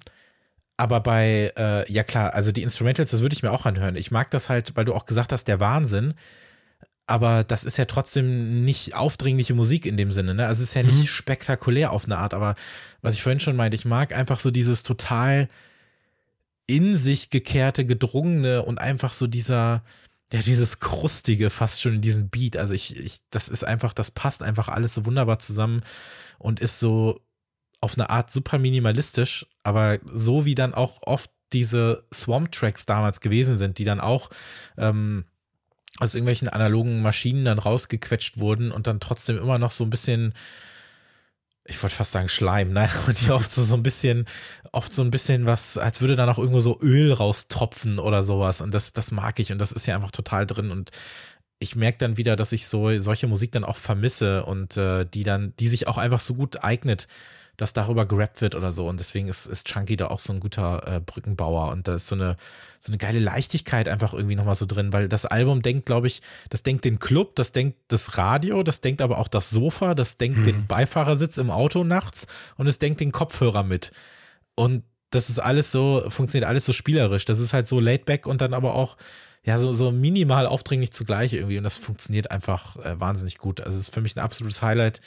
aber 0.77 1.01
bei, 1.01 1.53
äh, 1.57 1.91
ja 1.91 2.05
klar, 2.05 2.35
also 2.35 2.53
die 2.53 2.63
Instrumentals, 2.63 3.11
das 3.11 3.23
würde 3.23 3.35
ich 3.35 3.43
mir 3.43 3.51
auch 3.51 3.67
anhören. 3.67 3.97
Ich 3.97 4.11
mag 4.11 4.31
das 4.31 4.49
halt, 4.49 4.77
weil 4.77 4.85
du 4.85 4.95
auch 4.95 5.07
gesagt 5.07 5.33
hast, 5.33 5.49
der 5.49 5.61
Wahnsinn. 5.61 6.15
Aber 7.07 7.45
das 7.45 7.65
ist 7.65 7.79
ja 7.79 7.85
trotzdem 7.85 8.65
nicht 8.65 8.95
aufdringliche 8.95 9.55
Musik 9.55 9.87
in 9.87 9.97
dem 9.97 10.13
Sinne, 10.13 10.35
ne? 10.35 10.47
Also 10.47 10.63
es 10.63 10.69
ist 10.69 10.75
ja 10.75 10.85
nicht 10.85 10.99
mhm. 10.99 11.07
spektakulär 11.07 11.91
auf 11.91 12.05
eine 12.05 12.17
Art, 12.17 12.33
aber 12.33 12.55
was 13.03 13.15
ich 13.15 13.23
vorhin 13.23 13.41
schon 13.41 13.57
meinte, 13.57 13.75
ich 13.75 13.85
mag 13.85 14.15
einfach 14.15 14.39
so 14.39 14.51
dieses 14.53 14.85
total 14.85 15.49
in 16.73 16.97
sich 16.97 17.29
gekehrte, 17.29 17.85
gedrungene 17.85 18.63
und 18.63 18.79
einfach 18.79 19.13
so 19.13 19.27
dieser, 19.27 19.85
ja, 20.33 20.41
dieses 20.41 20.79
krustige 20.79 21.51
fast 21.51 21.83
schon 21.83 21.97
in 21.97 22.01
diesem 22.01 22.31
Beat. 22.31 22.57
Also 22.57 22.73
ich, 22.73 22.97
ich, 22.97 23.19
das 23.29 23.49
ist 23.49 23.63
einfach, 23.63 23.93
das 23.93 24.11
passt 24.11 24.43
einfach 24.43 24.71
alles 24.71 24.95
so 24.95 25.05
wunderbar 25.05 25.39
zusammen 25.39 25.83
und 26.39 26.61
ist 26.61 26.81
so 26.81 27.21
auf 27.83 27.99
eine 27.99 28.09
Art 28.09 28.31
super 28.31 28.59
minimalistisch, 28.59 29.47
aber 29.63 29.99
so 30.11 30.47
wie 30.47 30.55
dann 30.55 30.73
auch 30.73 31.03
oft 31.03 31.31
diese 31.53 32.07
Swamp-Tracks 32.15 32.87
damals 32.87 33.21
gewesen 33.21 33.59
sind, 33.59 33.77
die 33.77 33.85
dann 33.85 34.01
auch 34.01 34.31
ähm, 34.79 35.27
aus 35.99 36.15
irgendwelchen 36.15 36.49
analogen 36.49 37.03
Maschinen 37.03 37.45
dann 37.45 37.59
rausgequetscht 37.59 38.39
wurden 38.39 38.73
und 38.73 38.87
dann 38.87 38.99
trotzdem 38.99 39.37
immer 39.37 39.59
noch 39.59 39.73
so 39.73 39.85
ein 39.85 39.91
bisschen 39.91 40.33
ich 41.65 41.81
wollte 41.83 41.95
fast 41.95 42.13
sagen 42.13 42.29
Schleim, 42.29 42.73
nein, 42.73 42.91
und 43.07 43.21
die 43.21 43.31
oft 43.31 43.51
so, 43.51 43.63
so 43.63 43.75
ein 43.75 43.83
bisschen, 43.83 44.27
oft 44.73 44.93
so 44.93 45.03
ein 45.03 45.11
bisschen 45.11 45.47
was, 45.47 45.79
als 45.79 46.01
würde 46.01 46.17
da 46.17 46.27
noch 46.27 46.39
irgendwo 46.39 46.61
so 46.61 46.79
Öl 46.81 47.13
raustropfen 47.13 47.99
oder 47.99 48.23
sowas. 48.23 48.61
Und 48.61 48.75
das, 48.75 48.93
das 48.93 49.13
mag 49.13 49.39
ich 49.39 49.53
und 49.53 49.59
das 49.59 49.73
ist 49.73 49.87
ja 49.87 49.95
einfach 49.95 50.11
total 50.11 50.47
drin. 50.47 50.71
Und 50.71 50.91
ich 51.59 51.77
merke 51.77 51.99
dann 51.99 52.17
wieder, 52.17 52.37
dass 52.37 52.53
ich 52.53 52.67
so 52.67 52.99
solche 52.99 53.29
Musik 53.29 53.53
dann 53.53 53.65
auch 53.65 53.77
vermisse 53.77 54.45
und 54.45 54.77
äh, 54.77 55.07
die 55.07 55.23
dann, 55.23 55.55
die 55.61 55.69
sich 55.69 55.87
auch 55.87 55.99
einfach 55.99 56.21
so 56.21 56.35
gut 56.35 56.65
eignet 56.65 57.07
dass 57.57 57.73
darüber 57.73 58.07
gerappt 58.07 58.41
wird 58.41 58.55
oder 58.55 58.73
so. 58.73 58.89
Und 58.89 58.99
deswegen 58.99 59.29
ist, 59.29 59.47
ist 59.47 59.67
Chunky 59.67 59.97
da 59.97 60.09
auch 60.09 60.21
so 60.21 60.33
ein 60.33 60.41
guter 60.41 60.87
äh, 60.87 61.01
Brückenbauer. 61.01 61.71
Und 61.71 61.87
da 61.87 61.95
ist 61.95 62.07
so 62.07 62.15
eine, 62.15 62.37
so 62.81 62.91
eine 62.91 62.99
geile 62.99 63.19
Leichtigkeit 63.19 63.89
einfach 63.89 64.15
irgendwie 64.15 64.37
nochmal 64.37 64.55
so 64.55 64.67
drin, 64.67 64.93
weil 64.93 65.09
das 65.09 65.27
Album 65.27 65.63
denkt, 65.63 65.87
glaube 65.87 66.07
ich, 66.07 66.23
das 66.51 66.63
denkt 66.63 66.85
den 66.85 66.99
Club, 66.99 67.37
das 67.37 67.53
denkt 67.53 67.79
das 67.89 68.17
Radio, 68.19 68.63
das 68.63 68.81
denkt 68.81 69.03
aber 69.03 69.19
auch 69.19 69.29
das 69.29 69.51
Sofa, 69.51 69.95
das 69.95 70.17
denkt 70.17 70.39
hm. 70.39 70.45
den 70.45 70.67
Beifahrersitz 70.67 71.39
im 71.39 71.51
Auto 71.51 71.85
nachts 71.85 72.27
und 72.57 72.67
es 72.67 72.79
denkt 72.79 73.01
den 73.01 73.13
Kopfhörer 73.13 73.63
mit. 73.63 73.93
Und 74.55 74.85
das 75.11 75.29
ist 75.29 75.39
alles 75.39 75.71
so, 75.71 76.05
funktioniert 76.09 76.49
alles 76.49 76.65
so 76.65 76.73
spielerisch. 76.73 77.25
Das 77.25 77.39
ist 77.39 77.53
halt 77.53 77.69
so 77.69 77.81
laid 77.81 78.07
back 78.07 78.27
und 78.27 78.41
dann 78.41 78.55
aber 78.55 78.75
auch, 78.75 78.97
ja, 79.45 79.59
so, 79.59 79.73
so 79.73 79.93
minimal 79.93 80.47
aufdringlich 80.47 80.93
zugleich 80.93 81.35
irgendwie. 81.35 81.59
Und 81.59 81.65
das 81.65 81.79
funktioniert 81.79 82.31
einfach 82.31 82.77
äh, 82.77 82.99
wahnsinnig 82.99 83.39
gut. 83.39 83.61
Also 83.61 83.79
es 83.79 83.89
ist 83.89 83.95
für 83.95 84.01
mich 84.01 84.17
ein 84.17 84.21
absolutes 84.21 84.63
Highlight. 84.63 85.01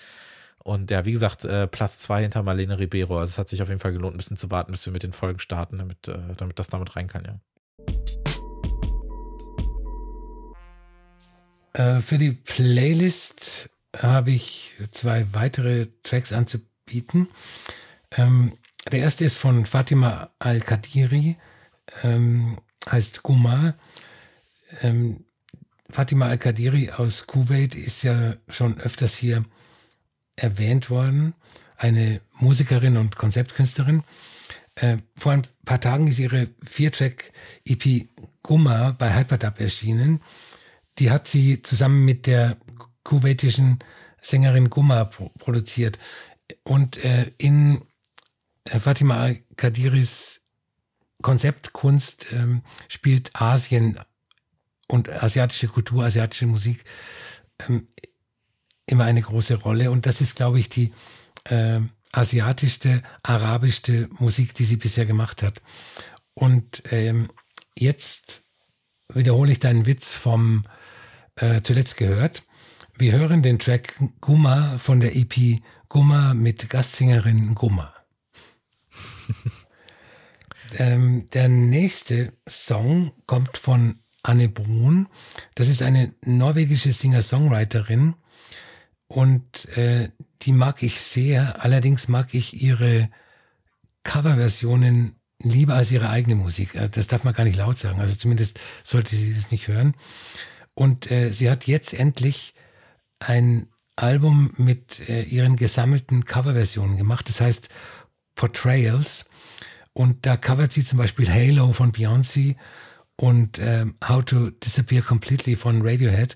Und 0.67 0.89
ja, 0.89 1.05
wie 1.05 1.11
gesagt, 1.11 1.45
äh, 1.45 1.67
Platz 1.67 1.99
zwei 1.99 2.23
hinter 2.23 2.41
Marlene 2.41 2.79
Ribeiro. 2.79 3.19
Also 3.19 3.29
es 3.29 3.37
hat 3.37 3.49
sich 3.49 3.61
auf 3.61 3.69
jeden 3.69 3.79
Fall 3.79 3.93
gelohnt, 3.93 4.15
ein 4.15 4.17
bisschen 4.17 4.35
zu 4.35 4.49
warten, 4.49 4.71
bis 4.71 4.83
wir 4.87 4.93
mit 4.93 5.03
den 5.03 5.13
Folgen 5.13 5.37
starten, 5.37 5.77
damit, 5.77 6.07
äh, 6.07 6.17
damit 6.37 6.57
das 6.57 6.69
damit 6.69 6.95
rein 6.95 7.05
kann, 7.05 7.23
ja. 7.23 7.39
Äh, 11.73 12.01
für 12.01 12.17
die 12.17 12.31
Playlist 12.31 13.69
habe 13.95 14.31
ich 14.31 14.73
zwei 14.89 15.31
weitere 15.33 15.85
Tracks 16.01 16.33
anzubieten. 16.33 17.27
Ähm, 18.09 18.57
der 18.91 19.01
erste 19.01 19.23
ist 19.23 19.37
von 19.37 19.67
Fatima 19.67 20.31
Al-Kadiri, 20.39 21.37
ähm, 22.01 22.57
heißt 22.89 23.21
Guma. 23.21 23.75
Ähm, 24.81 25.25
Fatima 25.91 26.25
Al-Kadiri 26.25 26.89
aus 26.89 27.27
Kuwait 27.27 27.75
ist 27.75 28.01
ja 28.01 28.33
schon 28.49 28.79
öfters 28.81 29.15
hier 29.15 29.45
erwähnt 30.35 30.89
worden, 30.89 31.33
eine 31.77 32.21
Musikerin 32.33 32.97
und 32.97 33.15
Konzeptkünstlerin. 33.15 34.03
Äh, 34.75 34.97
vor 35.15 35.31
ein 35.31 35.47
paar 35.63 35.79
Tagen 35.79 36.07
ist 36.07 36.19
ihre 36.19 36.49
Viertrack-EP 36.63 38.07
Gumma 38.43 38.91
bei 38.91 39.15
Hyperdub 39.15 39.59
erschienen. 39.59 40.21
Die 40.99 41.11
hat 41.11 41.27
sie 41.27 41.61
zusammen 41.61 42.05
mit 42.05 42.27
der 42.27 42.57
kuwaitischen 43.03 43.79
Sängerin 44.21 44.69
Gumma 44.69 45.05
pro 45.05 45.29
produziert. 45.29 45.99
Und 46.63 47.03
äh, 47.03 47.31
in 47.37 47.83
äh, 48.65 48.79
Fatima 48.79 49.31
Kadiris 49.55 50.43
Konzeptkunst 51.21 52.27
ähm, 52.33 52.61
spielt 52.87 53.35
Asien 53.35 53.99
und 54.87 55.09
asiatische 55.09 55.67
Kultur, 55.67 56.03
asiatische 56.03 56.45
Musik 56.45 56.83
ähm, 57.67 57.87
immer 58.85 59.05
eine 59.05 59.21
große 59.21 59.55
Rolle. 59.55 59.91
Und 59.91 60.05
das 60.05 60.21
ist, 60.21 60.35
glaube 60.35 60.59
ich, 60.59 60.69
die 60.69 60.93
äh, 61.45 61.79
asiatischste, 62.11 63.03
arabischste 63.23 64.09
Musik, 64.19 64.53
die 64.53 64.65
sie 64.65 64.77
bisher 64.77 65.05
gemacht 65.05 65.43
hat. 65.43 65.61
Und 66.33 66.83
ähm, 66.91 67.29
jetzt 67.77 68.43
wiederhole 69.13 69.51
ich 69.51 69.59
deinen 69.59 69.85
Witz 69.85 70.13
vom 70.13 70.65
äh, 71.35 71.61
zuletzt 71.61 71.97
gehört. 71.97 72.43
Wir 72.97 73.13
hören 73.13 73.41
den 73.41 73.59
Track 73.59 73.95
Gumma 74.21 74.77
von 74.77 74.99
der 74.99 75.15
EP 75.15 75.61
Gumma 75.89 76.33
mit 76.33 76.69
Gastsängerin 76.69 77.55
Gumma. 77.55 77.93
ähm, 80.77 81.25
der 81.33 81.49
nächste 81.49 82.33
Song 82.47 83.11
kommt 83.25 83.57
von 83.57 83.99
Anne 84.23 84.49
Brun. 84.49 85.07
Das 85.55 85.67
ist 85.67 85.81
eine 85.81 86.13
norwegische 86.21 86.91
Singer-Songwriterin, 86.91 88.15
und 89.15 89.69
äh, 89.77 90.09
die 90.41 90.51
mag 90.51 90.83
ich 90.83 90.99
sehr. 90.99 91.63
Allerdings 91.63 92.09
mag 92.09 92.33
ich 92.33 92.61
ihre 92.61 93.09
Coverversionen 94.03 95.15
lieber 95.41 95.75
als 95.75 95.93
ihre 95.93 96.09
eigene 96.09 96.35
Musik. 96.35 96.75
Äh, 96.75 96.89
das 96.89 97.07
darf 97.07 97.23
man 97.23 97.33
gar 97.33 97.45
nicht 97.45 97.55
laut 97.55 97.79
sagen. 97.79 98.01
Also 98.01 98.17
zumindest 98.17 98.59
sollte 98.83 99.15
sie 99.15 99.33
das 99.33 99.51
nicht 99.51 99.69
hören. 99.69 99.95
Und 100.73 101.09
äh, 101.11 101.31
sie 101.31 101.49
hat 101.49 101.65
jetzt 101.65 101.93
endlich 101.93 102.55
ein 103.19 103.69
Album 103.95 104.53
mit 104.57 105.07
äh, 105.07 105.23
ihren 105.23 105.55
gesammelten 105.55 106.25
Coverversionen 106.25 106.97
gemacht. 106.97 107.29
Das 107.29 107.39
heißt 107.39 107.69
Portrayals. 108.35 109.29
Und 109.93 110.25
da 110.25 110.35
covert 110.35 110.73
sie 110.73 110.83
zum 110.83 110.97
Beispiel 110.97 111.29
Halo 111.31 111.71
von 111.71 111.93
Beyoncé 111.93 112.57
und 113.15 113.59
äh, 113.59 113.85
How 114.05 114.25
to 114.25 114.49
Disappear 114.49 115.01
Completely 115.01 115.55
von 115.55 115.81
Radiohead. 115.83 116.35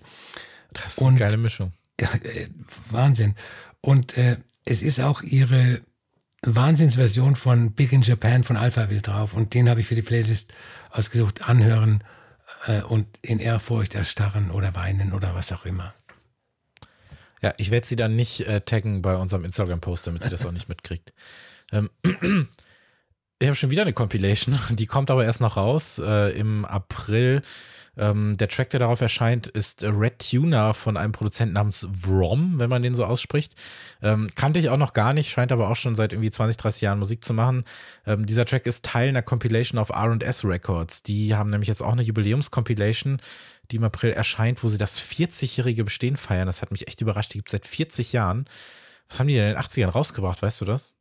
Das 0.71 0.93
ist 0.93 0.99
eine 0.99 1.09
und, 1.09 1.15
geile 1.17 1.35
Mischung. 1.35 1.73
Äh, 2.01 2.47
Wahnsinn. 2.89 3.35
Und 3.81 4.17
äh, 4.17 4.37
es 4.65 4.81
ist 4.81 4.99
auch 4.99 5.21
ihre 5.21 5.81
Wahnsinnsversion 6.41 7.35
von 7.35 7.73
Big 7.73 7.91
in 7.91 8.01
Japan 8.01 8.43
von 8.43 8.57
Alpha 8.57 8.89
Will 8.89 9.01
drauf. 9.01 9.33
Und 9.33 9.53
den 9.53 9.69
habe 9.69 9.79
ich 9.79 9.87
für 9.87 9.95
die 9.95 10.01
Playlist 10.01 10.53
ausgesucht. 10.91 11.47
Anhören 11.47 12.03
äh, 12.67 12.81
und 12.81 13.07
in 13.21 13.39
Ehrfurcht 13.39 13.95
erstarren 13.95 14.51
oder 14.51 14.75
weinen 14.75 15.13
oder 15.13 15.35
was 15.35 15.51
auch 15.51 15.65
immer. 15.65 15.93
Ja, 17.41 17.53
ich 17.57 17.71
werde 17.71 17.87
sie 17.87 17.95
dann 17.95 18.15
nicht 18.15 18.41
äh, 18.41 18.61
taggen 18.61 19.01
bei 19.01 19.15
unserem 19.15 19.45
Instagram-Post, 19.45 20.07
damit 20.07 20.23
sie 20.23 20.29
das 20.29 20.45
auch 20.45 20.51
nicht 20.51 20.67
mitkriegt. 20.67 21.13
Ähm, 21.71 21.89
ich 22.03 23.47
habe 23.47 23.55
schon 23.55 23.71
wieder 23.71 23.83
eine 23.83 23.93
Compilation, 23.93 24.57
die 24.71 24.87
kommt 24.87 25.09
aber 25.09 25.23
erst 25.23 25.39
noch 25.39 25.55
raus 25.55 26.01
äh, 26.03 26.37
im 26.37 26.65
April 26.65 27.41
ähm, 27.99 28.37
der 28.37 28.47
Track, 28.47 28.69
der 28.69 28.79
darauf 28.79 29.01
erscheint, 29.01 29.47
ist 29.47 29.83
Red 29.83 30.29
Tuner 30.29 30.73
von 30.73 30.95
einem 30.95 31.11
Produzenten 31.11 31.53
namens 31.53 31.87
Vrom, 31.91 32.57
wenn 32.57 32.69
man 32.69 32.81
den 32.81 32.93
so 32.93 33.05
ausspricht. 33.05 33.55
Ähm, 34.01 34.29
kannte 34.35 34.59
ich 34.59 34.69
auch 34.69 34.77
noch 34.77 34.93
gar 34.93 35.13
nicht, 35.13 35.29
scheint 35.29 35.51
aber 35.51 35.69
auch 35.69 35.75
schon 35.75 35.95
seit 35.95 36.13
irgendwie 36.13 36.31
20, 36.31 36.57
30 36.57 36.81
Jahren 36.81 36.99
Musik 36.99 37.25
zu 37.25 37.33
machen. 37.33 37.65
Ähm, 38.05 38.25
dieser 38.25 38.45
Track 38.45 38.65
ist 38.65 38.85
Teil 38.85 39.09
einer 39.09 39.21
Compilation 39.21 39.79
auf 39.79 39.89
R&S 39.89 40.45
Records. 40.45 41.03
Die 41.03 41.35
haben 41.35 41.49
nämlich 41.49 41.67
jetzt 41.67 41.83
auch 41.83 41.91
eine 41.91 42.01
Jubiläums-Compilation, 42.01 43.19
die 43.69 43.75
im 43.75 43.83
April 43.83 44.11
erscheint, 44.11 44.63
wo 44.63 44.69
sie 44.69 44.77
das 44.77 45.01
40-jährige 45.01 45.83
Bestehen 45.83 46.15
feiern. 46.17 46.47
Das 46.47 46.61
hat 46.61 46.71
mich 46.71 46.87
echt 46.87 47.01
überrascht. 47.01 47.33
Die 47.33 47.39
gibt 47.39 47.49
es 47.49 47.51
seit 47.51 47.67
40 47.67 48.13
Jahren. 48.13 48.45
Was 49.09 49.19
haben 49.19 49.27
die 49.27 49.35
denn 49.35 49.49
in 49.49 49.55
den 49.55 49.61
80ern 49.61 49.89
rausgebracht, 49.89 50.41
weißt 50.41 50.61
du 50.61 50.65
das? 50.65 50.93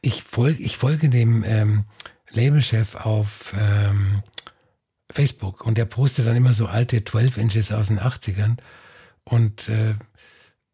Ich 0.00 0.22
folge, 0.22 0.62
ich 0.62 0.76
folge 0.76 1.08
dem 1.08 1.42
ähm, 1.44 1.84
Labelchef 2.30 2.94
auf 2.94 3.52
ähm, 3.58 4.22
Facebook 5.14 5.64
und 5.64 5.78
der 5.78 5.84
postet 5.84 6.26
dann 6.26 6.34
immer 6.34 6.52
so 6.52 6.66
alte 6.66 7.04
12 7.04 7.38
Inches 7.38 7.70
aus 7.70 7.86
den 7.86 8.00
80ern 8.00 8.56
und 9.22 9.68
äh, 9.68 9.94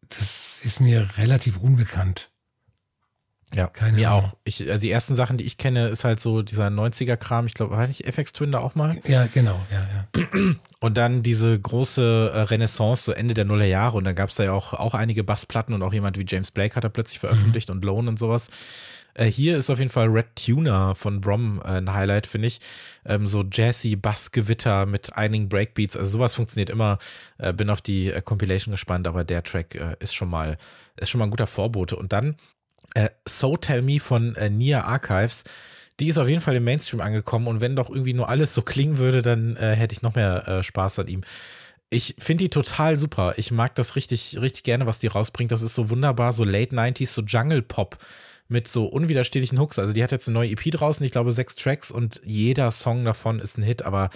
das 0.09 0.61
ist 0.63 0.81
mir 0.81 1.07
relativ 1.17 1.57
unbekannt. 1.57 2.31
Ja, 3.53 3.67
Keine 3.67 3.97
mir 3.97 4.09
Ahnung. 4.09 4.25
auch. 4.25 4.37
Ich, 4.45 4.67
also 4.69 4.81
die 4.81 4.89
ersten 4.89 5.13
Sachen, 5.13 5.37
die 5.37 5.43
ich 5.43 5.57
kenne, 5.57 5.89
ist 5.89 6.05
halt 6.05 6.21
so 6.21 6.41
dieser 6.41 6.67
90er-Kram. 6.67 7.45
Ich 7.45 7.53
glaube, 7.53 7.75
war 7.75 7.85
nicht 7.85 8.07
FX 8.07 8.31
Twin 8.31 8.51
da 8.51 8.59
auch 8.59 8.75
mal? 8.75 8.97
Ja, 9.05 9.27
genau, 9.27 9.59
ja, 9.69 9.81
ja. 9.81 10.55
Und 10.79 10.97
dann 10.97 11.21
diese 11.21 11.59
große 11.59 12.31
äh, 12.33 12.39
Renaissance, 12.43 13.03
so 13.03 13.11
Ende 13.11 13.33
der 13.33 13.43
Nullerjahre. 13.43 13.97
Und 13.97 14.05
dann 14.05 14.15
gab 14.15 14.29
es 14.29 14.35
da 14.35 14.45
ja 14.45 14.53
auch, 14.53 14.73
auch 14.73 14.93
einige 14.93 15.25
Bassplatten 15.25 15.75
und 15.75 15.83
auch 15.83 15.93
jemand 15.93 16.17
wie 16.17 16.25
James 16.25 16.51
Blake 16.51 16.75
hat 16.75 16.85
er 16.85 16.89
plötzlich 16.89 17.19
veröffentlicht 17.19 17.69
mhm. 17.69 17.75
und 17.75 17.85
Lone 17.85 18.09
und 18.09 18.17
sowas. 18.17 18.49
Äh, 19.13 19.25
hier 19.25 19.57
ist 19.57 19.69
auf 19.69 19.79
jeden 19.79 19.91
Fall 19.91 20.07
Red 20.07 20.35
Tuner 20.35 20.95
von 20.95 21.21
Brom 21.21 21.61
äh, 21.63 21.77
ein 21.77 21.93
Highlight, 21.93 22.27
finde 22.27 22.47
ich. 22.47 22.59
Ähm, 23.05 23.27
so 23.27 23.43
jazzy 23.49 23.95
Bassgewitter 23.95 24.85
mit 24.85 25.15
einigen 25.15 25.49
Breakbeats. 25.49 25.97
Also 25.97 26.11
sowas 26.13 26.35
funktioniert 26.35 26.69
immer. 26.69 26.97
Äh, 27.37 27.53
bin 27.53 27.69
auf 27.69 27.81
die 27.81 28.11
äh, 28.11 28.21
Compilation 28.21 28.71
gespannt, 28.71 29.07
aber 29.07 29.23
der 29.23 29.43
Track 29.43 29.75
äh, 29.75 29.95
ist 29.99 30.13
schon 30.13 30.29
mal, 30.29 30.57
ist 30.97 31.09
schon 31.09 31.19
mal 31.19 31.25
ein 31.25 31.31
guter 31.31 31.47
Vorbote. 31.47 31.95
Und 31.95 32.13
dann 32.13 32.35
äh, 32.95 33.09
So 33.27 33.57
Tell 33.57 33.81
Me 33.81 33.99
von 33.99 34.35
Nia 34.49 34.83
Archives 34.83 35.43
die 36.01 36.07
ist 36.07 36.17
auf 36.17 36.27
jeden 36.27 36.41
Fall 36.41 36.55
im 36.55 36.63
Mainstream 36.63 36.99
angekommen 36.99 37.47
und 37.47 37.61
wenn 37.61 37.75
doch 37.75 37.89
irgendwie 37.89 38.13
nur 38.13 38.27
alles 38.27 38.53
so 38.55 38.63
klingen 38.63 38.97
würde, 38.97 39.21
dann 39.21 39.55
äh, 39.55 39.75
hätte 39.75 39.93
ich 39.93 40.01
noch 40.01 40.15
mehr 40.15 40.47
äh, 40.47 40.63
Spaß 40.63 40.99
an 40.99 41.07
ihm. 41.07 41.21
Ich 41.91 42.15
finde 42.17 42.45
die 42.45 42.49
total 42.49 42.97
super. 42.97 43.33
Ich 43.37 43.51
mag 43.51 43.75
das 43.75 43.95
richtig, 43.95 44.39
richtig 44.41 44.63
gerne, 44.63 44.87
was 44.87 44.99
die 44.99 45.07
rausbringt. 45.07 45.51
Das 45.51 45.61
ist 45.61 45.75
so 45.75 45.89
wunderbar, 45.89 46.33
so 46.33 46.43
Late 46.43 46.75
90s, 46.75 47.07
so 47.07 47.21
Jungle 47.21 47.61
Pop 47.61 47.97
mit 48.51 48.67
so 48.67 48.85
unwiderstehlichen 48.85 49.59
Hooks. 49.59 49.79
Also 49.79 49.93
die 49.93 50.03
hat 50.03 50.11
jetzt 50.11 50.27
eine 50.27 50.35
neue 50.35 50.51
EP 50.51 50.71
draußen, 50.71 51.05
ich 51.05 51.11
glaube 51.11 51.31
sechs 51.31 51.55
Tracks 51.55 51.89
und 51.89 52.19
jeder 52.23 52.69
Song 52.69 53.05
davon 53.05 53.39
ist 53.39 53.57
ein 53.57 53.63
Hit, 53.63 53.81
aber 53.83 54.09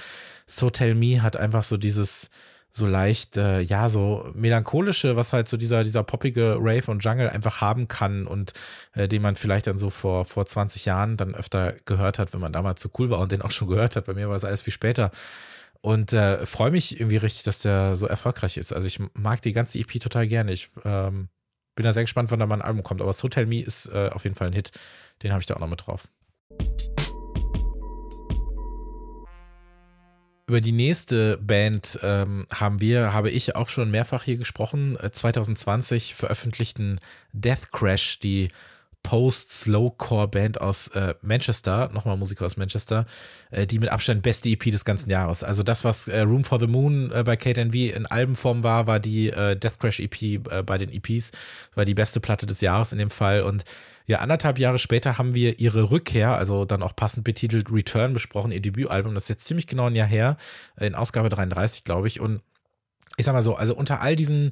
So 0.46 0.70
Tell 0.70 0.94
Me 0.94 1.22
hat 1.22 1.38
einfach 1.38 1.64
so 1.64 1.78
dieses, 1.78 2.30
so 2.70 2.86
leicht, 2.86 3.38
äh, 3.38 3.62
ja, 3.62 3.88
so 3.88 4.30
melancholische, 4.34 5.16
was 5.16 5.32
halt 5.32 5.48
so 5.48 5.56
dieser, 5.56 5.86
dieser 5.86 6.04
poppige 6.04 6.58
Rave 6.60 6.92
und 6.92 7.04
Jungle 7.04 7.30
einfach 7.30 7.62
haben 7.62 7.88
kann 7.88 8.28
und 8.28 8.52
äh, 8.94 9.08
den 9.08 9.22
man 9.22 9.38
vielleicht 9.38 9.68
dann 9.68 9.78
so 9.78 9.90
vor, 9.90 10.26
vor 10.26 10.46
20 10.46 10.84
Jahren 10.84 11.16
dann 11.16 11.34
öfter 11.34 11.74
gehört 11.86 12.20
hat, 12.20 12.34
wenn 12.34 12.42
man 12.42 12.52
damals 12.52 12.82
so 12.82 12.90
cool 13.00 13.10
war 13.10 13.20
und 13.20 13.32
den 13.32 13.42
auch 13.42 13.52
schon 13.52 13.70
gehört 13.70 13.96
hat. 13.96 14.06
Bei 14.06 14.14
mir 14.14 14.28
war 14.28 14.36
es 14.36 14.44
alles 14.44 14.62
viel 14.62 14.74
später. 14.74 15.12
Und 15.80 16.12
äh, 16.12 16.46
freue 16.46 16.72
mich 16.72 17.00
irgendwie 17.00 17.18
richtig, 17.18 17.44
dass 17.44 17.60
der 17.60 17.96
so 17.96 18.08
erfolgreich 18.08 18.58
ist. 18.58 18.74
Also 18.74 18.88
ich 18.88 19.00
mag 19.14 19.42
die 19.42 19.54
ganze 19.54 19.80
EP 19.80 20.02
total 20.02 20.28
gerne. 20.28 20.52
Ich 20.52 20.70
ähm, 20.84 21.30
bin 21.76 21.84
da 21.84 21.94
sehr 21.94 22.04
gespannt, 22.04 22.32
wann 22.32 22.40
da 22.40 22.48
mal 22.48 22.56
ein 22.56 22.62
Album 22.62 22.84
kommt. 22.84 23.02
Aber 23.02 23.14
So 23.14 23.28
Tell 23.28 23.46
Me 23.46 23.62
ist 23.62 23.88
äh, 23.88 24.10
auf 24.12 24.24
jeden 24.24 24.36
Fall 24.36 24.48
ein 24.48 24.54
Hit. 24.54 24.72
Den 25.22 25.32
habe 25.32 25.42
ich 25.42 25.46
da 25.46 25.56
auch 25.56 25.60
noch 25.60 25.70
mit 25.70 25.86
drauf. 25.86 26.08
Über 30.48 30.62
die 30.62 30.72
nächste 30.72 31.38
Band 31.38 32.00
ähm, 32.04 32.46
haben 32.54 32.80
wir, 32.80 33.14
habe 33.14 33.32
ich 33.32 33.56
auch 33.56 33.68
schon 33.68 33.90
mehrfach 33.90 34.24
hier 34.24 34.38
gesprochen. 34.38 34.96
2020 35.12 36.12
äh, 36.12 36.14
veröffentlichten 36.14 37.00
Death 37.34 37.72
Crash, 37.72 38.20
die 38.20 38.50
Post-Slowcore-Band 39.06 40.60
aus 40.60 40.88
äh, 40.88 41.14
Manchester, 41.22 41.92
nochmal 41.94 42.18
Musiker 42.18 42.48
aus 42.48 42.58
Manchester, 42.58 43.06
äh, 43.52 43.68
die 43.68 43.78
mit 43.78 43.90
Abstand 43.90 44.24
beste 44.24 44.50
EP 44.50 44.64
des 44.72 44.84
ganzen 44.84 45.12
Jahres. 45.12 45.44
Also 45.44 45.62
das, 45.62 45.84
was 45.84 46.08
äh, 46.08 46.22
Room 46.22 46.44
for 46.44 46.60
the 46.60 46.66
Moon 46.66 47.12
äh, 47.12 47.24
bei 47.24 47.36
Kate 47.36 47.68
V 47.68 47.78
in 47.96 48.08
Albenform 48.08 48.64
war, 48.64 48.88
war 48.88 49.00
die 49.00 49.30
äh, 49.30 49.56
Death 49.56 49.80
Crash 49.80 50.00
EP 50.00 50.22
äh, 50.24 50.40
bei 50.66 50.80
den 50.80 50.92
EPs, 50.92 51.34
war 51.76 51.86
die 51.86 51.94
beste 51.94 52.20
Platte 52.20 52.48
des 52.48 52.62
Jahres 52.62 52.94
in 52.94 52.98
dem 52.98 53.12
Fall 53.12 53.44
und 53.44 53.64
ja, 54.08 54.20
anderthalb 54.20 54.58
Jahre 54.58 54.80
später 54.80 55.20
haben 55.20 55.36
wir 55.36 55.60
ihre 55.60 55.92
Rückkehr, 55.92 56.36
also 56.36 56.66
dann 56.66 56.82
auch 56.82 56.96
passend 56.96 57.24
betitelt 57.24 57.72
Return 57.72 58.14
besprochen, 58.14 58.52
ihr 58.52 58.62
Debütalbum. 58.62 59.14
Das 59.14 59.24
ist 59.24 59.30
jetzt 59.30 59.46
ziemlich 59.46 59.66
genau 59.66 59.88
ein 59.88 59.96
Jahr 59.96 60.08
her, 60.08 60.38
in 60.80 60.94
Ausgabe 60.94 61.30
33, 61.30 61.84
glaube 61.84 62.08
ich. 62.08 62.20
Und 62.20 62.42
ich 63.18 63.26
sag 63.26 63.34
mal 63.34 63.42
so, 63.42 63.56
also 63.56 63.76
unter 63.76 64.02
all 64.02 64.16
diesen 64.16 64.52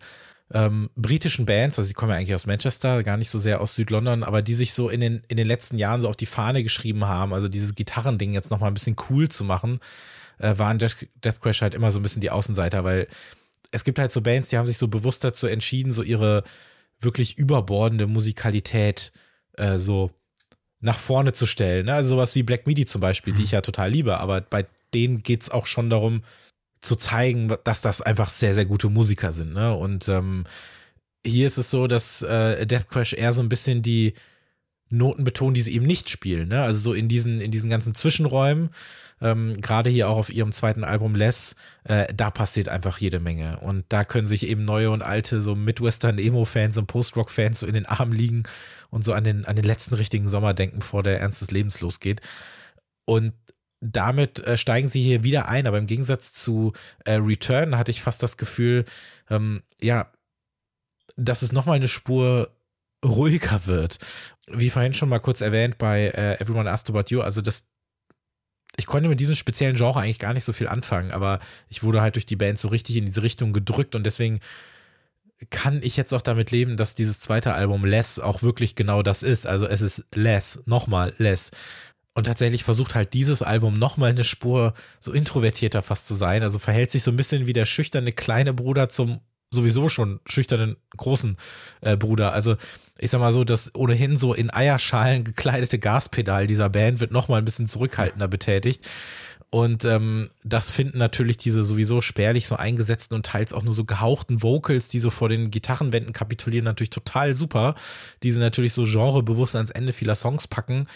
ähm, 0.51 0.89
britischen 0.95 1.45
Bands, 1.45 1.79
also 1.79 1.87
sie 1.87 1.93
kommen 1.93 2.11
ja 2.11 2.17
eigentlich 2.17 2.35
aus 2.35 2.45
Manchester, 2.45 3.01
gar 3.03 3.17
nicht 3.17 3.29
so 3.29 3.39
sehr 3.39 3.61
aus 3.61 3.75
Südlondon, 3.75 4.23
aber 4.23 4.41
die 4.41 4.53
sich 4.53 4.73
so 4.73 4.89
in 4.89 4.99
den, 4.99 5.23
in 5.27 5.37
den 5.37 5.47
letzten 5.47 5.77
Jahren 5.77 6.01
so 6.01 6.09
auf 6.09 6.15
die 6.15 6.25
Fahne 6.25 6.63
geschrieben 6.63 7.05
haben, 7.05 7.33
also 7.33 7.47
dieses 7.47 7.75
Gitarrending 7.75 8.33
jetzt 8.33 8.51
nochmal 8.51 8.69
ein 8.69 8.75
bisschen 8.75 8.95
cool 9.09 9.29
zu 9.29 9.43
machen, 9.45 9.79
äh, 10.39 10.57
waren 10.57 10.79
Death, 10.79 11.07
Death 11.23 11.41
Crash 11.41 11.61
halt 11.61 11.75
immer 11.75 11.91
so 11.91 11.99
ein 11.99 12.03
bisschen 12.03 12.21
die 12.21 12.29
Außenseiter, 12.29 12.83
weil 12.83 13.07
es 13.71 13.83
gibt 13.83 13.97
halt 13.99 14.11
so 14.11 14.21
Bands, 14.21 14.49
die 14.49 14.57
haben 14.57 14.67
sich 14.67 14.77
so 14.77 14.87
bewusst 14.87 15.23
dazu 15.23 15.47
entschieden, 15.47 15.91
so 15.91 16.03
ihre 16.03 16.43
wirklich 16.99 17.37
überbordende 17.37 18.07
Musikalität 18.07 19.11
äh, 19.53 19.77
so 19.79 20.11
nach 20.79 20.99
vorne 20.99 21.33
zu 21.33 21.45
stellen. 21.45 21.87
Ne? 21.87 21.93
Also 21.93 22.09
sowas 22.09 22.35
wie 22.35 22.43
Black 22.43 22.67
Midi 22.67 22.85
zum 22.85 23.01
Beispiel, 23.01 23.33
mhm. 23.33 23.37
die 23.37 23.43
ich 23.43 23.51
ja 23.51 23.61
total 23.61 23.89
liebe, 23.89 24.19
aber 24.19 24.41
bei 24.41 24.67
denen 24.93 25.23
geht 25.23 25.41
es 25.41 25.49
auch 25.49 25.65
schon 25.65 25.89
darum, 25.89 26.23
zu 26.83 26.95
zeigen, 26.95 27.55
dass 27.63 27.81
das 27.81 28.01
einfach 28.01 28.29
sehr, 28.29 28.53
sehr 28.53 28.65
gute 28.65 28.89
Musiker 28.89 29.31
sind. 29.31 29.53
Ne? 29.53 29.73
Und 29.73 30.07
ähm, 30.09 30.43
hier 31.25 31.47
ist 31.47 31.57
es 31.57 31.71
so, 31.71 31.87
dass 31.87 32.21
äh, 32.21 32.65
Death 32.65 32.89
Crash 32.89 33.13
eher 33.13 33.33
so 33.33 33.41
ein 33.41 33.49
bisschen 33.49 33.81
die 33.81 34.13
Noten 34.89 35.23
betonen, 35.23 35.53
die 35.53 35.61
sie 35.61 35.73
eben 35.73 35.85
nicht 35.85 36.09
spielen. 36.09 36.49
Ne? 36.49 36.61
Also 36.61 36.79
so 36.79 36.93
in 36.93 37.07
diesen, 37.07 37.41
in 37.41 37.51
diesen 37.51 37.69
ganzen 37.69 37.95
Zwischenräumen, 37.95 38.69
ähm, 39.21 39.59
gerade 39.61 39.89
hier 39.89 40.09
auch 40.09 40.17
auf 40.17 40.29
ihrem 40.29 40.51
zweiten 40.51 40.83
Album 40.83 41.15
Less, 41.15 41.55
äh, 41.85 42.13
da 42.13 42.29
passiert 42.29 42.67
einfach 42.67 42.97
jede 42.97 43.19
Menge. 43.19 43.59
Und 43.61 43.85
da 43.89 44.03
können 44.03 44.27
sich 44.27 44.45
eben 44.47 44.65
neue 44.65 44.91
und 44.91 45.01
alte, 45.01 45.41
so 45.41 45.55
Midwestern-Emo-Fans 45.55 46.77
und 46.77 46.87
Post-Rock-Fans 46.87 47.61
so 47.61 47.67
in 47.67 47.73
den 47.73 47.85
Armen 47.85 48.11
liegen 48.11 48.43
und 48.89 49.03
so 49.03 49.13
an 49.13 49.23
den, 49.23 49.45
an 49.45 49.55
den 49.55 49.65
letzten 49.65 49.95
richtigen 49.95 50.27
Sommer 50.27 50.53
denken, 50.53 50.79
bevor 50.79 51.01
der 51.01 51.21
Ernst 51.21 51.41
des 51.41 51.51
Lebens 51.51 51.79
losgeht. 51.79 52.21
Und 53.05 53.33
damit 53.83 54.39
äh, 54.39 54.57
steigen 54.57 54.87
sie 54.87 55.03
hier 55.03 55.23
wieder 55.23 55.49
ein, 55.49 55.67
aber 55.67 55.77
im 55.77 55.87
Gegensatz 55.87 56.33
zu 56.33 56.71
äh, 57.05 57.13
Return 57.15 57.77
hatte 57.77 57.91
ich 57.91 58.01
fast 58.01 58.23
das 58.23 58.37
Gefühl, 58.37 58.85
ähm, 59.29 59.61
ja, 59.81 60.11
dass 61.17 61.41
es 61.41 61.51
nochmal 61.51 61.75
eine 61.75 61.89
Spur 61.89 62.49
ruhiger 63.03 63.65
wird. 63.65 63.99
Wie 64.47 64.69
vorhin 64.69 64.93
schon 64.93 65.09
mal 65.09 65.19
kurz 65.19 65.41
erwähnt 65.41 65.77
bei 65.77 66.07
äh, 66.07 66.39
Everyone 66.41 66.71
Asked 66.71 66.89
About 66.89 67.09
You, 67.09 67.21
also 67.21 67.41
das 67.41 67.67
ich 68.75 68.87
konnte 68.87 69.07
mit 69.07 69.19
diesem 69.19 69.35
speziellen 69.35 69.75
Genre 69.75 69.99
eigentlich 69.99 70.17
gar 70.17 70.33
nicht 70.33 70.45
so 70.45 70.53
viel 70.53 70.67
anfangen, 70.67 71.11
aber 71.11 71.37
ich 71.69 71.83
wurde 71.83 72.01
halt 72.01 72.15
durch 72.15 72.25
die 72.25 72.35
Band 72.35 72.57
so 72.57 72.69
richtig 72.69 72.95
in 72.97 73.05
diese 73.05 73.21
Richtung 73.21 73.53
gedrückt 73.53 73.93
und 73.93 74.03
deswegen 74.03 74.39
kann 75.49 75.81
ich 75.83 75.97
jetzt 75.97 76.13
auch 76.13 76.21
damit 76.21 76.49
leben, 76.49 76.77
dass 76.77 76.95
dieses 76.95 77.19
zweite 77.19 77.53
Album 77.53 77.85
Less 77.85 78.17
auch 78.17 78.41
wirklich 78.41 78.75
genau 78.75 79.03
das 79.03 79.21
ist. 79.21 79.45
Also 79.45 79.67
es 79.67 79.81
ist 79.81 80.05
Less, 80.15 80.63
nochmal 80.65 81.13
Less. 81.17 81.51
Und 82.15 82.25
tatsächlich 82.25 82.63
versucht 82.63 82.93
halt 82.93 83.13
dieses 83.13 83.41
Album 83.41 83.73
nochmal 83.73 84.11
eine 84.11 84.23
Spur 84.23 84.73
so 84.99 85.11
introvertierter 85.11 85.81
fast 85.81 86.07
zu 86.07 86.13
sein. 86.13 86.43
Also 86.43 86.59
verhält 86.59 86.91
sich 86.91 87.03
so 87.03 87.11
ein 87.11 87.17
bisschen 87.17 87.47
wie 87.47 87.53
der 87.53 87.65
schüchterne 87.65 88.11
kleine 88.11 88.53
Bruder 88.53 88.89
zum 88.89 89.19
sowieso 89.53 89.87
schon 89.87 90.19
schüchternen 90.25 90.77
großen 90.97 91.37
äh, 91.81 91.95
Bruder. 91.95 92.33
Also 92.33 92.55
ich 92.99 93.11
sag 93.11 93.19
mal 93.19 93.31
so, 93.31 93.43
das 93.43 93.73
ohnehin 93.75 94.17
so 94.17 94.33
in 94.33 94.53
Eierschalen 94.53 95.23
gekleidete 95.23 95.79
Gaspedal 95.79 96.47
dieser 96.47 96.69
Band 96.69 96.99
wird 96.99 97.11
nochmal 97.11 97.39
ein 97.39 97.45
bisschen 97.45 97.67
zurückhaltender 97.67 98.27
betätigt. 98.27 98.87
Und 99.49 99.85
ähm, 99.85 100.29
das 100.43 100.71
finden 100.71 100.97
natürlich 100.97 101.37
diese 101.37 101.63
sowieso 101.63 102.01
spärlich 102.01 102.47
so 102.47 102.55
eingesetzten 102.55 103.13
und 103.13 103.27
teils 103.27 103.53
auch 103.53 103.61
nur 103.61 103.75
so 103.75 103.85
gehauchten 103.85 104.41
Vocals, 104.41 104.89
die 104.89 104.97
so 104.97 105.11
vor 105.11 105.29
den 105.29 105.51
Gitarrenwänden 105.51 106.11
kapitulieren, 106.11 106.65
natürlich 106.65 106.89
total 106.89 107.35
super. 107.35 107.75
Die 108.23 108.31
sie 108.31 108.39
natürlich 108.39 108.73
so 108.73 108.83
genrebewusst 108.83 109.55
ans 109.55 109.69
Ende 109.69 109.93
vieler 109.93 110.15
Songs 110.15 110.47
packen. 110.47 110.87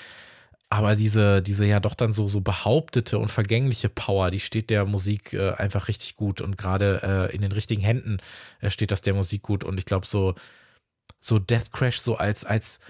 Aber 0.69 0.95
diese, 0.95 1.41
diese 1.41 1.65
ja 1.65 1.79
doch 1.79 1.95
dann 1.95 2.11
so, 2.11 2.27
so 2.27 2.41
behauptete 2.41 3.19
und 3.19 3.29
vergängliche 3.29 3.87
Power, 3.87 4.31
die 4.31 4.41
steht 4.41 4.69
der 4.69 4.85
Musik 4.85 5.31
äh, 5.33 5.51
einfach 5.51 5.87
richtig 5.87 6.15
gut. 6.15 6.41
Und 6.41 6.57
gerade 6.57 7.29
äh, 7.31 7.35
in 7.35 7.41
den 7.41 7.53
richtigen 7.53 7.81
Händen 7.81 8.17
äh, 8.59 8.69
steht 8.69 8.91
das 8.91 9.01
der 9.01 9.13
Musik 9.13 9.43
gut. 9.43 9.63
Und 9.63 9.77
ich 9.77 9.85
glaube, 9.85 10.05
so, 10.05 10.35
so 11.21 11.39
Death 11.39 11.71
Crash, 11.71 11.99
so 12.01 12.15
als, 12.15 12.43
als, 12.43 12.81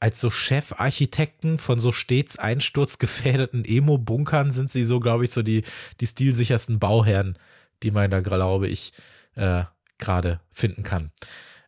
als 0.00 0.20
so 0.20 0.28
Chefarchitekten 0.28 1.60
von 1.60 1.78
so 1.78 1.92
stets 1.92 2.36
einsturzgefährdeten 2.36 3.64
Emo-Bunkern 3.64 4.50
sind 4.50 4.72
sie 4.72 4.84
so, 4.84 4.98
glaube 4.98 5.24
ich, 5.24 5.30
so 5.30 5.42
die, 5.42 5.62
die 6.00 6.08
stilsichersten 6.08 6.80
Bauherren, 6.80 7.38
die 7.84 7.92
man 7.92 8.10
da, 8.10 8.20
glaube 8.20 8.66
ich, 8.66 8.92
äh, 9.36 9.62
gerade 9.98 10.40
finden 10.50 10.82
kann. 10.82 11.12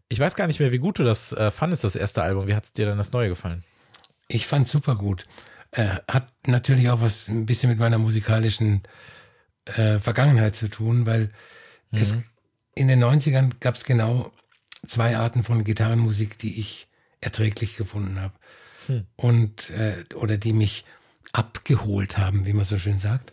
Ich 0.08 0.18
weiß 0.18 0.34
gar 0.34 0.48
nicht 0.48 0.58
mehr, 0.58 0.72
wie 0.72 0.78
gut 0.78 0.98
du 0.98 1.04
das 1.04 1.32
äh, 1.32 1.52
fandest, 1.52 1.84
das 1.84 1.94
erste 1.94 2.22
Album. 2.22 2.48
Wie 2.48 2.56
hat 2.56 2.64
es 2.64 2.72
dir 2.72 2.86
denn 2.86 2.98
das 2.98 3.12
neue 3.12 3.28
gefallen? 3.28 3.62
Ich 4.26 4.46
fand 4.46 4.66
super 4.66 4.96
gut. 4.96 5.24
Äh, 5.72 5.96
hat 6.08 6.32
natürlich 6.46 6.90
auch 6.90 7.00
was 7.00 7.28
ein 7.28 7.46
bisschen 7.46 7.70
mit 7.70 7.78
meiner 7.78 7.98
musikalischen 7.98 8.82
äh, 9.64 9.98
Vergangenheit 9.98 10.54
zu 10.54 10.68
tun, 10.68 11.06
weil 11.06 11.32
mhm. 11.90 11.98
es 11.98 12.16
in 12.74 12.88
den 12.88 13.02
90ern 13.02 13.52
gab 13.60 13.74
es 13.74 13.84
genau 13.84 14.32
zwei 14.86 15.16
Arten 15.16 15.44
von 15.44 15.64
Gitarrenmusik, 15.64 16.38
die 16.38 16.58
ich 16.58 16.88
erträglich 17.20 17.76
gefunden 17.76 18.20
habe. 18.20 18.32
Hm. 18.86 19.06
Und 19.16 19.70
äh, 19.70 20.04
oder 20.14 20.38
die 20.38 20.52
mich 20.52 20.84
abgeholt 21.32 22.18
haben, 22.18 22.46
wie 22.46 22.52
man 22.52 22.64
so 22.64 22.78
schön 22.78 22.98
sagt. 22.98 23.32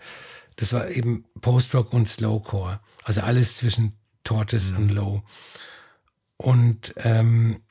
Das 0.56 0.74
war 0.74 0.90
eben 0.90 1.26
Post-Rock 1.42 1.94
und 1.94 2.08
Slowcore. 2.08 2.80
Also 3.04 3.22
alles 3.22 3.58
zwischen 3.58 3.94
Tortoise 4.24 4.74
mhm. 4.74 4.82
und 4.82 4.90
Low. 4.90 5.24
Und 6.38 6.94
ähm, 6.98 7.62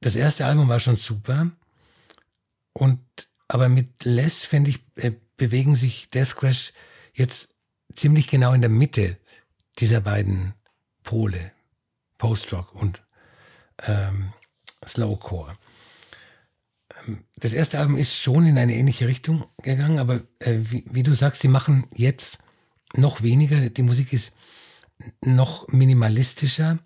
das 0.00 0.16
erste 0.16 0.46
Album 0.46 0.68
war 0.68 0.80
schon 0.80 0.96
super. 0.96 1.50
Und 2.76 3.00
aber 3.48 3.68
mit 3.70 4.04
Less, 4.04 4.44
finde 4.44 4.70
ich, 4.70 4.80
äh, 4.96 5.12
bewegen 5.36 5.74
sich 5.74 6.10
Death 6.10 6.36
Crash 6.36 6.72
jetzt 7.14 7.54
ziemlich 7.94 8.28
genau 8.28 8.52
in 8.52 8.60
der 8.60 8.70
Mitte 8.70 9.16
dieser 9.78 10.02
beiden 10.02 10.54
Pole, 11.02 11.52
Post-Rock 12.18 12.74
und 12.74 13.02
ähm, 13.82 14.32
Slowcore. 14.86 15.56
Ähm, 17.06 17.24
das 17.36 17.54
erste 17.54 17.78
Album 17.78 17.96
ist 17.96 18.14
schon 18.14 18.44
in 18.44 18.58
eine 18.58 18.74
ähnliche 18.74 19.08
Richtung 19.08 19.46
gegangen, 19.62 19.98
aber 19.98 20.22
äh, 20.38 20.58
wie, 20.58 20.84
wie, 20.90 21.02
du 21.02 21.14
sagst, 21.14 21.40
sie 21.40 21.48
machen 21.48 21.86
jetzt 21.94 22.42
noch 22.94 23.22
weniger. 23.22 23.70
Die 23.70 23.82
Musik 23.82 24.12
ist 24.12 24.36
noch 25.22 25.68
minimalistischer. 25.68 26.78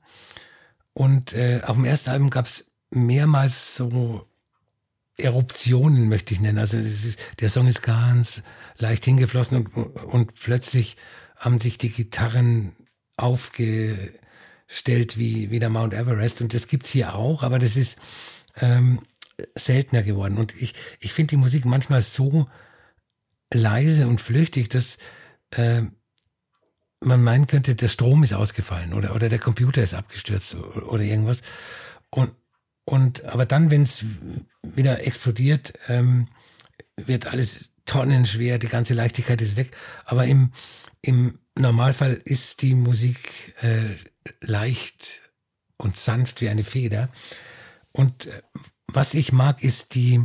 Und 0.92 1.32
äh, 1.32 1.62
auf 1.64 1.76
dem 1.76 1.84
ersten 1.84 2.10
Album 2.10 2.30
gab 2.30 2.46
es 2.46 2.70
mehrmals 2.90 3.74
so 3.74 4.29
Eruptionen, 5.20 6.08
möchte 6.08 6.34
ich 6.34 6.40
nennen. 6.40 6.58
Also 6.58 6.78
ist, 6.78 7.20
der 7.40 7.48
Song 7.48 7.66
ist 7.66 7.82
ganz 7.82 8.42
leicht 8.78 9.04
hingeflossen 9.04 9.66
und, 9.66 9.96
und 9.96 10.34
plötzlich 10.34 10.96
haben 11.36 11.60
sich 11.60 11.78
die 11.78 11.90
Gitarren 11.90 12.76
aufgestellt 13.16 14.18
wie, 15.16 15.50
wie 15.50 15.58
der 15.58 15.70
Mount 15.70 15.94
Everest. 15.94 16.40
Und 16.40 16.54
das 16.54 16.68
gibt's 16.68 16.90
hier 16.90 17.14
auch, 17.14 17.42
aber 17.42 17.58
das 17.58 17.76
ist 17.76 18.00
ähm, 18.56 19.00
seltener 19.54 20.02
geworden. 20.02 20.36
Und 20.38 20.54
ich, 20.60 20.74
ich 20.98 21.12
finde 21.12 21.30
die 21.30 21.36
Musik 21.36 21.64
manchmal 21.64 22.00
so 22.00 22.48
leise 23.52 24.06
und 24.06 24.20
flüchtig, 24.20 24.68
dass 24.68 24.98
äh, 25.50 25.82
man 27.00 27.22
meinen 27.22 27.46
könnte, 27.46 27.74
der 27.74 27.88
Strom 27.88 28.22
ist 28.22 28.34
ausgefallen 28.34 28.92
oder, 28.92 29.14
oder 29.14 29.28
der 29.28 29.38
Computer 29.38 29.82
ist 29.82 29.94
abgestürzt 29.94 30.54
oder 30.54 31.02
irgendwas. 31.02 31.42
Und, 32.10 32.32
und 32.84 33.24
aber 33.24 33.46
dann, 33.46 33.70
wenn 33.70 33.82
es 33.82 34.04
wieder 34.62 35.06
explodiert, 35.06 35.74
ähm, 35.88 36.28
wird 36.96 37.26
alles 37.26 37.74
tonnenschwer, 37.86 38.58
die 38.58 38.68
ganze 38.68 38.94
Leichtigkeit 38.94 39.40
ist 39.40 39.56
weg. 39.56 39.76
Aber 40.04 40.26
im, 40.26 40.52
im 41.02 41.38
Normalfall 41.56 42.20
ist 42.24 42.62
die 42.62 42.74
Musik 42.74 43.54
äh, 43.62 43.96
leicht 44.40 45.22
und 45.76 45.96
sanft 45.96 46.40
wie 46.40 46.48
eine 46.48 46.64
Feder. 46.64 47.08
Und 47.92 48.26
äh, 48.26 48.42
was 48.86 49.14
ich 49.14 49.32
mag, 49.32 49.62
ist 49.62 49.94
die 49.94 50.24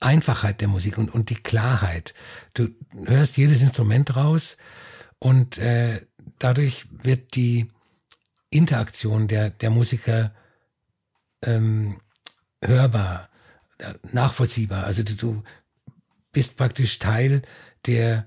Einfachheit 0.00 0.60
der 0.60 0.68
Musik 0.68 0.98
und, 0.98 1.12
und 1.12 1.30
die 1.30 1.36
Klarheit. 1.36 2.14
Du 2.52 2.68
hörst 3.04 3.36
jedes 3.36 3.62
Instrument 3.62 4.16
raus 4.16 4.58
und 5.18 5.58
äh, 5.58 6.04
dadurch 6.38 6.86
wird 6.90 7.36
die 7.36 7.70
Interaktion 8.50 9.28
der, 9.28 9.50
der 9.50 9.70
Musiker 9.70 10.34
ähm, 11.44 12.00
hörbar, 12.62 13.28
nachvollziehbar. 14.02 14.84
Also 14.84 15.02
du, 15.02 15.14
du 15.14 15.42
bist 16.32 16.56
praktisch 16.56 16.98
Teil 16.98 17.42
der 17.86 18.26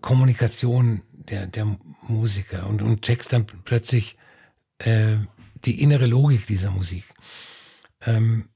Kommunikation 0.00 1.02
der, 1.12 1.46
der 1.46 1.78
Musiker 2.02 2.66
und, 2.66 2.82
und 2.82 3.02
checkst 3.02 3.32
dann 3.32 3.46
plötzlich 3.46 4.16
äh, 4.78 5.16
die 5.64 5.82
innere 5.82 6.06
Logik 6.06 6.46
dieser 6.46 6.70
Musik. 6.70 7.04
Ähm, 8.00 8.48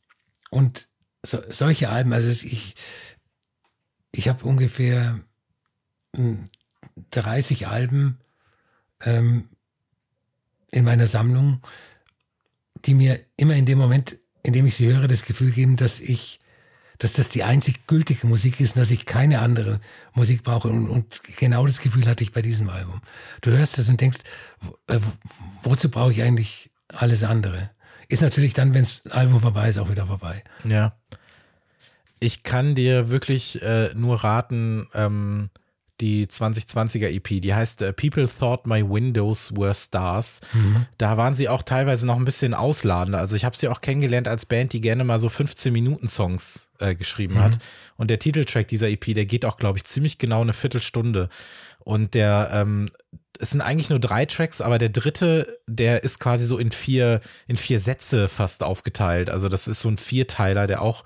und 0.51 0.89
so, 1.25 1.43
solche 1.51 1.89
Alben, 1.89 2.13
also 2.13 2.29
ich, 2.47 2.75
ich 4.13 4.29
habe 4.29 4.45
ungefähr 4.45 5.21
30 6.13 7.61
hm, 7.61 7.69
Alben 7.69 8.19
ähm, 9.01 9.49
in 10.71 10.85
meiner 10.85 11.07
Sammlung, 11.07 11.63
die 12.85 12.95
mir 12.95 13.21
immer 13.37 13.55
in 13.55 13.67
dem 13.67 13.79
Moment, 13.79 14.17
in 14.43 14.53
dem 14.53 14.67
ich 14.67 14.77
sie 14.77 14.93
höre, 14.93 15.09
das 15.09 15.25
Gefühl 15.25 15.53
geben, 15.53 15.77
dass 15.77 16.01
ich, 16.01 16.41
dass 16.99 17.15
das 17.15 17.29
die 17.29 17.43
einzig 17.43 17.87
gültige 17.87 18.27
Musik 18.27 18.61
ist, 18.61 18.77
dass 18.77 18.91
ich 18.91 19.07
keine 19.07 19.41
andere 19.41 19.81
Musik 20.15 20.43
brauche. 20.43 20.69
Und, 20.69 20.89
und 20.89 21.23
genau 21.39 21.67
das 21.67 21.81
Gefühl 21.81 22.07
hatte 22.07 22.25
ich 22.25 22.33
bei 22.33 22.43
diesem 22.43 22.69
Album. 22.69 23.01
Du 23.41 23.51
hörst 23.51 23.79
es 23.79 23.89
und 23.89 24.01
denkst, 24.01 24.21
äh, 24.89 24.99
wozu 25.63 25.91
brauche 25.91 26.13
ich 26.13 26.23
eigentlich 26.23 26.71
alles 26.89 27.25
andere? 27.25 27.71
Ist 28.09 28.23
natürlich 28.23 28.53
dann, 28.53 28.75
wenn 28.75 28.83
das 28.83 29.07
Album 29.11 29.41
vorbei 29.41 29.69
ist, 29.69 29.79
auch 29.79 29.91
wieder 29.91 30.07
vorbei. 30.07 30.45
Ja. 30.65 30.97
Ich 32.21 32.43
kann 32.43 32.75
dir 32.75 33.09
wirklich 33.09 33.63
äh, 33.63 33.91
nur 33.95 34.23
raten, 34.23 34.87
ähm, 34.95 35.51
die 36.03 36.27
2020er 36.27 37.09
EP, 37.09 37.41
die 37.41 37.55
heißt 37.55 37.81
äh, 37.83 37.93
People 37.93 38.29
Thought 38.29 38.67
My 38.67 38.83
Windows 38.83 39.53
Were 39.57 39.73
Stars. 39.73 40.41
Mhm. 40.53 40.87
Da 40.99 41.17
waren 41.17 41.33
sie 41.35 41.49
auch 41.49 41.63
teilweise 41.63 42.07
noch 42.07 42.17
ein 42.17 42.25
bisschen 42.25 42.55
ausladender. 42.55 43.21
Also 43.21 43.37
ich 43.37 43.45
habe 43.45 43.57
sie 43.57 43.69
auch 43.69 43.81
kennengelernt 43.81 44.27
als 44.27 44.45
Band, 44.45 44.73
die 44.73 44.81
gerne 44.81 45.05
mal 45.05 45.21
so 45.21 45.29
15 45.29 45.73
Minuten 45.73 46.09
Songs 46.09 46.69
äh, 46.81 46.97
geschrieben 46.97 47.35
mhm. 47.35 47.43
hat. 47.43 47.59
Und 47.97 48.11
der 48.11 48.19
Titeltrack 48.19 48.67
dieser 48.67 48.89
EP, 48.89 49.15
der 49.15 49.27
geht 49.27 49.45
auch, 49.45 49.57
glaube 49.57 49.79
ich, 49.79 49.85
ziemlich 49.85 50.19
genau 50.19 50.41
eine 50.41 50.53
Viertelstunde. 50.53 51.29
Und 51.79 52.15
der, 52.15 52.51
ähm, 52.53 52.91
es 53.43 53.51
sind 53.51 53.61
eigentlich 53.61 53.91
nur 53.91 53.99
drei 53.99 54.25
Tracks, 54.25 54.61
aber 54.61 54.79
der 54.79 54.89
dritte, 54.89 55.59
der 55.67 56.05
ist 56.05 56.21
quasi 56.21 56.47
so 56.47 56.59
in 56.59 56.71
vier, 56.71 57.21
in 57.49 57.57
vier 57.57 57.81
Sätze 57.81 58.29
fast 58.29 58.63
aufgeteilt. 58.63 59.31
Also 59.31 59.49
das 59.49 59.67
ist 59.67 59.81
so 59.81 59.89
ein 59.89 59.97
Vierteiler, 59.97 60.69
der 60.69 60.81
auch 60.81 61.03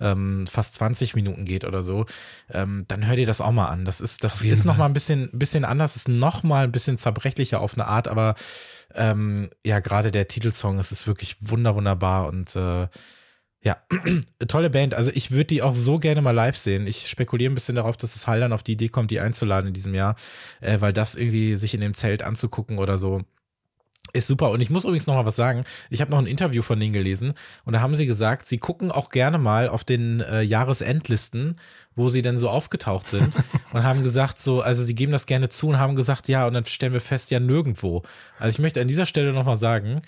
ähm, 0.00 0.46
fast 0.46 0.74
20 0.74 1.16
Minuten 1.16 1.44
geht 1.44 1.64
oder 1.64 1.82
so. 1.82 2.06
Ähm, 2.48 2.84
dann 2.86 3.08
hör 3.08 3.16
dir 3.16 3.26
das 3.26 3.40
auch 3.40 3.50
mal 3.50 3.66
an. 3.66 3.84
Das 3.84 4.00
ist, 4.00 4.22
das 4.22 4.40
ist 4.40 4.64
noch 4.64 4.76
mal 4.76 4.86
ein 4.86 4.92
bisschen, 4.92 5.30
bisschen 5.32 5.64
anders, 5.64 5.96
ist 5.96 6.08
noch 6.08 6.44
mal 6.44 6.62
ein 6.62 6.72
bisschen 6.72 6.96
zerbrechlicher 6.96 7.60
auf 7.60 7.74
eine 7.74 7.88
Art, 7.88 8.06
aber 8.06 8.36
ähm, 8.94 9.50
ja, 9.66 9.80
gerade 9.80 10.12
der 10.12 10.28
Titelsong, 10.28 10.78
es 10.78 10.92
ist 10.92 11.08
wirklich 11.08 11.38
wunder, 11.40 11.74
wunderbar 11.74 12.28
und 12.28 12.54
äh, 12.54 12.86
ja, 13.62 13.76
tolle 14.48 14.70
Band. 14.70 14.94
Also 14.94 15.10
ich 15.14 15.30
würde 15.30 15.46
die 15.46 15.62
auch 15.62 15.74
so 15.74 15.96
gerne 15.96 16.22
mal 16.22 16.30
live 16.30 16.56
sehen. 16.56 16.86
Ich 16.86 17.08
spekuliere 17.08 17.52
ein 17.52 17.54
bisschen 17.54 17.76
darauf, 17.76 17.96
dass 17.96 18.16
es 18.16 18.26
Hall 18.26 18.40
dann 18.40 18.52
auf 18.52 18.62
die 18.62 18.72
Idee 18.72 18.88
kommt, 18.88 19.10
die 19.10 19.20
einzuladen 19.20 19.68
in 19.68 19.74
diesem 19.74 19.94
Jahr, 19.94 20.16
äh, 20.60 20.80
weil 20.80 20.92
das 20.92 21.14
irgendwie 21.14 21.56
sich 21.56 21.74
in 21.74 21.80
dem 21.80 21.94
Zelt 21.94 22.22
anzugucken 22.22 22.78
oder 22.78 22.96
so 22.96 23.22
ist 24.12 24.26
super. 24.26 24.50
Und 24.50 24.60
ich 24.60 24.70
muss 24.70 24.84
übrigens 24.84 25.06
noch 25.06 25.14
mal 25.14 25.26
was 25.26 25.36
sagen. 25.36 25.64
Ich 25.88 26.00
habe 26.00 26.10
noch 26.10 26.18
ein 26.18 26.26
Interview 26.26 26.62
von 26.62 26.78
denen 26.80 26.92
gelesen 26.92 27.34
und 27.64 27.74
da 27.74 27.80
haben 27.80 27.94
sie 27.94 28.06
gesagt, 28.06 28.46
sie 28.46 28.58
gucken 28.58 28.90
auch 28.90 29.10
gerne 29.10 29.38
mal 29.38 29.68
auf 29.68 29.84
den 29.84 30.20
äh, 30.20 30.42
Jahresendlisten, 30.42 31.56
wo 31.94 32.08
sie 32.08 32.22
denn 32.22 32.36
so 32.36 32.48
aufgetaucht 32.48 33.08
sind 33.08 33.34
und 33.72 33.84
haben 33.84 34.02
gesagt, 34.02 34.40
so, 34.40 34.62
also 34.62 34.82
sie 34.82 34.94
geben 34.94 35.12
das 35.12 35.26
gerne 35.26 35.48
zu 35.48 35.68
und 35.68 35.78
haben 35.78 35.96
gesagt, 35.96 36.28
ja, 36.28 36.46
und 36.46 36.54
dann 36.54 36.64
stellen 36.64 36.92
wir 36.92 37.00
fest, 37.00 37.30
ja, 37.30 37.40
nirgendwo. 37.40 38.02
Also 38.38 38.56
ich 38.56 38.58
möchte 38.58 38.80
an 38.80 38.88
dieser 38.88 39.06
Stelle 39.06 39.32
noch 39.32 39.44
mal 39.44 39.56
sagen, 39.56 40.00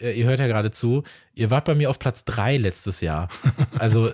ihr 0.00 0.26
hört 0.26 0.40
ja 0.40 0.46
gerade 0.46 0.70
zu, 0.70 1.02
ihr 1.34 1.50
wart 1.50 1.64
bei 1.64 1.74
mir 1.74 1.90
auf 1.90 1.98
Platz 1.98 2.24
drei 2.24 2.56
letztes 2.56 3.00
Jahr. 3.00 3.28
Also 3.78 4.10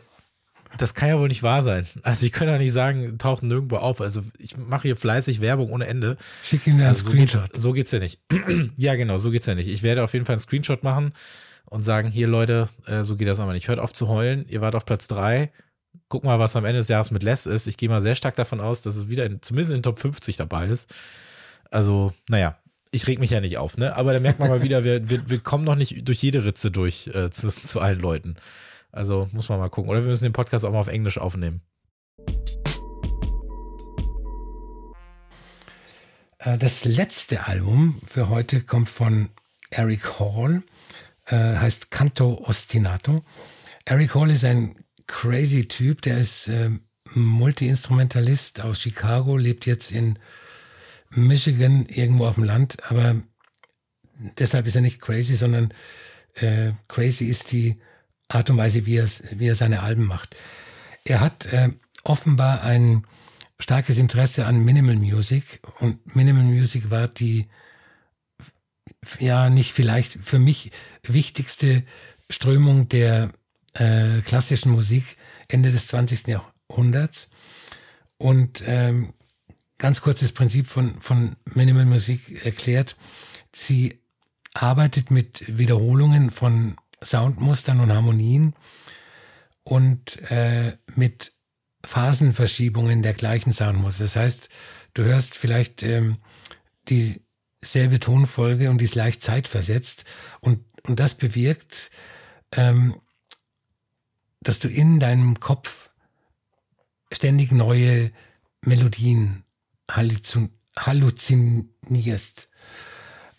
das 0.76 0.95
kann 0.95 1.09
ja 1.09 1.18
wohl 1.18 1.28
nicht 1.28 1.43
wahr 1.43 1.62
sein. 1.62 1.87
Also 2.03 2.26
ich 2.26 2.32
kann 2.32 2.49
ja 2.49 2.59
nicht 2.59 2.72
sagen, 2.72 3.18
tauchen 3.18 3.49
nirgendwo 3.49 3.76
auf. 3.76 4.01
Also 4.01 4.22
ich 4.39 4.57
mache 4.57 4.89
hier 4.89 4.97
fleißig 4.97 5.41
Werbung 5.41 5.70
ohne 5.70 5.87
Ende. 5.87 6.16
Schick 6.43 6.66
ihm 6.66 6.74
einen 6.74 6.87
also 6.87 7.11
Screenshot. 7.11 7.43
So, 7.43 7.53
geht, 7.53 7.61
so 7.61 7.72
geht's 7.72 7.91
ja 7.93 7.99
nicht. 8.01 8.20
ja, 8.76 8.95
genau, 8.97 9.18
so 9.18 9.30
geht's 9.30 9.47
ja 9.47 9.55
nicht. 9.55 9.68
Ich 9.68 9.82
werde 9.82 10.03
auf 10.03 10.12
jeden 10.12 10.24
Fall 10.24 10.35
einen 10.35 10.41
Screenshot 10.41 10.82
machen 10.82 11.12
und 11.66 11.85
sagen, 11.85 12.11
hier 12.11 12.26
Leute, 12.26 12.68
äh, 12.87 13.05
so 13.05 13.16
geht 13.16 13.28
das 13.28 13.41
aber 13.41 13.53
nicht. 13.53 13.68
Hört 13.68 13.78
auf 13.78 13.93
zu 13.93 14.09
heulen, 14.09 14.45
ihr 14.49 14.61
wart 14.61 14.74
auf 14.74 14.85
Platz 14.85 15.07
drei. 15.07 15.53
Guck 16.09 16.24
mal, 16.24 16.39
was 16.39 16.57
am 16.57 16.64
Ende 16.64 16.78
des 16.78 16.89
Jahres 16.89 17.11
mit 17.11 17.22
Les 17.22 17.47
ist. 17.47 17.66
Ich 17.66 17.76
gehe 17.76 17.89
mal 17.89 18.01
sehr 18.01 18.14
stark 18.14 18.35
davon 18.35 18.61
aus, 18.61 18.82
dass 18.82 18.97
es 18.97 19.09
wieder 19.09 19.26
in, 19.26 19.41
zumindest 19.43 19.70
in 19.70 19.78
den 19.78 19.82
Top 19.85 19.99
50 19.99 20.37
dabei 20.37 20.66
ist. 20.66 20.93
Also, 21.70 22.12
naja, 22.28 22.59
ich 22.95 23.07
reg 23.07 23.18
mich 23.18 23.30
ja 23.30 23.40
nicht 23.40 23.59
auf, 23.59 23.76
ne? 23.76 23.97
Aber 23.97 24.12
da 24.12 24.20
merkt 24.20 24.38
man 24.38 24.49
mal 24.49 24.62
wieder, 24.62 24.84
wir, 24.84 25.09
wir, 25.11 25.28
wir 25.28 25.40
kommen 25.40 25.64
noch 25.64 25.74
nicht 25.74 26.07
durch 26.09 26.22
jede 26.22 26.45
Ritze 26.45 26.70
durch 26.70 27.09
äh, 27.09 27.30
zu, 27.30 27.49
zu 27.49 27.80
allen 27.80 27.99
Leuten. 27.99 28.36
Also 28.92 29.28
muss 29.32 29.49
man 29.49 29.59
mal 29.59 29.68
gucken. 29.68 29.90
Oder 29.90 30.03
wir 30.03 30.09
müssen 30.09 30.24
den 30.24 30.32
Podcast 30.32 30.64
auch 30.64 30.72
mal 30.72 30.78
auf 30.78 30.88
Englisch 30.88 31.18
aufnehmen. 31.18 31.61
Äh, 36.38 36.59
das 36.59 36.84
letzte 36.84 37.47
Album 37.47 38.01
für 38.07 38.28
heute 38.28 38.61
kommt 38.61 38.88
von 38.88 39.30
Eric 39.70 40.20
Hall, 40.20 40.62
äh, 41.26 41.36
heißt 41.36 41.90
Canto 41.90 42.45
Ostinato. 42.45 43.24
Eric 43.84 44.14
Hall 44.14 44.30
ist 44.30 44.45
ein 44.45 44.76
crazy 45.07 45.66
Typ, 45.66 46.03
der 46.03 46.18
ist 46.18 46.49
äh, 46.49 46.70
Multi-Instrumentalist 47.12 48.61
aus 48.61 48.80
Chicago, 48.80 49.36
lebt 49.36 49.66
jetzt 49.66 49.90
in 49.92 50.18
Michigan, 51.15 51.87
irgendwo 51.87 52.27
auf 52.27 52.35
dem 52.37 52.45
Land, 52.45 52.83
aber 52.85 53.23
deshalb 54.39 54.67
ist 54.67 54.77
er 54.77 54.83
nicht 54.83 55.01
crazy, 55.01 55.35
sondern 55.35 55.73
äh, 56.35 56.73
crazy 56.89 57.27
ist 57.27 57.53
die 57.53 57.81
Art 58.29 58.51
und 58.51 58.57
Weise, 58.57 58.87
wie 58.87 58.97
er, 58.97 59.09
wie 59.33 59.47
er 59.47 59.55
seine 59.55 59.83
Alben 59.83 60.05
macht. 60.05 60.37
Er 61.05 61.21
hat 61.21 61.47
äh, 61.47 61.71
offenbar 62.03 62.62
ein 62.62 63.07
starkes 63.59 63.99
Interesse 63.99 64.47
an 64.47 64.65
Minimal 64.65 64.97
Music 64.97 65.61
und 65.81 66.15
Minimal 66.17 66.45
Music 66.45 66.91
war 66.91 67.09
die 67.09 67.47
ja 69.19 69.51
nicht 69.51 69.73
vielleicht 69.73 70.12
für 70.23 70.39
mich 70.39 70.71
wichtigste 71.03 71.85
Strömung 72.31 72.89
der 72.89 73.33
äh, 73.75 74.21
klassischen 74.23 74.73
Musik 74.73 75.17
Ende 75.49 75.71
des 75.71 75.89
20. 75.89 76.27
Jahrhunderts. 76.27 77.31
Und 78.17 78.62
ähm, 78.67 79.12
ganz 79.79 80.01
kurzes 80.01 80.33
Prinzip 80.33 80.68
von, 80.68 81.01
von 81.01 81.37
Minimal 81.47 81.85
Musik 81.85 82.45
erklärt. 82.45 82.97
Sie 83.53 84.01
arbeitet 84.53 85.11
mit 85.11 85.45
Wiederholungen 85.59 86.31
von 86.31 86.77
Soundmustern 87.03 87.81
und 87.81 87.93
Harmonien 87.93 88.55
und 89.64 90.22
äh, 90.31 90.77
mit 90.95 91.33
Phasenverschiebungen 91.85 93.03
der 93.03 93.14
gleichen 93.14 93.53
Soundmuster. 93.53 94.05
Das 94.05 94.16
heißt, 94.16 94.49
du 94.95 95.05
hörst 95.05 95.37
vielleicht 95.37 95.83
ähm, 95.83 96.18
dieselbe 96.89 98.01
Tonfolge 98.01 98.70
und 98.70 98.81
die 98.81 98.85
ist 98.85 98.95
leicht 98.95 99.22
zeitversetzt 99.22 100.05
und, 100.41 100.64
und 100.87 101.01
das 101.01 101.14
bewirkt, 101.14 101.91
ähm, 102.53 103.01
dass 104.41 104.61
du 104.61 104.68
in 104.68 105.01
deinem 105.01 105.41
Kopf 105.41 105.91
ständig 107.11 107.53
neue 107.53 108.12
Melodien 108.61 109.43
halluzinierst. 109.89 111.68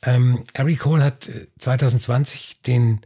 Ähm, 0.02 0.44
Eric 0.54 0.80
Cole 0.80 1.04
hat 1.04 1.32
2020 1.60 2.52
äh, 2.52 2.56
den 2.68 3.02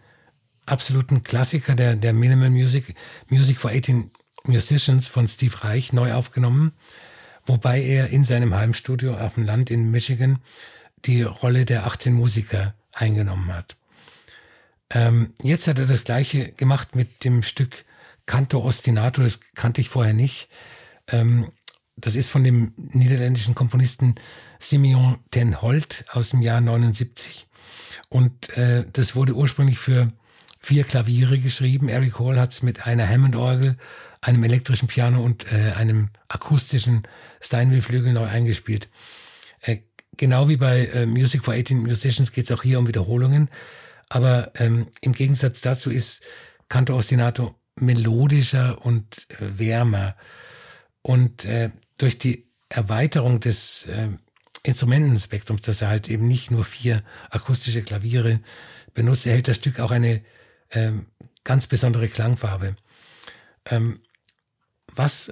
absoluten 0.65 1.23
Klassiker 1.23 1.75
der, 1.75 1.95
der 1.95 2.13
Minimal 2.13 2.49
Music, 2.49 2.95
Music 3.29 3.59
for 3.59 3.71
18 3.71 4.11
Musicians 4.43 5.07
von 5.07 5.27
Steve 5.27 5.63
Reich 5.63 5.93
neu 5.93 6.13
aufgenommen, 6.13 6.73
wobei 7.45 7.81
er 7.81 8.09
in 8.09 8.23
seinem 8.23 8.53
Heimstudio 8.53 9.17
auf 9.17 9.35
dem 9.35 9.43
Land 9.45 9.71
in 9.71 9.91
Michigan 9.91 10.39
die 11.05 11.21
Rolle 11.23 11.65
der 11.65 11.85
18 11.85 12.13
Musiker 12.13 12.73
eingenommen 12.93 13.53
hat. 13.53 13.75
Ähm, 14.89 15.33
jetzt 15.41 15.67
hat 15.67 15.79
er 15.79 15.85
das 15.85 16.03
gleiche 16.03 16.51
gemacht 16.51 16.95
mit 16.95 17.23
dem 17.23 17.43
Stück 17.43 17.85
Canto 18.25 18.63
Ostinato, 18.63 19.21
das 19.21 19.53
kannte 19.53 19.81
ich 19.81 19.89
vorher 19.89 20.13
nicht. 20.13 20.49
Ähm, 21.07 21.51
das 22.01 22.15
ist 22.15 22.29
von 22.29 22.43
dem 22.43 22.73
niederländischen 22.77 23.55
Komponisten 23.55 24.15
Simeon 24.59 25.19
ten 25.31 25.61
Holt 25.61 26.05
aus 26.11 26.31
dem 26.31 26.41
Jahr 26.41 26.61
79. 26.61 27.47
Und 28.09 28.49
äh, 28.57 28.85
das 28.91 29.15
wurde 29.15 29.33
ursprünglich 29.33 29.77
für 29.77 30.11
vier 30.59 30.83
Klaviere 30.83 31.39
geschrieben. 31.39 31.89
Eric 31.89 32.19
Hall 32.19 32.39
hat 32.39 32.51
es 32.51 32.63
mit 32.63 32.85
einer 32.85 33.07
Hammond-Orgel, 33.07 33.77
einem 34.21 34.43
elektrischen 34.43 34.87
Piano 34.87 35.23
und 35.23 35.51
äh, 35.51 35.71
einem 35.71 36.09
akustischen 36.27 37.03
Steinway-Flügel 37.41 38.13
neu 38.13 38.25
eingespielt. 38.25 38.89
Äh, 39.61 39.79
genau 40.17 40.49
wie 40.49 40.57
bei 40.57 40.87
äh, 40.87 41.05
Music 41.05 41.43
for 41.43 41.53
18 41.53 41.79
Musicians 41.79 42.31
geht 42.31 42.45
es 42.45 42.51
auch 42.51 42.63
hier 42.63 42.79
um 42.79 42.87
Wiederholungen. 42.87 43.49
Aber 44.09 44.51
ähm, 44.55 44.87
im 45.01 45.13
Gegensatz 45.13 45.61
dazu 45.61 45.91
ist 45.91 46.25
Canto 46.67 46.95
Ostinato 46.95 47.55
melodischer 47.75 48.83
und 48.85 49.27
äh, 49.29 49.59
wärmer. 49.59 50.15
Und 51.01 51.45
äh, 51.45 51.69
durch 51.99 52.17
die 52.17 52.47
Erweiterung 52.69 53.39
des 53.39 53.85
äh, 53.85 54.09
Instrumentenspektrums, 54.63 55.61
dass 55.61 55.83
er 55.83 55.89
halt 55.89 56.09
eben 56.09 56.27
nicht 56.27 56.49
nur 56.49 56.63
vier 56.63 57.03
akustische 57.29 57.83
Klaviere 57.83 58.39
benutzt, 58.93 59.27
erhält 59.27 59.47
das 59.47 59.57
Stück 59.57 59.79
auch 59.79 59.91
eine 59.91 60.23
ähm, 60.71 61.05
ganz 61.43 61.67
besondere 61.67 62.07
Klangfarbe. 62.07 62.75
Ähm, 63.65 64.01
was 64.87 65.31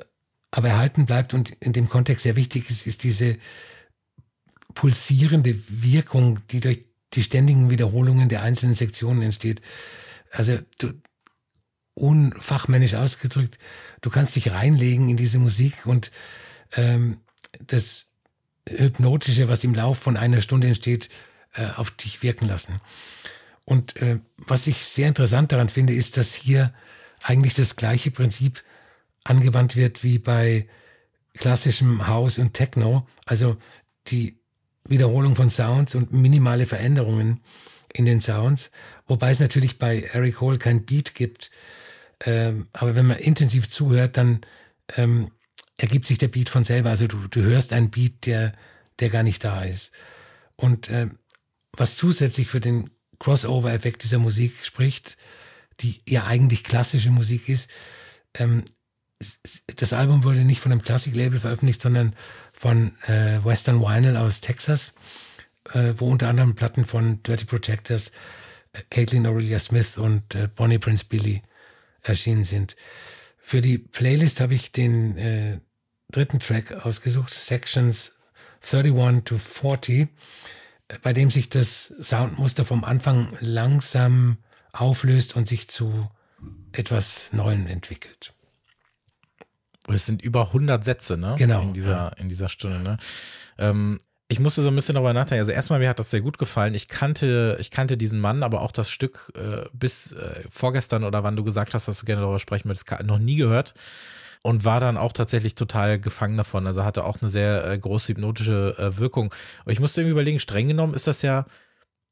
aber 0.51 0.69
erhalten 0.69 1.05
bleibt 1.05 1.33
und 1.33 1.51
in 1.59 1.73
dem 1.73 1.89
Kontext 1.89 2.23
sehr 2.23 2.35
wichtig 2.35 2.69
ist, 2.69 2.87
ist 2.87 3.03
diese 3.03 3.37
pulsierende 4.73 5.59
Wirkung, 5.67 6.39
die 6.51 6.59
durch 6.59 6.85
die 7.13 7.23
ständigen 7.23 7.69
Wiederholungen 7.69 8.29
der 8.29 8.41
einzelnen 8.43 8.75
Sektionen 8.75 9.21
entsteht. 9.21 9.61
Also 10.31 10.59
du, 10.77 10.93
unfachmännisch 11.95 12.93
ausgedrückt, 12.93 13.57
du 14.01 14.09
kannst 14.09 14.35
dich 14.35 14.51
reinlegen 14.51 15.09
in 15.09 15.17
diese 15.17 15.39
Musik 15.39 15.85
und 15.85 16.11
ähm, 16.75 17.21
das 17.59 18.05
Hypnotische, 18.67 19.47
was 19.47 19.63
im 19.63 19.73
Lauf 19.73 19.97
von 19.97 20.17
einer 20.17 20.41
Stunde 20.41 20.67
entsteht, 20.67 21.09
äh, 21.53 21.67
auf 21.75 21.91
dich 21.91 22.21
wirken 22.23 22.47
lassen. 22.47 22.81
Und 23.65 23.95
äh, 23.97 24.19
was 24.37 24.67
ich 24.67 24.85
sehr 24.85 25.07
interessant 25.07 25.51
daran 25.51 25.69
finde, 25.69 25.93
ist, 25.93 26.17
dass 26.17 26.33
hier 26.33 26.73
eigentlich 27.23 27.53
das 27.53 27.75
gleiche 27.75 28.11
Prinzip 28.11 28.63
angewandt 29.23 29.75
wird 29.75 30.03
wie 30.03 30.19
bei 30.19 30.67
klassischem 31.33 32.07
House 32.07 32.39
und 32.39 32.53
Techno. 32.53 33.07
Also 33.25 33.57
die 34.07 34.39
Wiederholung 34.87 35.35
von 35.35 35.49
Sounds 35.49 35.95
und 35.95 36.13
minimale 36.13 36.65
Veränderungen 36.65 37.41
in 37.93 38.05
den 38.05 38.21
Sounds. 38.21 38.71
Wobei 39.07 39.31
es 39.31 39.39
natürlich 39.39 39.79
bei 39.79 40.01
Eric 40.01 40.41
Hole 40.41 40.57
kein 40.57 40.85
Beat 40.85 41.15
gibt. 41.15 41.51
Ähm, 42.21 42.67
aber 42.73 42.95
wenn 42.95 43.07
man 43.07 43.17
intensiv 43.17 43.69
zuhört, 43.69 44.17
dann 44.17 44.41
ähm, 44.95 45.31
ergibt 45.77 46.07
sich 46.07 46.17
der 46.17 46.27
Beat 46.27 46.49
von 46.49 46.63
selber. 46.63 46.89
Also 46.89 47.07
du, 47.07 47.27
du 47.27 47.43
hörst 47.43 47.73
einen 47.73 47.91
Beat, 47.91 48.25
der, 48.25 48.53
der 48.99 49.09
gar 49.09 49.23
nicht 49.23 49.43
da 49.43 49.63
ist. 49.63 49.93
Und 50.55 50.89
äh, 50.89 51.09
was 51.73 51.95
zusätzlich 51.95 52.47
für 52.47 52.59
den 52.59 52.89
Crossover-Effekt 53.19 54.03
dieser 54.03 54.19
Musik 54.19 54.53
spricht, 54.63 55.17
die 55.79 56.01
ja 56.07 56.25
eigentlich 56.25 56.63
klassische 56.63 57.11
Musik 57.11 57.49
ist, 57.49 57.69
ähm, 58.33 58.65
das 59.75 59.93
Album 59.93 60.23
wurde 60.23 60.41
nicht 60.41 60.59
von 60.59 60.71
einem 60.71 60.81
Klassik-Label 60.81 61.39
veröffentlicht, 61.39 61.81
sondern 61.81 62.15
von 62.53 62.95
äh, 63.07 63.43
Western 63.43 63.81
Vinyl 63.81 64.15
aus 64.15 64.41
Texas, 64.41 64.93
äh, 65.73 65.93
wo 65.97 66.09
unter 66.09 66.29
anderem 66.29 66.53
Platten 66.53 66.85
von 66.85 67.23
Dirty 67.23 67.45
Projectors, 67.45 68.11
äh, 68.73 68.81
Caitlin 68.89 69.25
Aurelia 69.25 69.57
Smith 69.57 69.97
und 69.97 70.35
äh, 70.35 70.47
Bonnie 70.55 70.77
Prince 70.77 71.05
Billy 71.05 71.41
erschienen 72.03 72.43
sind. 72.43 72.75
Für 73.39 73.61
die 73.61 73.77
Playlist 73.79 74.39
habe 74.39 74.53
ich 74.53 74.71
den 74.71 75.17
äh, 75.17 75.59
dritten 76.11 76.39
Track 76.39 76.85
ausgesucht, 76.85 77.33
Sections 77.33 78.17
31 78.61 79.23
to 79.23 79.37
40, 79.37 80.09
bei 81.01 81.13
dem 81.13 81.31
sich 81.31 81.49
das 81.49 81.93
Soundmuster 81.99 82.65
vom 82.65 82.83
Anfang 82.83 83.37
langsam 83.39 84.37
auflöst 84.71 85.35
und 85.35 85.47
sich 85.47 85.67
zu 85.69 86.09
etwas 86.71 87.33
Neuem 87.33 87.67
entwickelt. 87.67 88.33
Es 89.87 90.05
sind 90.05 90.21
über 90.21 90.47
100 90.47 90.83
Sätze, 90.83 91.17
ne? 91.17 91.35
Genau. 91.37 91.61
In 91.61 91.73
dieser, 91.73 92.17
in 92.17 92.29
dieser 92.29 92.49
Stunde, 92.49 92.79
ne? 92.79 92.97
Ähm, 93.57 93.99
ich 94.29 94.39
musste 94.39 94.61
so 94.61 94.67
ein 94.67 94.75
bisschen 94.75 94.95
darüber 94.95 95.13
nachdenken. 95.13 95.39
Also 95.39 95.53
erstmal, 95.53 95.79
mir 95.79 95.87
hat 95.87 95.99
das 95.99 96.09
sehr 96.09 96.19
gut 96.19 96.37
gefallen. 96.37 96.73
Ich 96.73 96.89
kannte, 96.89 97.57
ich 97.61 97.71
kannte 97.71 97.97
diesen 97.97 98.19
Mann, 98.19 98.43
aber 98.43 98.61
auch 98.61 98.73
das 98.73 98.91
Stück 98.91 99.31
äh, 99.35 99.65
bis 99.71 100.11
äh, 100.11 100.43
vorgestern 100.49 101.05
oder 101.05 101.23
wann 101.23 101.37
du 101.37 101.43
gesagt 101.43 101.73
hast, 101.73 101.87
dass 101.87 101.99
du 101.99 102.05
gerne 102.05 102.21
darüber 102.21 102.39
sprechen 102.39 102.67
möchtest, 102.67 103.03
noch 103.05 103.19
nie 103.19 103.37
gehört 103.37 103.73
und 104.41 104.65
war 104.65 104.79
dann 104.79 104.97
auch 104.97 105.13
tatsächlich 105.13 105.55
total 105.55 105.99
gefangen 105.99 106.37
davon. 106.37 106.67
Also 106.67 106.83
hatte 106.83 107.03
auch 107.03 107.21
eine 107.21 107.29
sehr 107.29 107.65
äh, 107.65 107.77
große 107.77 108.13
hypnotische 108.13 108.75
äh, 108.77 108.97
Wirkung. 108.97 109.33
Und 109.65 109.71
ich 109.71 109.79
musste 109.79 110.01
irgendwie 110.01 110.13
überlegen, 110.13 110.39
streng 110.39 110.67
genommen 110.67 110.93
ist 110.93 111.07
das 111.07 111.21
ja, 111.21 111.45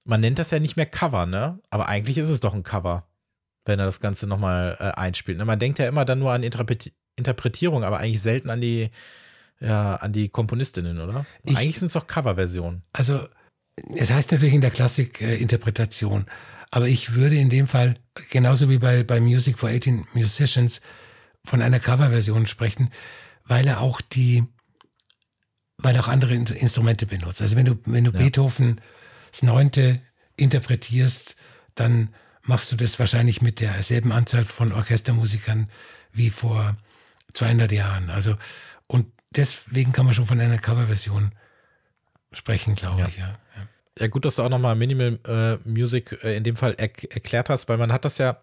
man 0.06 0.22
nennt 0.22 0.40
das 0.40 0.52
ja 0.52 0.60
nicht 0.60 0.78
mehr 0.78 0.86
Cover, 0.86 1.26
ne? 1.26 1.60
Aber 1.70 1.88
eigentlich 1.88 2.18
ist 2.18 2.30
es 2.30 2.40
doch 2.40 2.54
ein 2.54 2.64
Cover, 2.64 3.08
wenn 3.66 3.80
er 3.80 3.86
das 3.86 4.00
Ganze 4.00 4.28
nochmal 4.28 4.78
äh, 4.80 4.92
einspielt. 4.92 5.38
Ne? 5.38 5.46
Man 5.46 5.60
denkt 5.60 5.80
ja 5.80 5.88
immer 5.88 6.06
dann 6.06 6.20
nur 6.20 6.32
an 6.32 6.44
Interpret 6.44 6.92
Interpretierung, 7.18 7.86
aber 7.86 8.00
eigentlich 8.00 8.22
selten 8.22 8.50
an 8.50 8.60
die, 8.60 8.90
ja, 9.62 9.96
an 9.96 10.12
die 10.12 10.28
Komponistinnen, 10.28 11.00
oder? 11.00 11.26
Ich, 11.44 11.58
eigentlich 11.58 11.80
sind 11.80 11.88
es 11.88 11.94
doch 11.94 12.08
Coverversionen. 12.08 12.84
Also, 12.92 13.28
es 13.96 14.12
heißt 14.12 14.34
natürlich 14.34 14.54
in 14.54 14.60
der 14.60 14.72
Klassik 14.72 15.22
äh, 15.22 15.36
Interpretation. 15.38 16.26
Aber 16.72 16.90
ich 16.90 17.16
würde 17.16 17.38
in 17.38 17.50
dem 17.50 17.68
Fall, 17.68 17.96
genauso 18.32 18.70
wie 18.70 18.80
bei, 18.80 19.04
bei 19.04 19.22
Music 19.22 19.58
for 19.58 19.70
18 19.70 20.08
Musicians, 20.14 20.82
von 21.46 21.62
einer 21.62 21.80
Coverversion 21.80 22.46
sprechen, 22.46 22.92
weil 23.46 23.68
er 23.68 23.82
auch 23.82 24.02
die, 24.02 24.44
weil 25.78 25.96
er 25.96 26.04
auch 26.04 26.08
andere 26.08 26.34
Instrumente 26.34 27.06
benutzt. 27.06 27.42
Also 27.42 27.56
wenn 27.56 27.66
du, 27.66 27.78
wenn 27.86 28.04
du 28.04 28.12
ja. 28.12 28.18
Beethoven 28.18 28.82
das 29.32 29.44
Neunte 29.44 30.02
interpretierst, 30.36 31.36
dann 31.76 32.14
machst 32.44 32.72
du 32.72 32.76
das 32.76 33.00
wahrscheinlich 33.00 33.42
mit 33.42 33.60
derselben 33.60 34.12
Anzahl 34.12 34.46
von 34.46 34.72
Orchestermusikern 34.72 35.70
wie 36.12 36.30
vor 36.30 36.78
200 37.34 37.72
Jahren. 37.72 38.10
Also, 38.10 38.38
und 38.88 39.12
deswegen 39.32 39.92
kann 39.92 40.06
man 40.06 40.14
schon 40.14 40.28
von 40.28 40.40
einer 40.40 40.58
Coverversion 40.58 41.32
sprechen, 42.32 42.76
glaube 42.76 43.02
ja. 43.02 43.08
ich, 43.08 43.18
ja. 43.18 43.28
ja. 43.28 43.68
Ja, 43.98 44.08
gut, 44.08 44.26
dass 44.26 44.36
du 44.36 44.44
auch 44.44 44.50
nochmal 44.50 44.76
Minimal 44.76 45.20
äh, 45.26 45.70
Music 45.70 46.20
äh, 46.22 46.36
in 46.36 46.44
dem 46.44 46.58
Fall 46.58 46.74
er 46.78 46.90
erklärt 47.12 47.50
hast, 47.50 47.70
weil 47.70 47.78
man 47.78 47.94
hat 47.94 48.04
das 48.04 48.18
ja 48.18 48.42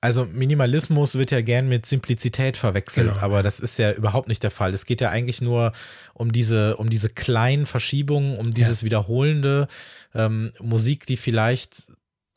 also 0.00 0.24
Minimalismus 0.24 1.16
wird 1.16 1.30
ja 1.30 1.42
gern 1.42 1.68
mit 1.68 1.84
Simplizität 1.84 2.56
verwechselt, 2.56 3.14
genau. 3.14 3.24
aber 3.24 3.42
das 3.42 3.60
ist 3.60 3.78
ja 3.78 3.92
überhaupt 3.92 4.28
nicht 4.28 4.42
der 4.42 4.50
Fall. 4.50 4.72
Es 4.72 4.86
geht 4.86 5.00
ja 5.00 5.10
eigentlich 5.10 5.42
nur 5.42 5.72
um 6.14 6.32
diese, 6.32 6.76
um 6.78 6.88
diese 6.88 7.10
kleinen 7.10 7.66
Verschiebungen, 7.66 8.38
um 8.38 8.54
dieses 8.54 8.80
ja. 8.80 8.86
wiederholende 8.86 9.68
ähm, 10.14 10.52
Musik, 10.60 11.06
die 11.06 11.18
vielleicht 11.18 11.92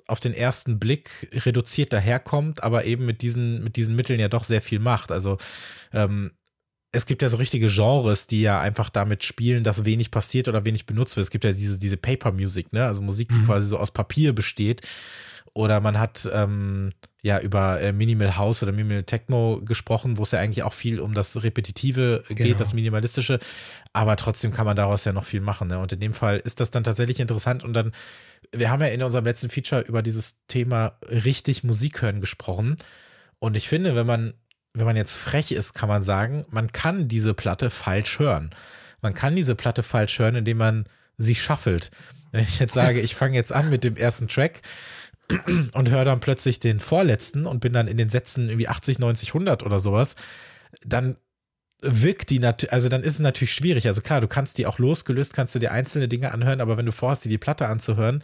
auf 0.08 0.20
den 0.20 0.34
ersten 0.34 0.78
Blick 0.78 1.30
reduziert 1.46 1.94
daherkommt, 1.94 2.62
aber 2.62 2.84
eben 2.84 3.06
mit 3.06 3.22
diesen, 3.22 3.64
mit 3.64 3.78
diesen 3.78 3.96
Mitteln 3.96 4.20
ja 4.20 4.28
doch 4.28 4.44
sehr 4.44 4.62
viel 4.62 4.80
macht. 4.80 5.14
Also 5.14 5.38
ähm, 5.94 6.32
es 6.92 7.06
gibt 7.06 7.22
ja 7.22 7.30
so 7.30 7.38
richtige 7.38 7.68
Genres, 7.68 8.28
die 8.28 8.42
ja 8.42 8.60
einfach 8.60 8.90
damit 8.90 9.24
spielen, 9.24 9.64
dass 9.64 9.86
wenig 9.86 10.12
passiert 10.12 10.50
oder 10.50 10.66
wenig 10.66 10.86
benutzt 10.86 11.16
wird. 11.16 11.24
Es 11.24 11.32
gibt 11.32 11.46
ja 11.46 11.54
diese, 11.54 11.80
diese 11.80 11.98
Paper 11.98 12.34
Music, 12.34 12.72
ne? 12.74 12.86
Also 12.86 13.02
Musik, 13.02 13.30
die 13.30 13.40
mhm. 13.40 13.46
quasi 13.46 13.68
so 13.68 13.78
aus 13.80 13.92
Papier 13.92 14.34
besteht. 14.34 14.82
Oder 15.56 15.82
man 15.82 16.00
hat 16.00 16.28
ähm, 16.34 16.94
ja 17.22 17.40
über 17.40 17.80
äh, 17.80 17.94
Minimal 17.94 18.38
House 18.38 18.64
oder 18.64 18.72
Minimal 18.72 19.04
Techno 19.04 19.62
gesprochen, 19.64 20.18
wo 20.18 20.24
es 20.24 20.32
ja 20.32 20.40
eigentlich 20.40 20.64
auch 20.64 20.74
viel 20.74 21.00
um 21.00 21.14
das 21.14 21.44
Repetitive 21.44 22.24
geht, 22.28 22.38
genau. 22.38 22.58
das 22.58 22.74
Minimalistische. 22.74 23.40
Aber 23.94 24.16
trotzdem 24.16 24.52
kann 24.52 24.66
man 24.66 24.76
daraus 24.76 25.06
ja 25.06 25.14
noch 25.14 25.26
viel 25.26 25.42
machen. 25.42 25.68
Ne? 25.68 25.78
Und 25.78 25.94
in 25.94 26.00
dem 26.00 26.14
Fall 26.14 26.38
ist 26.38 26.60
das 26.60 26.72
dann 26.72 26.84
tatsächlich 26.84 27.20
interessant. 27.20 27.64
Und 27.64 27.74
dann, 27.74 27.92
wir 28.52 28.72
haben 28.72 28.82
ja 28.82 28.88
in 28.88 29.04
unserem 29.04 29.26
letzten 29.26 29.50
Feature 29.50 29.82
über 29.82 30.02
dieses 30.02 30.38
Thema 30.48 30.98
richtig 31.08 31.64
Musik 31.64 32.02
hören 32.02 32.20
gesprochen. 32.20 32.78
Und 33.38 33.56
ich 33.56 33.68
finde, 33.68 33.96
wenn 33.96 34.08
man, 34.08 34.34
wenn 34.74 34.86
man 34.86 34.96
jetzt 34.96 35.16
frech 35.16 35.52
ist, 35.52 35.74
kann 35.74 35.90
man 35.90 36.02
sagen, 36.02 36.46
man 36.50 36.72
kann 36.72 37.08
diese 37.08 37.36
Platte 37.36 37.70
falsch 37.70 38.18
hören. 38.18 38.50
Man 39.02 39.14
kann 39.14 39.36
diese 39.36 39.54
Platte 39.54 39.84
falsch 39.84 40.18
hören, 40.18 40.36
indem 40.36 40.58
man 40.58 40.86
sie 41.18 41.36
shuffelt. 41.36 41.92
Wenn 42.32 42.42
ich 42.44 42.60
jetzt 42.60 42.74
sage, 42.74 43.00
ich 43.00 43.14
fange 43.14 43.36
jetzt 43.36 43.54
an 43.54 43.70
mit 43.70 43.84
dem 43.84 43.96
ersten 43.96 44.28
Track, 44.28 44.62
und 45.74 45.90
höre 45.90 46.06
dann 46.06 46.20
plötzlich 46.20 46.60
den 46.60 46.80
vorletzten 46.80 47.46
und 47.46 47.60
bin 47.60 47.74
dann 47.74 47.88
in 47.88 47.98
den 47.98 48.10
Sätzen 48.10 48.50
irgendwie 48.50 48.68
80, 48.68 49.00
90, 49.00 49.30
100 49.30 49.64
oder 49.64 49.80
sowas, 49.80 50.16
dann 50.86 51.18
wirkt 51.82 52.30
die 52.30 52.40
natürlich, 52.40 52.74
also 52.74 52.90
dann 52.90 53.04
ist 53.04 53.14
es 53.14 53.20
natürlich 53.20 53.54
schwierig. 53.54 53.88
Also 53.88 54.02
klar, 54.02 54.22
du 54.22 54.28
kannst 54.28 54.58
die 54.58 54.66
auch 54.66 54.80
losgelöst, 54.80 55.34
kannst 55.34 55.54
du 55.54 55.60
dir 55.60 55.72
einzelne 55.72 56.08
Dinge 56.08 56.32
anhören, 56.32 56.62
aber 56.62 56.78
wenn 56.78 56.86
du 56.86 56.92
vorhast, 56.92 57.26
dir 57.26 57.30
die 57.30 57.38
Platte 57.38 57.68
anzuhören, 57.68 58.24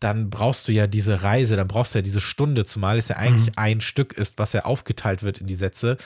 dann 0.00 0.28
brauchst 0.28 0.68
du 0.68 0.72
ja 0.72 0.86
diese 0.86 1.22
Reise, 1.22 1.56
dann 1.56 1.68
brauchst 1.68 1.94
du 1.94 1.98
ja 1.98 2.02
diese 2.02 2.20
Stunde, 2.20 2.64
zumal 2.64 2.98
es 2.98 3.08
ja 3.08 3.16
eigentlich 3.16 3.48
mhm. 3.48 3.54
ein 3.56 3.80
Stück 3.80 4.12
ist, 4.12 4.38
was 4.38 4.52
ja 4.52 4.64
aufgeteilt 4.64 5.22
wird 5.22 5.38
in 5.38 5.46
die 5.46 5.54
Sätze. 5.54 5.96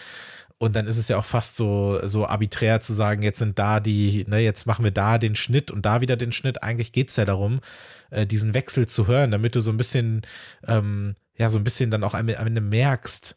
Und 0.59 0.77
dann 0.77 0.87
ist 0.87 0.99
es 0.99 1.09
ja 1.09 1.17
auch 1.17 1.25
fast 1.25 1.57
so, 1.57 2.07
so 2.07 2.27
arbiträr 2.27 2.81
zu 2.81 2.93
sagen, 2.93 3.23
jetzt 3.23 3.39
sind 3.39 3.59
da 3.59 3.81
die, 3.81 4.27
ne, 4.29 4.41
jetzt 4.41 4.67
machen 4.67 4.85
wir 4.85 4.91
da 4.91 5.17
den 5.17 5.35
Schnitt 5.35 5.71
und 5.71 5.87
da 5.87 6.03
wieder 6.03 6.17
den 6.17 6.33
Schnitt. 6.33 6.63
Eigentlich 6.63 6.93
geht 6.93 7.09
es 7.09 7.17
ja 7.17 7.25
darum, 7.25 7.61
äh, 8.11 8.27
diesen 8.27 8.55
Wechsel 8.55 8.87
zu 8.87 9.07
hören, 9.07 9.31
damit 9.31 9.55
du 9.55 9.61
so 9.61 9.71
ein 9.71 9.77
bisschen, 9.77 10.23
ähm, 10.67 11.15
ja, 11.37 11.51
so 11.51 11.59
ein 11.59 11.65
bisschen 11.65 11.91
dann 11.91 12.05
auch 12.05 12.15
am 12.15 12.29
Ende 12.29 12.61
merkst, 12.61 13.37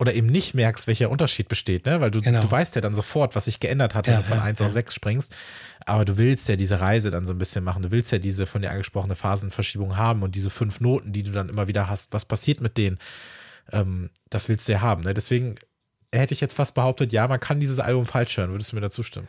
oder 0.00 0.14
eben 0.14 0.28
nicht 0.28 0.54
merkst, 0.54 0.86
welcher 0.86 1.10
Unterschied 1.10 1.48
besteht, 1.48 1.84
ne? 1.84 2.00
Weil 2.00 2.12
du, 2.12 2.22
genau. 2.22 2.40
du 2.40 2.48
weißt 2.48 2.76
ja 2.76 2.80
dann 2.80 2.94
sofort, 2.94 3.34
was 3.34 3.46
sich 3.46 3.58
geändert 3.58 3.96
hat, 3.96 4.06
wenn 4.06 4.14
ja, 4.14 4.20
du 4.20 4.26
von 4.26 4.38
ja, 4.38 4.44
1 4.44 4.60
ja. 4.60 4.66
auf 4.66 4.72
6 4.72 4.94
springst. 4.94 5.34
Aber 5.86 6.04
du 6.04 6.18
willst 6.18 6.48
ja 6.48 6.54
diese 6.54 6.80
Reise 6.80 7.10
dann 7.10 7.24
so 7.24 7.32
ein 7.32 7.38
bisschen 7.38 7.64
machen. 7.64 7.82
Du 7.82 7.90
willst 7.90 8.12
ja 8.12 8.18
diese 8.18 8.46
von 8.46 8.62
dir 8.62 8.70
angesprochene 8.70 9.16
Phasenverschiebung 9.16 9.96
haben 9.96 10.22
und 10.22 10.36
diese 10.36 10.50
fünf 10.50 10.80
Noten, 10.80 11.12
die 11.12 11.24
du 11.24 11.32
dann 11.32 11.48
immer 11.48 11.66
wieder 11.66 11.88
hast. 11.88 12.12
Was 12.12 12.24
passiert 12.24 12.60
mit 12.60 12.76
denen? 12.76 12.98
Ähm, 13.72 14.10
das 14.30 14.48
willst 14.48 14.68
du 14.68 14.72
ja 14.72 14.82
haben. 14.82 15.02
Ne? 15.02 15.14
Deswegen 15.14 15.56
hätte 16.12 16.32
ich 16.32 16.40
jetzt 16.40 16.54
fast 16.54 16.74
behauptet, 16.74 17.12
ja, 17.12 17.26
man 17.26 17.40
kann 17.40 17.58
dieses 17.58 17.80
Album 17.80 18.06
falsch 18.06 18.36
hören. 18.36 18.52
Würdest 18.52 18.70
du 18.70 18.76
mir 18.76 18.82
dazu 18.82 19.02
stimmen? 19.02 19.28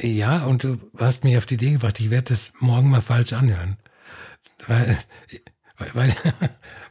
Ja, 0.00 0.44
und 0.46 0.64
du 0.64 0.78
hast 0.96 1.24
mich 1.24 1.36
auf 1.36 1.44
die 1.44 1.54
Idee 1.54 1.72
gebracht, 1.72 2.00
ich 2.00 2.08
werde 2.08 2.30
das 2.30 2.52
morgen 2.60 2.88
mal 2.88 3.02
falsch 3.02 3.34
anhören. 3.34 3.76
Weil, 4.66 4.96
weil, 5.94 6.14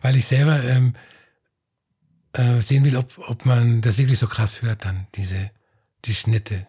weil 0.02 0.16
ich 0.16 0.26
selber 0.26 0.64
ähm, 0.64 0.94
äh, 2.34 2.62
sehen 2.62 2.86
will, 2.86 2.98
ob, 2.98 3.18
ob 3.18 3.46
man 3.46 3.82
das 3.82 3.98
wirklich 3.98 4.20
so 4.20 4.28
krass 4.28 4.62
hört, 4.62 4.86
dann 4.86 5.08
diese, 5.16 5.52
die 6.06 6.16
Schnitte. 6.16 6.68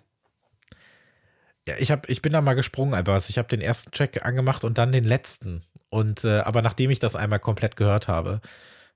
Ja, 1.68 1.74
ich, 1.78 1.90
hab, 1.90 2.08
ich 2.08 2.22
bin 2.22 2.32
da 2.32 2.40
mal 2.40 2.54
gesprungen 2.54 2.94
einfach. 2.94 3.14
Also 3.14 3.30
ich 3.30 3.38
habe 3.38 3.48
den 3.48 3.60
ersten 3.60 3.90
Track 3.90 4.24
angemacht 4.24 4.64
und 4.64 4.78
dann 4.78 4.92
den 4.92 5.04
letzten. 5.04 5.62
Und 5.90 6.24
äh, 6.24 6.40
aber 6.40 6.62
nachdem 6.62 6.90
ich 6.90 6.98
das 6.98 7.16
einmal 7.16 7.40
komplett 7.40 7.76
gehört 7.76 8.08
habe, 8.08 8.40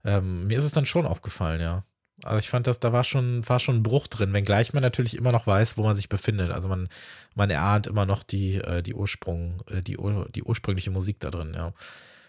ähm, 0.05 0.47
mir 0.47 0.59
ist 0.59 0.65
es 0.65 0.73
dann 0.73 0.87
schon 0.87 1.07
aufgefallen, 1.07 1.61
ja. 1.61 1.85
Also 2.25 2.39
ich 2.39 2.49
fand 2.49 2.67
das, 2.67 2.79
da 2.79 2.93
war 2.93 3.05
schon, 3.05 3.47
war 3.49 3.59
schon 3.59 3.77
ein 3.77 3.83
Bruch 3.83 4.07
drin, 4.07 4.33
wenngleich 4.33 4.73
man 4.73 4.83
natürlich 4.83 5.17
immer 5.17 5.33
noch 5.33 5.47
weiß, 5.47 5.77
wo 5.77 5.83
man 5.83 5.97
sich 5.97 6.09
befindet. 6.09 6.51
Also 6.51 6.69
man, 6.69 6.89
man 7.35 7.51
erahnt 7.51 7.87
immer 7.87 8.07
noch 8.07 8.23
die, 8.23 8.57
äh, 8.57 8.83
die 8.83 8.95
Ursprung, 8.95 9.63
äh, 9.69 9.83
die, 9.83 9.97
die 10.35 10.43
ursprüngliche 10.43 10.91
Musik 10.91 11.21
da 11.21 11.31
drin, 11.31 11.53
ja. 11.55 11.73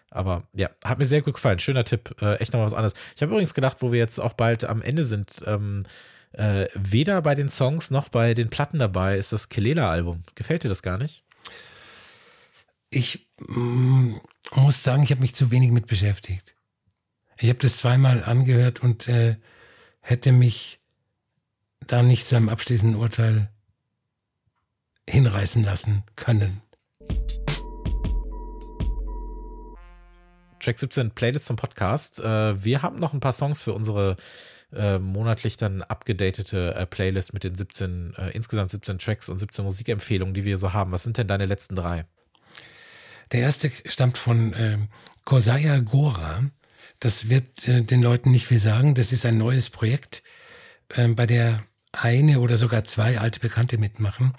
Aber 0.10 0.44
ja, 0.54 0.70
hat 0.84 1.00
mir 1.00 1.06
sehr 1.06 1.24
gut 1.24 1.34
gefallen. 1.34 1.58
Schöner 1.58 1.86
Tipp. 1.86 2.16
Äh, 2.22 2.36
echt 2.36 2.54
noch 2.54 2.62
was 2.62 2.76
anderes. 2.76 2.94
Ich 3.16 3.22
habe 3.24 3.32
übrigens 3.32 3.56
gedacht, 3.56 3.78
wo 3.80 3.91
wir 3.91 3.98
jetzt 3.98 4.20
auch 4.20 4.34
bald 4.34 4.64
am 4.64 4.84
Ende 4.84 5.06
sind, 5.06 5.41
ähm, 5.48 5.86
äh, 6.34 6.68
weder 6.76 7.22
bei 7.24 7.34
den 7.34 7.50
Songs 7.50 7.89
noch 7.89 8.10
bei 8.10 8.36
den 8.36 8.50
Platten 8.50 8.80
dabei 8.80 9.18
ist 9.18 9.34
das 9.34 9.50
Kelela-Album. 9.50 10.24
Gefällt 10.36 10.64
dir 10.64 10.70
das 10.70 10.84
gar 10.84 11.00
nicht? 11.00 11.24
Ich 12.91 13.28
mm, 13.39 14.16
muss 14.56 14.84
sagen, 14.84 15.04
ich 15.04 15.12
habe 15.12 15.22
mich 15.22 15.34
zu 15.34 15.50
wenig 15.50 15.72
mit 15.72 15.88
beschäftigt. 15.88 16.56
Ich 17.38 17.50
habe 17.50 17.60
das 17.60 17.78
zweimal 17.78 18.24
angehört 18.24 18.84
und 18.84 19.08
äh, 19.08 19.38
hätte 20.04 20.34
mich 20.34 20.80
da 21.88 22.04
nicht 22.04 22.28
zu 22.28 22.36
einem 22.36 22.49
abschließenden 22.49 22.99
Urteil 22.99 23.49
hinreißen 25.10 25.64
lassen 25.64 26.04
können. 26.16 26.62
Track 30.60 30.80
17 30.80 31.12
Playlist 31.12 31.45
zum 31.45 31.56
Podcast. 31.56 32.20
Äh, 32.20 32.64
wir 32.64 32.84
haben 32.84 32.97
noch 32.97 33.14
ein 33.14 33.20
paar 33.20 33.34
Songs 33.34 33.64
für 33.64 33.74
unsere 33.74 34.16
äh, 34.74 34.99
monatlich 34.99 35.58
dann 35.58 35.82
abgedatete 35.82 36.76
äh, 36.76 36.86
Playlist 36.86 37.34
mit 37.34 37.43
den 37.43 37.56
17, 37.56 38.14
äh, 38.18 38.30
insgesamt 38.30 38.72
17 38.72 38.97
Tracks 38.97 39.30
und 39.30 39.38
17 39.38 39.66
Musikempfehlungen, 39.66 40.34
die 40.34 40.45
wir 40.45 40.58
so 40.58 40.74
haben. 40.74 40.91
Was 40.91 41.04
sind 41.04 41.18
denn 41.18 41.28
deine 41.28 41.45
letzten 41.45 41.76
drei? 41.76 42.06
Der 43.32 43.41
erste 43.41 43.72
stammt 43.86 44.18
von 44.18 44.54
ähm, 44.58 44.88
Kosaya 45.26 45.80
Gora. 45.80 46.43
Das 47.04 47.30
wird 47.30 47.68
äh, 47.68 47.82
den 47.82 48.01
Leuten 48.01 48.32
nicht 48.32 48.47
viel 48.47 48.60
sagen. 48.60 48.95
Das 48.95 49.12
ist 49.12 49.26
ein 49.26 49.38
neues 49.38 49.70
Projekt, 49.70 50.24
äh, 50.89 51.08
bei 51.08 51.26
der 51.26 51.64
eine 51.91 52.39
oder 52.39 52.58
sogar 52.58 52.86
zwei 52.86 53.20
alte 53.20 53.39
Bekannte 53.39 53.78
mitmachen. 53.78 54.34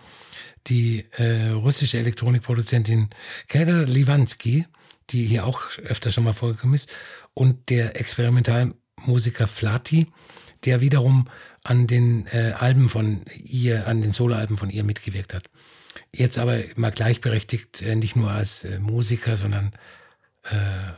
Die 0.67 1.05
äh, 1.13 1.51
russische 1.51 1.99
Elektronikproduzentin 1.99 3.11
Kedar 3.49 3.85
Livansky 3.85 4.67
die 5.11 5.27
hier 5.27 5.47
auch 5.47 5.63
öfter 5.79 6.11
schon 6.11 6.25
mal 6.25 6.33
vorgekommen 6.33 6.75
ist, 6.75 6.93
und 7.35 7.71
der 7.71 7.97
Experimentalmusiker 7.97 9.47
Flati, 9.47 10.07
der 10.65 10.81
wiederum 10.81 11.29
an 11.63 11.87
den 11.87 12.27
äh, 12.27 12.55
Alben 12.57 12.89
von 12.89 13.25
ihr, 13.43 13.87
an 13.87 14.03
den 14.03 14.13
Soloalben 14.13 14.57
von 14.57 14.71
ihr 14.71 14.85
mitgewirkt 14.85 15.35
hat. 15.35 15.45
Jetzt 16.13 16.39
aber 16.39 16.63
mal 16.77 16.91
gleichberechtigt, 16.91 17.83
äh, 17.83 17.97
nicht 17.97 18.17
nur 18.17 18.31
als 18.31 18.65
äh, 18.65 18.79
Musiker, 18.79 19.37
sondern 19.37 19.73
äh, 20.45 20.93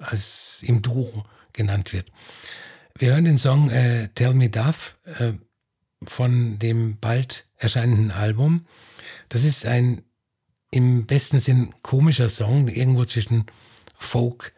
als 0.00 0.62
im 0.62 0.82
Duo 0.82 1.24
genannt 1.52 1.92
wird. 1.92 2.10
Wir 2.98 3.12
hören 3.12 3.24
den 3.24 3.38
Song 3.38 3.70
äh, 3.70 4.08
Tell 4.14 4.34
Me 4.34 4.48
Duff 4.48 4.98
äh, 5.04 5.32
von 6.06 6.58
dem 6.58 6.98
bald 6.98 7.46
erscheinenden 7.56 8.10
Album. 8.10 8.66
Das 9.28 9.44
ist 9.44 9.66
ein 9.66 10.02
im 10.70 11.06
besten 11.06 11.38
Sinn 11.38 11.74
komischer 11.82 12.28
Song, 12.28 12.68
irgendwo 12.68 13.04
zwischen 13.04 13.46
Folk, 13.96 14.52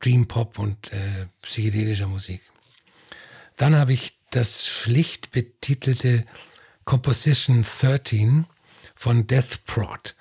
Dream 0.00 0.26
Pop 0.26 0.58
und 0.58 0.92
äh, 0.92 1.26
psychedelischer 1.42 2.08
Musik. 2.08 2.42
Dann 3.56 3.76
habe 3.76 3.92
ich 3.92 4.18
das 4.30 4.66
schlicht 4.66 5.30
betitelte 5.30 6.26
Composition 6.84 7.62
13 7.62 8.46
von 8.94 9.26
Death 9.26 9.64
Prod. 9.66 10.16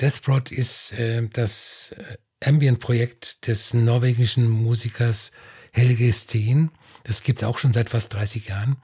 Death 0.00 0.22
Prod 0.22 0.50
ist 0.50 0.92
äh, 0.92 1.26
das 1.28 1.92
äh, 1.92 2.16
Ambient-Projekt 2.44 3.46
des 3.46 3.74
norwegischen 3.74 4.48
Musikers 4.48 5.32
Helge 5.72 6.10
Steen. 6.12 6.70
Das 7.04 7.22
gibt 7.22 7.40
es 7.40 7.48
auch 7.48 7.58
schon 7.58 7.72
seit 7.72 7.90
fast 7.90 8.14
30 8.14 8.48
Jahren. 8.48 8.76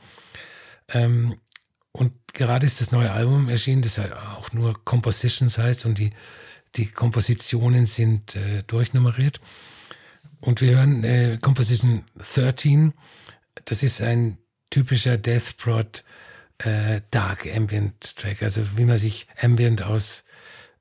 Ähm, 0.89 1.37
und 1.93 2.13
gerade 2.33 2.67
ist 2.67 2.81
das 2.81 2.93
neue 2.93 3.13
Album 3.13 3.49
erschienen, 3.49 3.83
das 3.83 3.99
auch 3.99 4.53
nur 4.53 4.75
Compositions 4.85 5.59
heißt 5.59 5.87
und 5.87 5.99
die, 5.99 6.11
die 6.75 6.87
Kompositionen 6.87 7.87
sind 7.87 8.35
äh, 8.37 8.65
durchnummeriert. 8.65 9.41
Und 10.41 10.61
wir 10.61 10.77
hören 10.77 11.05
äh, 11.05 11.39
Composition 11.41 12.05
13. 12.19 12.93
Das 13.65 13.83
ist 13.83 14.03
ein 14.03 14.39
typischer 14.71 15.17
Death 15.17 15.57
Prod 15.57 16.05
äh, 16.59 17.01
Dark 17.11 17.47
Ambient 17.47 18.17
Track, 18.17 18.43
also 18.43 18.77
wie 18.77 18.85
man 18.85 18.97
sich 18.97 19.27
Ambient 19.41 19.83
aus 19.83 20.25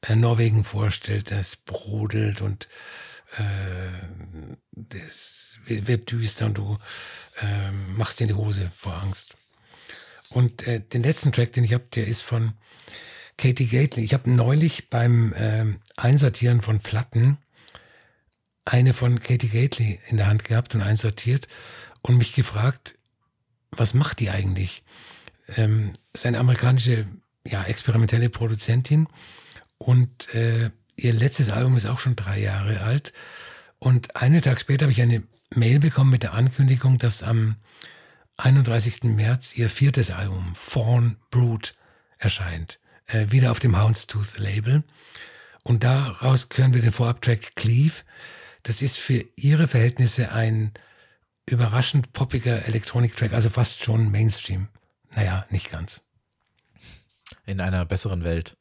Norwegen 0.10 0.64
vorstellt. 0.64 1.32
Das 1.32 1.56
brodelt 1.56 2.42
und 2.42 2.68
äh, 3.38 3.90
das 4.72 5.60
wird 5.66 6.12
düster 6.12 6.48
und 6.48 6.58
du 6.58 6.78
äh, 7.42 7.72
machst 7.72 8.20
dir 8.20 8.28
die 8.28 8.34
Hose 8.34 8.72
vor 8.76 8.96
Angst. 9.02 9.36
Und 10.30 10.68
äh, 10.68 10.82
den 10.82 11.04
letzten 11.04 11.32
Track, 11.32 11.54
den 11.54 11.64
ich 11.64 11.74
habe, 11.74 11.86
der 11.94 12.08
ist 12.08 12.22
von 12.22 12.54
Katie 13.38 13.68
Gately. 13.68 14.04
Ich 14.04 14.14
habe 14.14 14.30
neulich 14.30 14.90
beim 14.90 15.34
äh, 15.34 15.66
Einsortieren 15.96 16.62
von 16.62 16.80
Platten 16.80 17.38
eine 18.66 18.94
von 18.94 19.20
Katie 19.20 19.50
Gately 19.50 20.00
in 20.08 20.18
der 20.18 20.28
Hand 20.28 20.46
gehabt 20.46 20.74
und 20.76 20.82
einsortiert 20.82 21.48
und 22.02 22.18
mich 22.18 22.34
gefragt, 22.34 22.98
was 23.72 23.94
macht 23.94 24.20
die 24.20 24.30
eigentlich? 24.30 24.84
Ähm, 25.58 25.92
ist 26.14 26.26
eine 26.26 26.40
amerikanische, 26.40 27.06
ja, 27.46 27.64
experimentelle 27.64 28.30
Produzentin 28.30 29.08
und 29.84 30.34
äh, 30.34 30.72
ihr 30.96 31.14
letztes 31.14 31.50
Album 31.50 31.76
ist 31.76 31.86
auch 31.86 32.00
schon 32.00 32.16
drei 32.16 32.40
Jahre 32.40 32.82
alt. 32.82 33.14
Und 33.80 34.16
einen 34.16 34.42
Tag 34.42 34.62
später 34.62 34.86
habe 34.86 34.94
ich 34.94 35.02
eine 35.02 35.24
Mail 35.50 35.80
bekommen 35.80 36.10
mit 36.10 36.24
der 36.24 36.34
Ankündigung, 36.34 36.98
dass 36.98 37.22
am 37.22 37.58
31. 38.38 39.04
März 39.04 39.56
ihr 39.56 39.70
viertes 39.70 40.10
Album 40.10 40.54
Fawn 40.56 41.18
Brood 41.30 41.76
erscheint. 42.18 42.80
Äh, 43.08 43.32
wieder 43.32 43.52
auf 43.52 43.60
dem 43.60 43.78
Houndstooth 43.78 44.38
Label. 44.38 44.84
Und 45.64 45.84
daraus 45.84 46.48
hören 46.54 46.74
wir 46.74 46.82
den 46.82 46.92
Vorabtrack 46.92 47.56
Cleave. 47.56 48.04
Das 48.64 48.82
ist 48.82 48.98
für 48.98 49.26
ihre 49.36 49.68
Verhältnisse 49.68 50.32
ein 50.32 50.72
überraschend 51.46 52.14
poppiger 52.14 52.66
Elektronik-Track, 52.66 53.34
also 53.34 53.50
fast 53.50 53.84
schon 53.84 54.12
Mainstream. 54.12 54.70
Naja, 55.14 55.46
nicht 55.50 55.70
ganz. 55.70 56.02
In 57.46 57.60
einer 57.60 57.86
besseren 57.86 58.24
Welt. 58.24 58.56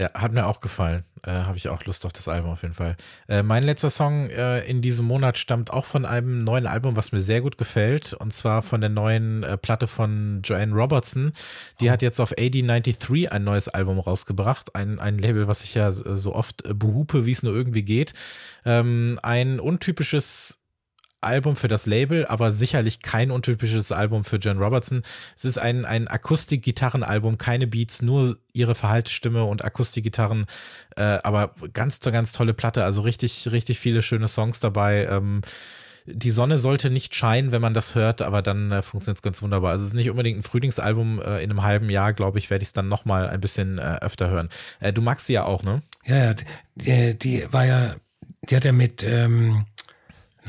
Ja, 0.00 0.10
hat 0.14 0.32
mir 0.32 0.46
auch 0.46 0.60
gefallen. 0.60 1.04
Äh, 1.26 1.30
Habe 1.30 1.58
ich 1.58 1.68
auch 1.68 1.84
Lust 1.84 2.06
auf 2.06 2.12
das 2.14 2.26
Album 2.26 2.52
auf 2.52 2.62
jeden 2.62 2.72
Fall. 2.72 2.96
Äh, 3.28 3.42
mein 3.42 3.62
letzter 3.62 3.90
Song 3.90 4.30
äh, 4.30 4.60
in 4.60 4.80
diesem 4.80 5.04
Monat 5.04 5.36
stammt 5.36 5.70
auch 5.70 5.84
von 5.84 6.06
einem 6.06 6.42
neuen 6.42 6.66
Album, 6.66 6.96
was 6.96 7.12
mir 7.12 7.20
sehr 7.20 7.42
gut 7.42 7.58
gefällt. 7.58 8.14
Und 8.14 8.32
zwar 8.32 8.62
von 8.62 8.80
der 8.80 8.88
neuen 8.88 9.42
äh, 9.42 9.58
Platte 9.58 9.86
von 9.86 10.40
Joanne 10.42 10.74
Robertson. 10.74 11.32
Die 11.82 11.88
oh. 11.88 11.90
hat 11.90 12.00
jetzt 12.00 12.18
auf 12.18 12.32
AD93 12.32 13.28
ein 13.28 13.44
neues 13.44 13.68
Album 13.68 13.98
rausgebracht. 13.98 14.74
Ein, 14.74 14.98
ein 15.00 15.18
Label, 15.18 15.48
was 15.48 15.64
ich 15.64 15.74
ja 15.74 15.92
so 15.92 16.34
oft 16.34 16.62
behupe, 16.78 17.26
wie 17.26 17.32
es 17.32 17.42
nur 17.42 17.54
irgendwie 17.54 17.84
geht. 17.84 18.14
Ähm, 18.64 19.20
ein 19.22 19.60
untypisches 19.60 20.59
Album 21.20 21.56
für 21.56 21.68
das 21.68 21.86
Label, 21.86 22.26
aber 22.26 22.50
sicherlich 22.50 23.00
kein 23.00 23.30
untypisches 23.30 23.92
Album 23.92 24.24
für 24.24 24.36
John 24.36 24.58
Robertson. 24.58 25.02
Es 25.36 25.44
ist 25.44 25.58
ein, 25.58 25.84
ein 25.84 26.08
Akustik-Gitarren-Album, 26.08 27.38
keine 27.38 27.66
Beats, 27.66 28.02
nur 28.02 28.38
ihre 28.52 28.74
Verhaltestimme 28.74 29.44
und 29.44 29.64
Akustikgitarren, 29.64 30.46
äh, 30.96 31.18
aber 31.22 31.54
ganz, 31.72 32.00
ganz 32.00 32.32
tolle 32.32 32.54
Platte, 32.54 32.84
also 32.84 33.02
richtig, 33.02 33.48
richtig 33.50 33.78
viele 33.78 34.02
schöne 34.02 34.28
Songs 34.28 34.60
dabei. 34.60 35.06
Ähm, 35.06 35.42
die 36.06 36.30
Sonne 36.30 36.58
sollte 36.58 36.90
nicht 36.90 37.14
scheinen, 37.14 37.52
wenn 37.52 37.62
man 37.62 37.74
das 37.74 37.94
hört, 37.94 38.22
aber 38.22 38.42
dann 38.42 38.72
äh, 38.72 38.82
funktioniert 38.82 39.18
es 39.18 39.22
ganz 39.22 39.42
wunderbar. 39.42 39.72
Also 39.72 39.82
es 39.82 39.88
ist 39.88 39.94
nicht 39.94 40.10
unbedingt 40.10 40.38
ein 40.38 40.42
Frühlingsalbum. 40.42 41.20
Äh, 41.20 41.42
in 41.42 41.50
einem 41.50 41.62
halben 41.62 41.90
Jahr, 41.90 42.12
glaube 42.12 42.38
ich, 42.38 42.50
werde 42.50 42.62
ich 42.62 42.68
es 42.68 42.72
dann 42.72 42.88
nochmal 42.88 43.28
ein 43.28 43.40
bisschen 43.40 43.78
äh, 43.78 43.98
öfter 44.00 44.30
hören. 44.30 44.48
Äh, 44.80 44.92
du 44.92 45.02
magst 45.02 45.26
sie 45.26 45.34
ja 45.34 45.44
auch, 45.44 45.62
ne? 45.62 45.82
Ja, 46.04 46.16
ja, 46.16 46.34
die, 46.74 47.18
die 47.18 47.52
war 47.52 47.66
ja, 47.66 47.96
die 48.48 48.56
hat 48.56 48.64
ja 48.64 48.72
mit, 48.72 49.02
ähm, 49.02 49.66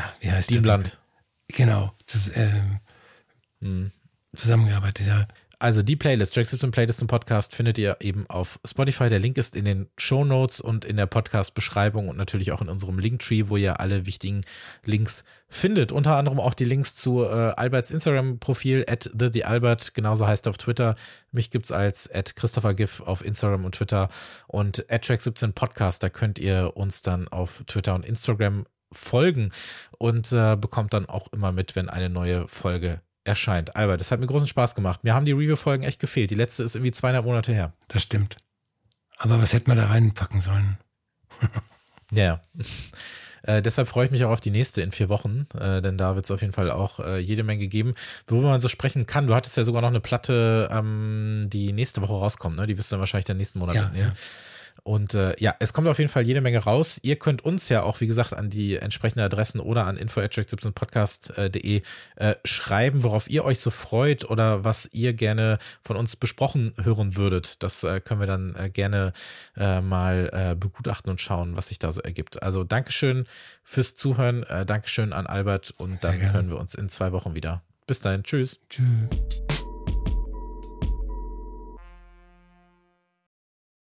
na, 0.01 0.13
wie 0.19 0.31
heißt 0.31 0.49
Die 0.49 0.59
Bland. 0.59 0.99
Genau, 1.47 1.91
das, 2.11 2.31
ähm, 2.35 2.79
Hm. 3.61 3.91
zusammengearbeitet, 4.35 5.07
ja. 5.07 5.27
Also 5.59 5.83
die 5.83 5.95
Playlist, 5.95 6.33
Track 6.33 6.47
17 6.47 6.71
Playlist 6.71 7.03
im 7.03 7.07
Podcast 7.07 7.53
findet 7.53 7.77
ihr 7.77 7.97
eben 7.99 8.27
auf 8.27 8.59
Spotify. 8.65 9.09
Der 9.09 9.19
Link 9.19 9.37
ist 9.37 9.55
in 9.55 9.65
den 9.65 9.87
Show 9.95 10.25
Notes 10.25 10.59
und 10.59 10.85
in 10.85 10.97
der 10.97 11.05
Podcast-Beschreibung 11.05 12.09
und 12.09 12.17
natürlich 12.17 12.51
auch 12.51 12.63
in 12.63 12.69
unserem 12.69 12.97
Linktree, 12.97 13.43
wo 13.47 13.57
ihr 13.57 13.79
alle 13.79 14.07
wichtigen 14.07 14.41
Links 14.85 15.23
findet. 15.49 15.91
Unter 15.91 16.15
anderem 16.15 16.39
auch 16.39 16.55
die 16.55 16.65
Links 16.65 16.95
zu 16.95 17.23
äh, 17.23 17.27
Alberts 17.55 17.91
Instagram-Profil, 17.91 18.85
at 18.87 19.11
TheTheAlbert, 19.15 19.93
genauso 19.93 20.25
heißt 20.25 20.47
er 20.47 20.49
auf 20.49 20.57
Twitter. 20.57 20.95
Mich 21.31 21.51
gibt's 21.51 21.71
als 21.71 22.09
at 22.11 22.35
ChristopherGiff 22.35 23.01
auf 23.01 23.23
Instagram 23.23 23.63
und 23.63 23.75
Twitter 23.75 24.09
und 24.47 24.91
at 24.91 25.05
Track 25.05 25.21
17 25.21 25.53
Podcast, 25.53 26.01
da 26.01 26.09
könnt 26.09 26.39
ihr 26.39 26.75
uns 26.75 27.03
dann 27.03 27.27
auf 27.27 27.63
Twitter 27.67 27.93
und 27.93 28.03
Instagram 28.03 28.65
folgen 28.91 29.49
und 29.97 30.31
äh, 30.31 30.55
bekommt 30.55 30.93
dann 30.93 31.07
auch 31.07 31.27
immer 31.33 31.51
mit, 31.51 31.75
wenn 31.75 31.89
eine 31.89 32.09
neue 32.09 32.47
Folge 32.47 33.01
erscheint. 33.23 33.75
Albert, 33.75 33.99
das 34.01 34.11
hat 34.11 34.19
mir 34.19 34.25
großen 34.27 34.47
Spaß 34.47 34.75
gemacht. 34.75 35.03
Mir 35.03 35.13
haben 35.13 35.25
die 35.25 35.31
Review-Folgen 35.31 35.83
echt 35.83 35.99
gefehlt. 35.99 36.31
Die 36.31 36.35
letzte 36.35 36.63
ist 36.63 36.75
irgendwie 36.75 36.91
zweieinhalb 36.91 37.25
Monate 37.25 37.53
her. 37.53 37.73
Das 37.87 38.01
stimmt. 38.01 38.37
Aber 39.17 39.39
was 39.41 39.53
hätte 39.53 39.67
man 39.69 39.77
da 39.77 39.85
reinpacken 39.87 40.41
sollen? 40.41 40.77
Ja. 42.13 42.41
Äh, 43.43 43.61
deshalb 43.61 43.87
freue 43.87 44.03
ich 44.05 44.11
mich 44.11 44.25
auch 44.25 44.31
auf 44.31 44.41
die 44.41 44.51
nächste 44.51 44.81
in 44.81 44.91
vier 44.91 45.07
Wochen, 45.07 45.47
äh, 45.57 45.81
denn 45.81 45.97
da 45.97 46.15
wird 46.15 46.25
es 46.25 46.31
auf 46.31 46.41
jeden 46.41 46.51
Fall 46.51 46.69
auch 46.69 46.99
äh, 46.99 47.19
jede 47.19 47.43
Menge 47.43 47.67
geben, 47.69 47.93
worüber 48.27 48.49
man 48.49 48.59
so 48.59 48.67
sprechen 48.67 49.05
kann. 49.05 49.27
Du 49.27 49.33
hattest 49.33 49.55
ja 49.55 49.63
sogar 49.63 49.81
noch 49.81 49.87
eine 49.87 50.01
Platte, 50.01 50.67
ähm, 50.71 51.39
die 51.45 51.71
nächste 51.71 52.01
Woche 52.01 52.11
rauskommt, 52.11 52.57
ne? 52.57 52.67
Die 52.67 52.77
wirst 52.77 52.91
du 52.91 52.95
dann 52.95 52.99
wahrscheinlich 52.99 53.25
den 53.25 53.37
nächsten 53.37 53.59
Monat 53.59 53.77
Ja, 53.77 53.83
mitnehmen. 53.85 54.11
ja. 54.13 54.21
Und 54.83 55.13
äh, 55.13 55.33
ja, 55.39 55.55
es 55.59 55.73
kommt 55.73 55.87
auf 55.87 55.99
jeden 55.99 56.09
Fall 56.09 56.23
jede 56.23 56.41
Menge 56.41 56.59
raus. 56.59 56.99
Ihr 57.03 57.17
könnt 57.17 57.43
uns 57.43 57.69
ja 57.69 57.83
auch, 57.83 58.01
wie 58.01 58.07
gesagt, 58.07 58.33
an 58.33 58.49
die 58.49 58.77
entsprechenden 58.77 59.23
Adressen 59.23 59.59
oder 59.59 59.85
an 59.85 59.97
info@track17podcast.de 59.97 61.81
äh, 62.15 62.35
schreiben, 62.43 63.03
worauf 63.03 63.29
ihr 63.29 63.45
euch 63.45 63.59
so 63.59 63.69
freut 63.69 64.25
oder 64.29 64.63
was 64.63 64.89
ihr 64.91 65.13
gerne 65.13 65.59
von 65.81 65.97
uns 65.97 66.15
besprochen 66.15 66.73
hören 66.81 67.15
würdet. 67.15 67.61
Das 67.63 67.83
äh, 67.83 67.99
können 68.01 68.21
wir 68.21 68.27
dann 68.27 68.55
äh, 68.55 68.69
gerne 68.69 69.13
äh, 69.55 69.81
mal 69.81 70.29
äh, 70.33 70.55
begutachten 70.55 71.11
und 71.11 71.21
schauen, 71.21 71.55
was 71.55 71.67
sich 71.67 71.77
da 71.77 71.91
so 71.91 72.01
ergibt. 72.01 72.41
Also 72.41 72.63
Dankeschön 72.63 73.27
fürs 73.63 73.95
Zuhören. 73.95 74.43
Äh, 74.43 74.65
Dankeschön 74.65 75.13
an 75.13 75.27
Albert 75.27 75.73
und 75.77 76.01
Sehr 76.01 76.11
dann 76.11 76.19
gerne. 76.19 76.33
hören 76.33 76.49
wir 76.49 76.57
uns 76.57 76.73
in 76.75 76.89
zwei 76.89 77.11
Wochen 77.11 77.35
wieder. 77.35 77.61
Bis 77.85 78.01
dahin. 78.01 78.23
Tschüss. 78.23 78.59
Tschüss. 78.69 79.50